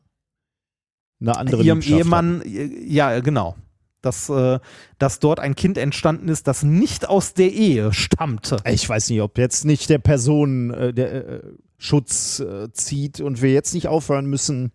[1.20, 3.54] eine andere Ihrem Liebschaft Ehemann, äh, ja, genau.
[4.02, 4.58] Dass, äh,
[4.98, 8.56] dass dort ein Kind entstanden ist, das nicht aus der Ehe stammte.
[8.56, 8.68] hatten.
[8.74, 11.40] Ich weiß nicht, ob jetzt nicht der Person äh, der äh,
[11.78, 14.72] Schutz äh, zieht und wir jetzt nicht aufhören müssen,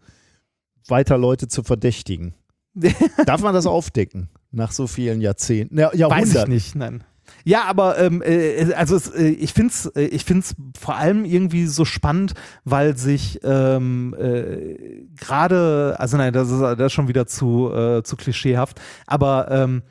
[0.90, 2.34] weiter Leute zu verdächtigen.
[3.26, 5.78] Darf man das aufdecken nach so vielen Jahrzehnten?
[5.78, 6.54] Ja, Weiß ich Jahrhunderten.
[6.54, 7.04] nicht, nein.
[7.44, 11.26] Ja, aber ähm, äh, also es, äh, ich finde es äh, ich find's vor allem
[11.26, 12.34] irgendwie so spannend,
[12.64, 18.02] weil sich ähm, äh, gerade, also nein, das ist, das ist schon wieder zu, äh,
[18.04, 19.84] zu klischeehaft, aber ähm,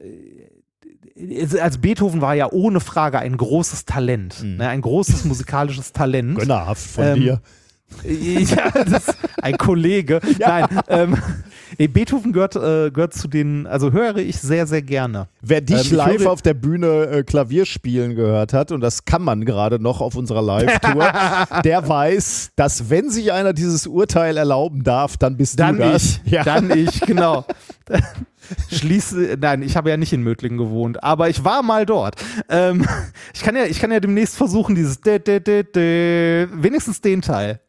[0.00, 4.56] äh, also Beethoven war ja ohne Frage ein großes Talent, Mhm.
[4.56, 6.38] ne, ein großes musikalisches Talent.
[6.38, 7.40] Gönnerhaft von Ähm, dir.
[8.04, 10.20] Ja, das ist ein Kollege.
[10.38, 11.16] Nein, ähm,
[11.78, 15.28] nee, Beethoven gehört, äh, gehört zu den, also höre ich sehr, sehr gerne.
[15.40, 19.22] Wer dich ähm, live auf der Bühne äh, Klavier spielen gehört hat, und das kann
[19.22, 21.12] man gerade noch auf unserer Live-Tour,
[21.64, 26.20] der weiß, dass wenn sich einer dieses Urteil erlauben darf, dann bist Dann du das.
[26.24, 27.44] ich, dann ich, genau.
[28.70, 32.16] Schließe, nein, ich habe ja nicht in Mödling gewohnt, aber ich war mal dort.
[32.48, 32.86] Ähm,
[33.34, 37.22] ich, kann ja, ich kann ja demnächst versuchen, dieses dä, dä, dä, dä, wenigstens den
[37.22, 37.60] Teil.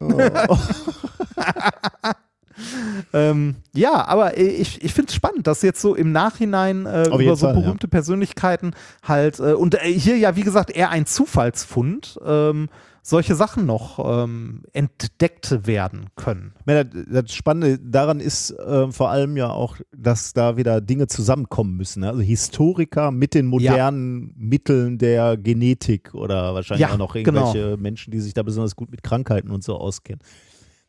[3.12, 7.36] ähm, ja, aber ich, ich finde es spannend, dass jetzt so im Nachhinein äh, über
[7.36, 7.60] so Fall, ja.
[7.60, 12.68] berühmte Persönlichkeiten halt, äh, und äh, hier ja, wie gesagt, eher ein Zufallsfund, ähm,
[13.08, 16.54] solche Sachen noch ähm, entdeckt werden können.
[16.66, 21.76] Ja, das, Spannende daran ist äh, vor allem ja auch, dass da wieder Dinge zusammenkommen
[21.76, 22.00] müssen.
[22.00, 22.08] ne?
[22.08, 27.52] Also Historiker mit den modernen Mitteln der Genetik oder wahrscheinlich Ja, auch noch genau.
[27.52, 30.20] irgendwelche Menschen, die sich da besonders gut mit Krankheiten und so auskennen.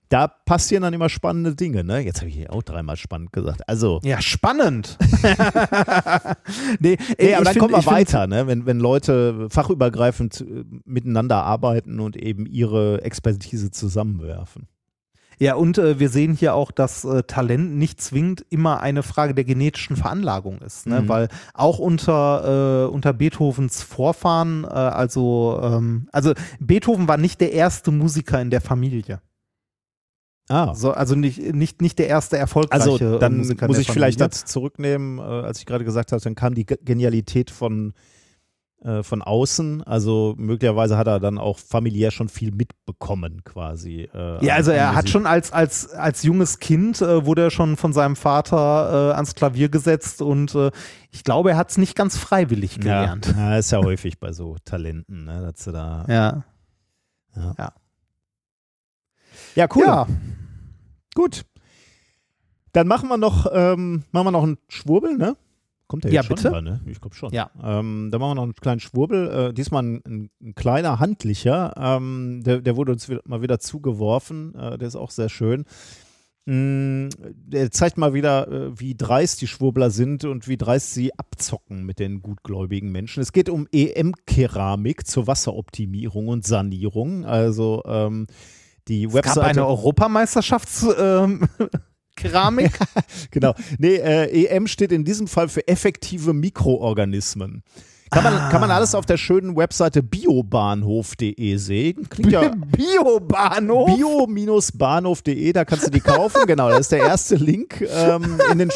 [0.10, 1.84] Da passieren dann immer spannende Dinge.
[1.84, 2.00] Ne?
[2.00, 3.68] Jetzt habe ich hier auch dreimal spannend gesagt.
[3.68, 4.98] Also, Ja, spannend.
[6.80, 8.48] nee, nee, aber dann find- kommen wir find- weiter, ne?
[8.48, 14.68] wenn, wenn Leute fachübergreifend äh, miteinander arbeiten und eben ihre Expertise zusammenwerfen.
[15.40, 19.36] Ja, und äh, wir sehen hier auch, dass äh, Talent nicht zwingend immer eine Frage
[19.36, 21.02] der genetischen Veranlagung ist, ne?
[21.02, 21.10] Mhm.
[21.10, 27.52] weil auch unter, äh, unter Beethovens Vorfahren, äh, also, ähm, also Beethoven war nicht der
[27.54, 29.22] erste Musiker in der Familie.
[30.50, 34.22] Ah, So, also nicht, nicht, nicht der erste erfolgreiche Also dann in muss ich vielleicht
[34.22, 37.94] das zurücknehmen, äh, als ich gerade gesagt habe, dann kam die Ge- Genialität von,
[38.82, 39.84] äh, von außen.
[39.84, 44.08] Also möglicherweise hat er dann auch familiär schon viel mitbekommen quasi.
[44.14, 47.76] äh, Ja, also er hat schon als, als, als junges Kind äh, wurde er schon
[47.76, 50.72] von seinem Vater äh, ans Klavier gesetzt und äh,
[51.12, 53.34] ich glaube, er hat es nicht ganz freiwillig ja, gelernt.
[53.36, 56.06] ja, ist ja häufig bei so Talenten, ne, dass sie da.
[56.08, 56.44] Ja.
[57.58, 57.74] Ja,
[59.76, 59.84] cool.
[59.86, 60.08] Ja.
[61.16, 61.46] Gut.
[62.74, 65.36] Dann machen wir noch, ähm, machen wir noch einen Schwurbel, ne?
[65.88, 66.36] Kommt der Ja, jetzt schon?
[66.36, 66.50] bitte.
[66.54, 66.82] Ja, ne?
[66.86, 67.32] Ich glaube schon.
[67.34, 67.50] Ja.
[67.64, 69.30] Ähm, dann machen wir noch einen kleinen Schwurbel.
[69.50, 71.74] Äh, diesmal ein, ein, ein kleiner handlicher.
[71.78, 74.54] Ähm, der, der wurde uns wieder, mal wieder zugeworfen.
[74.54, 75.64] Äh, der ist auch sehr schön.
[76.46, 81.18] Mm, der zeigt mal wieder, äh, wie dreist die Schwurbler sind und wie dreist sie
[81.18, 83.22] abzocken mit den gutgläubigen Menschen.
[83.24, 87.26] Es geht um EM-Keramik zur Wasseroptimierung und Sanierung.
[87.26, 88.28] Also ähm,
[88.88, 89.48] die Es gab Webseite.
[89.48, 91.48] eine Europameisterschafts ähm.
[93.30, 93.54] Genau.
[93.78, 97.62] Nee, äh, EM steht in diesem Fall für effektive Mikroorganismen.
[98.10, 102.08] Kann man, kann man alles auf der schönen Webseite biobahnhof.de sehen.
[102.10, 103.96] Klingt ja Biobahnhof.
[103.96, 106.42] bio-bahnhof.de, da kannst du die kaufen.
[106.48, 108.72] Genau, das ist der erste Link ähm, in den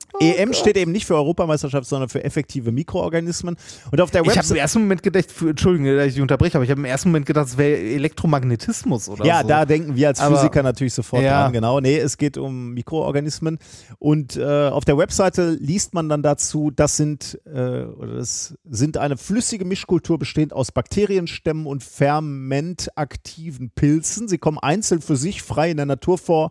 [0.00, 0.38] Shownotes.
[0.38, 3.56] EM steht eben nicht für Europameisterschaft, sondern für effektive Mikroorganismen.
[3.90, 4.60] Und auf der ich habe im Webseite.
[4.60, 7.26] ersten Moment gedacht, für, Entschuldigung, dass ich dich unterbreche, aber ich habe im ersten Moment
[7.26, 9.48] gedacht, es wäre Elektromagnetismus oder Ja, so.
[9.48, 11.42] da denken wir als Aber- Physiker natürlich sofort Ja.
[11.44, 11.80] dran, genau.
[11.80, 13.58] Nee, es geht um Mikroorganismen.
[13.98, 17.50] Und äh, auf der Webseite liest man dann dazu, das sind, äh,
[17.84, 24.28] oder das sind eine flüssige Mischkultur bestehend aus Bakterienstämmen und fermentaktiven Pilzen.
[24.28, 26.50] Sie kommen einzeln für sich frei in der Natur vor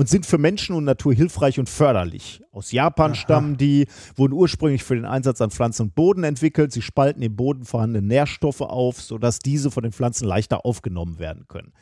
[0.00, 2.40] und sind für Menschen und Natur hilfreich und förderlich.
[2.52, 3.86] Aus Japan stammen die,
[4.16, 6.72] wurden ursprünglich für den Einsatz an Pflanzen und Boden entwickelt.
[6.72, 11.48] Sie spalten im Boden vorhandene Nährstoffe auf, sodass diese von den Pflanzen leichter aufgenommen werden
[11.48, 11.74] können.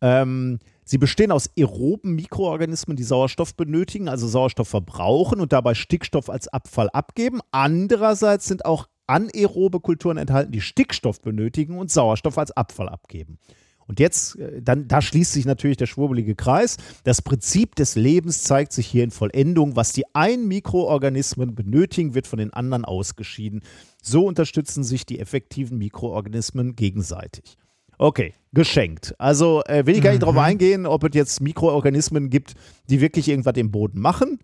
[0.00, 6.30] Ähm, sie bestehen aus aeroben Mikroorganismen, die Sauerstoff benötigen, also Sauerstoff verbrauchen und dabei Stickstoff
[6.30, 7.40] als Abfall abgeben.
[7.50, 13.38] Andererseits sind auch anaerobe Kulturen enthalten, die Stickstoff benötigen und Sauerstoff als Abfall abgeben.
[13.86, 16.76] Und jetzt, äh, dann, da schließt sich natürlich der schwurbelige Kreis.
[17.04, 19.76] Das Prinzip des Lebens zeigt sich hier in Vollendung.
[19.76, 23.62] Was die einen Mikroorganismen benötigen, wird von den anderen ausgeschieden.
[24.02, 27.56] So unterstützen sich die effektiven Mikroorganismen gegenseitig.
[27.98, 29.14] Okay, geschenkt.
[29.18, 32.54] Also äh, will ich gar nicht drauf eingehen, ob es jetzt Mikroorganismen gibt,
[32.90, 34.38] die wirklich irgendwas im Boden machen.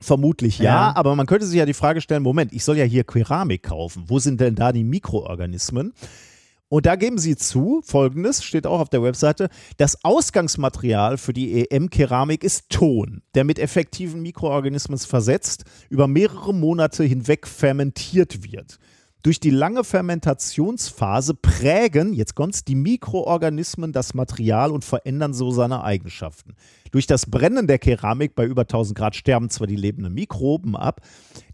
[0.00, 0.96] Vermutlich ja, Ja.
[0.96, 4.04] aber man könnte sich ja die Frage stellen, Moment, ich soll ja hier Keramik kaufen.
[4.08, 5.94] Wo sind denn da die Mikroorganismen?
[6.68, 11.70] Und da geben sie zu, folgendes steht auch auf der Webseite, das Ausgangsmaterial für die
[11.70, 18.78] EM-Keramik ist Ton, der mit effektiven Mikroorganismen versetzt, über mehrere Monate hinweg fermentiert wird.
[19.24, 25.82] Durch die lange Fermentationsphase prägen, jetzt kommt's, die Mikroorganismen das Material und verändern so seine
[25.82, 26.56] Eigenschaften.
[26.94, 31.00] Durch das Brennen der Keramik bei über 1000 Grad sterben zwar die lebenden Mikroben ab,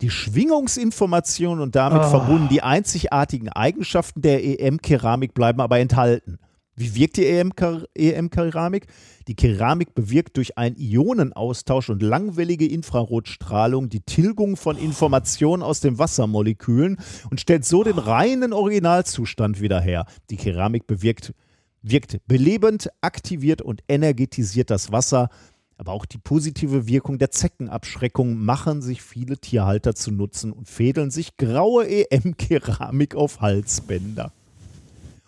[0.03, 6.37] die Schwingungsinformationen und damit verbunden die einzigartigen Eigenschaften der EM-Keramik bleiben aber enthalten.
[6.77, 8.89] Wie wirkt die EM-Ker- EM-Keramik?
[9.29, 15.99] Die Keramik bewirkt durch einen Ionenaustausch und langwellige Infrarotstrahlung die Tilgung von Informationen aus den
[15.99, 16.99] Wassermolekülen
[17.31, 20.05] und stellt so den reinen Originalzustand wieder her.
[20.29, 21.33] Die Keramik bewirkt,
[21.83, 25.29] wirkt belebend, aktiviert und energetisiert das Wasser.
[25.77, 31.11] Aber auch die positive Wirkung der Zeckenabschreckung machen sich viele Tierhalter zu nutzen und fädeln
[31.11, 34.33] sich graue EM-Keramik auf Halsbänder.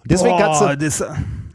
[0.02, 1.02] Und deswegen Boah, das,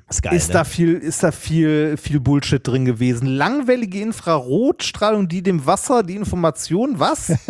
[0.10, 0.54] ist geil, ist ne?
[0.54, 3.28] da viel, ist da viel, viel Bullshit drin gewesen.
[3.28, 7.34] Langwellige Infrarotstrahlung, die dem Wasser die Information, was?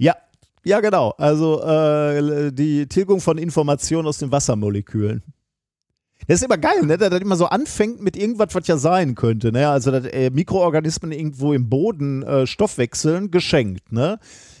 [0.00, 0.14] Ja,
[0.62, 1.12] ja, genau.
[1.18, 5.24] Also äh, die Tilgung von Informationen aus den Wassermolekülen.
[6.28, 6.98] Das ist immer geil, ne?
[6.98, 9.50] dass das immer so anfängt mit irgendwas, was ja sein könnte.
[9.50, 9.66] Ne?
[9.66, 13.90] Also, dass äh, Mikroorganismen irgendwo im Boden äh, Stoffwechseln geschenkt.
[13.92, 14.18] Ne?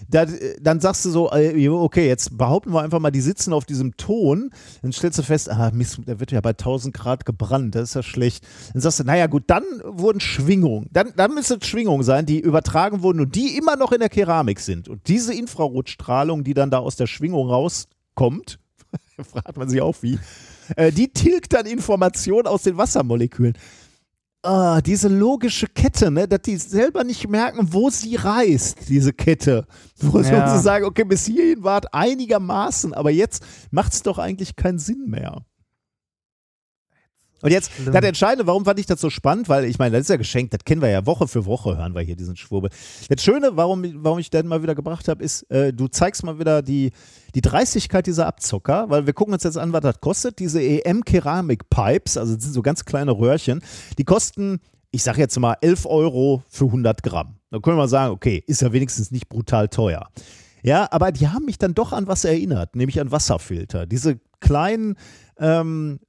[0.08, 3.52] Da, äh, dann sagst du so, äh, okay, jetzt behaupten wir einfach mal, die sitzen
[3.52, 4.48] auf diesem Ton.
[4.80, 7.94] Dann stellst du fest, ah, Mist, der wird ja bei 1000 Grad gebrannt, das ist
[7.94, 8.46] ja schlecht.
[8.72, 10.88] Dann sagst du, naja, gut, dann wurden Schwingungen.
[10.90, 14.08] Dann, dann müssen es Schwingungen sein, die übertragen wurden und die immer noch in der
[14.08, 14.88] Keramik sind.
[14.88, 18.58] Und diese Infrarotstrahlung, die dann da aus der Schwingung rauskommt,
[19.22, 20.18] fragt man sich auch wie,
[20.76, 23.56] äh, die tilgt dann Informationen aus den Wassermolekülen.
[24.42, 29.66] Ah, diese logische Kette, ne, dass die selber nicht merken, wo sie reißt, diese Kette.
[30.00, 30.58] Wo sie Ja.
[30.60, 35.06] sagen, okay, bis hierhin war es einigermaßen, aber jetzt macht es doch eigentlich keinen Sinn
[35.08, 35.44] mehr.
[37.40, 37.92] Und jetzt, Schlimm.
[37.92, 40.52] das Entscheidende, warum fand ich das so spannend, weil ich meine, das ist ja geschenkt,
[40.54, 42.70] das kennen wir ja Woche für Woche, hören wir hier diesen Schwurbel.
[43.08, 46.38] Das Schöne, warum, warum ich den mal wieder gebracht habe, ist, äh, du zeigst mal
[46.38, 46.90] wieder die,
[47.34, 50.38] die Dreistigkeit dieser Abzocker, weil wir gucken uns jetzt an, was das kostet.
[50.40, 53.62] Diese EM-Keramik-Pipes, also das sind so ganz kleine Röhrchen,
[53.98, 54.60] die kosten,
[54.90, 57.36] ich sage jetzt mal, 11 Euro für 100 Gramm.
[57.50, 60.08] Da können wir sagen, okay, ist ja wenigstens nicht brutal teuer.
[60.62, 63.86] Ja, aber die haben mich dann doch an was erinnert, nämlich an Wasserfilter.
[63.86, 64.96] Diese kleinen
[65.38, 66.00] ähm,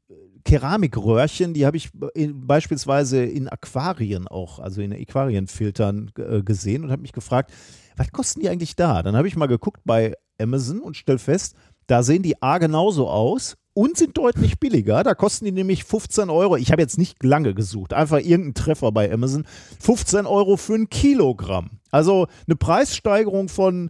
[0.46, 6.92] Keramikröhrchen, die habe ich in, beispielsweise in Aquarien auch, also in Aquarienfiltern äh, gesehen und
[6.92, 7.52] habe mich gefragt,
[7.98, 9.04] was kosten die eigentlich da?
[9.04, 11.56] Dann habe ich mal geguckt bei Amazon und stell fest,
[11.88, 15.04] da sehen die A genauso aus und sind deutlich billiger.
[15.04, 16.58] Da kosten die nämlich 15 Euro.
[16.58, 19.46] Ich habe jetzt nicht lange gesucht, einfach irgendeinen Treffer bei Amazon.
[19.80, 21.80] 15 Euro für ein Kilogramm.
[21.90, 23.90] Also eine Preissteigerung von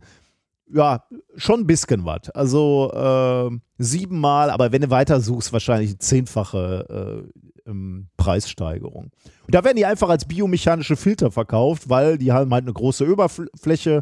[0.73, 1.03] ja,
[1.35, 2.29] schon ein bisschen was.
[2.31, 7.25] Also äh, siebenmal, aber wenn du weiter suchst, wahrscheinlich eine zehnfache
[7.65, 9.11] äh, ähm, Preissteigerung.
[9.45, 13.11] Und da werden die einfach als biomechanische Filter verkauft, weil die haben halt eine große
[13.11, 14.01] Oberfläche.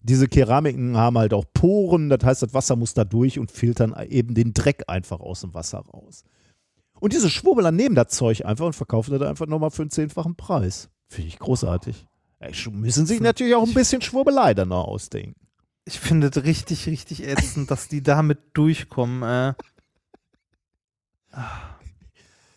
[0.00, 3.94] Diese Keramiken haben halt auch Poren, das heißt, das Wasser muss da durch und filtern
[4.08, 6.24] eben den Dreck einfach aus dem Wasser raus.
[6.98, 10.36] Und diese Schwurbler nehmen das Zeug einfach und verkaufen das einfach nochmal für einen zehnfachen
[10.36, 10.88] Preis.
[11.08, 12.06] Finde ich großartig.
[12.70, 15.45] Müssen sich natürlich auch ein bisschen Schwurbelei dann noch ausdenken.
[15.88, 19.22] Ich finde es richtig, richtig ätzend, dass die damit durchkommen.
[19.22, 19.54] Äh.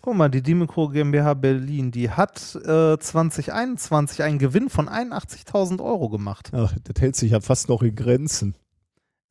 [0.01, 6.09] Guck mal, die Dimikro GmbH Berlin, die hat äh, 2021 einen Gewinn von 81.000 Euro
[6.09, 6.49] gemacht.
[6.53, 8.55] Ach, das hält sich ja fast noch in Grenzen.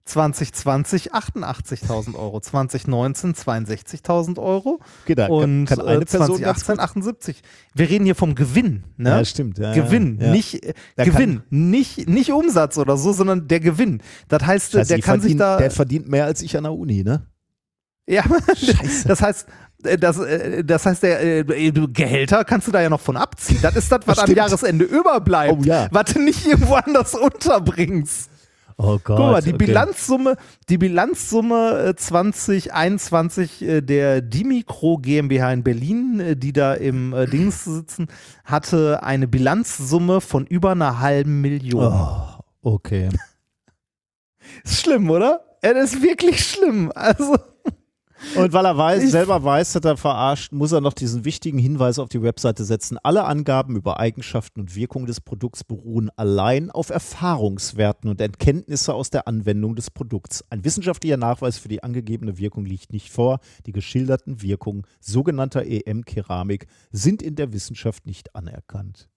[0.09, 6.65] 2020 88.000 Euro, 2019 62.000 Euro Okay, da und kann, kann eine äh, Person ganz
[6.65, 7.43] 2018 78.
[7.75, 9.11] Wir reden hier vom Gewinn, ne?
[9.11, 9.59] Ja, stimmt.
[9.59, 10.31] Ja, Gewinn, ja.
[10.31, 14.03] nicht äh, Gewinn, nicht, nicht Umsatz oder so, sondern der Gewinn.
[14.29, 15.59] Das heißt, Scheiße, der kann sich da.
[15.59, 17.27] Der verdient mehr als ich an der Uni, ne?
[18.09, 18.25] ja,
[19.07, 19.47] das heißt,
[19.85, 23.59] äh, das, äh, das heißt, der äh, Gehälter kannst du da ja noch von abziehen.
[23.61, 24.35] Das ist das, was Das am.
[24.35, 25.89] Jahresende überbleibt, Oh ja.
[25.91, 28.31] was du nicht irgendwo anders unterbringst.
[28.81, 29.17] Oh Gott.
[29.17, 29.67] Guck mal, die okay.
[29.67, 30.37] Bilanzsumme,
[30.69, 37.27] die Bilanzsumme äh, 2021 äh, der Dimikro GmbH in Berlin, äh, die da im äh,
[37.27, 38.07] Dings sitzen,
[38.45, 41.93] hatte eine Bilanzsumme von über einer halben Million.
[41.93, 43.09] Oh, okay.
[44.65, 45.45] Ist schlimm, oder?
[45.61, 46.93] Das ist wirklich schlimm.
[46.95, 47.37] Also,
[48.37, 51.59] Und weil er weiß, Ich- selber weiß, dass er verarscht, muss er noch diesen wichtigen
[51.59, 52.99] Hinweis auf die Webseite setzen.
[53.03, 59.11] Alle Angaben über Eigenschaften und Wirkung des Produkts beruhen allein auf Erfahrungswerten und Erkenntnisse aus
[59.11, 60.45] der Anwendung des Produkts.
[60.51, 63.41] Ein wissenschaftlicher Nachweis für die angegebene Wirkung liegt nicht vor.
[63.67, 69.09] Die geschilderten Wirkungen sogenannter EM-Keramik sind in der Wissenschaft nicht anerkannt.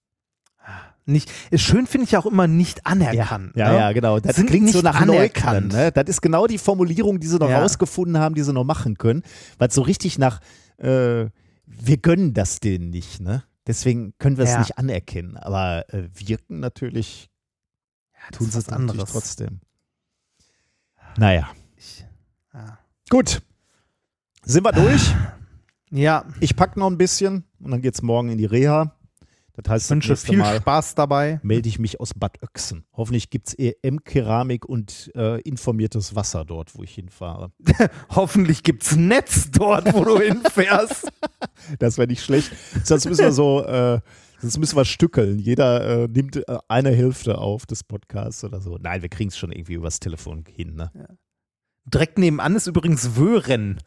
[1.04, 3.56] Nicht, ist schön finde ich auch immer nicht anerkannt.
[3.56, 3.78] Ja, ne?
[3.78, 4.20] ja, genau.
[4.20, 5.72] Das Sind klingt so nach anerkannt.
[5.72, 5.86] Leugnen.
[5.86, 5.92] Ne?
[5.92, 7.60] Das ist genau die Formulierung, die sie noch Ja.
[7.60, 9.22] rausgefunden haben, die sie noch machen können.
[9.58, 10.40] Weil so richtig nach,
[10.78, 11.26] äh,
[11.66, 13.20] wir gönnen das denen nicht.
[13.20, 13.42] Ne?
[13.66, 14.58] Deswegen können wir es Ja.
[14.60, 15.36] nicht anerkennen.
[15.36, 17.30] Aber äh, wirken natürlich,
[18.30, 19.10] das tun sie es anderes.
[19.10, 19.60] trotzdem.
[21.16, 22.04] Naja, Ich,
[22.54, 22.78] ja.
[23.10, 23.42] gut.
[24.44, 25.14] Sind wir durch?
[25.90, 28.94] ja, Ich packe noch ein bisschen und dann geht es morgen in die Reha.
[29.54, 31.38] Das heißt, ich wünsche viel Mal Spaß dabei.
[31.42, 32.84] melde ich mich aus Bad Oechsen.
[32.94, 37.52] Hoffentlich gibt es EM-Keramik und äh, informiertes Wasser dort, wo ich hinfahre.
[38.10, 41.10] Hoffentlich gibt's Netz dort, wo du hinfährst.
[41.78, 42.50] Das wäre nicht schlecht.
[42.82, 44.00] Sonst müssen wir so, äh,
[44.40, 45.38] sonst müssen wir stückeln.
[45.38, 48.78] Jeder äh, nimmt äh, eine Hälfte auf des Podcasts oder so.
[48.80, 50.74] Nein, wir kriegen es schon irgendwie übers Telefon hin.
[50.74, 50.90] Ne?
[51.84, 53.80] Direkt nebenan ist übrigens Wöhren.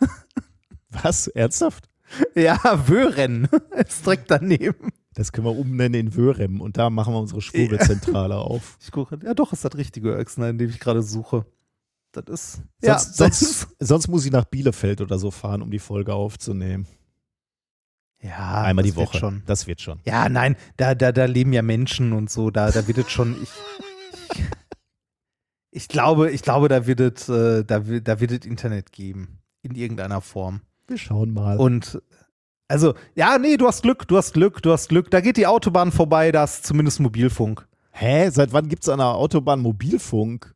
[0.90, 1.28] Was?
[1.28, 1.90] Ernsthaft?
[2.36, 4.92] Ja, Wöhren ist direkt daneben.
[5.16, 8.78] Das können wir umnennen in Wörem und da machen wir unsere Schwurbelzentrale auf.
[8.82, 11.46] Ich gucke, ja doch, ist das richtige Öxner, in dem ich gerade suche.
[12.12, 15.62] Das ist, Sonst, ja, das sonst, ist, sonst muss ich nach Bielefeld oder so fahren,
[15.62, 16.86] um die Folge aufzunehmen.
[18.22, 19.18] ja, Einmal das die wird Woche.
[19.18, 19.44] Schon.
[19.46, 20.00] Das wird schon.
[20.06, 23.36] Ja, nein, da, da, da leben ja Menschen und so, da, da wird es schon,
[23.42, 23.50] ich,
[24.38, 24.44] ich,
[25.72, 29.40] ich glaube, ich glaube, da wird es, äh, da, wird- da wird es Internet geben.
[29.62, 30.62] In irgendeiner Form.
[30.88, 31.58] Wir schauen mal.
[31.58, 32.02] Und
[32.68, 35.12] also, ja, nee, du hast Glück, du hast Glück, du hast Glück.
[35.12, 37.68] Da geht die Autobahn vorbei, da ist zumindest Mobilfunk.
[37.92, 38.30] Hä?
[38.30, 40.54] Seit wann gibt es an der Autobahn Mobilfunk?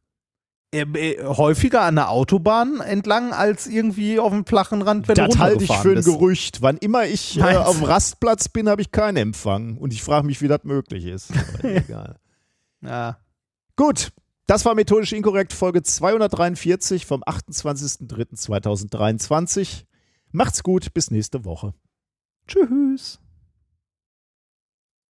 [0.72, 5.34] Äh, äh, häufiger an der Autobahn entlang als irgendwie auf dem flachen Rand, wenn das
[5.34, 6.08] du halte ich für ein bist.
[6.08, 6.62] Gerücht.
[6.62, 7.86] Wann immer ich äh, auf dem?
[7.86, 9.78] Rastplatz bin, habe ich keinen Empfang.
[9.78, 11.32] Und ich frage mich, wie das möglich ist.
[11.60, 12.18] Aber egal.
[12.82, 13.18] Ja.
[13.76, 14.12] Gut,
[14.46, 19.86] das war methodisch inkorrekt, Folge 243 vom 28.03.2023.
[20.32, 21.74] Macht's gut, bis nächste Woche.
[22.50, 23.20] Tschüss.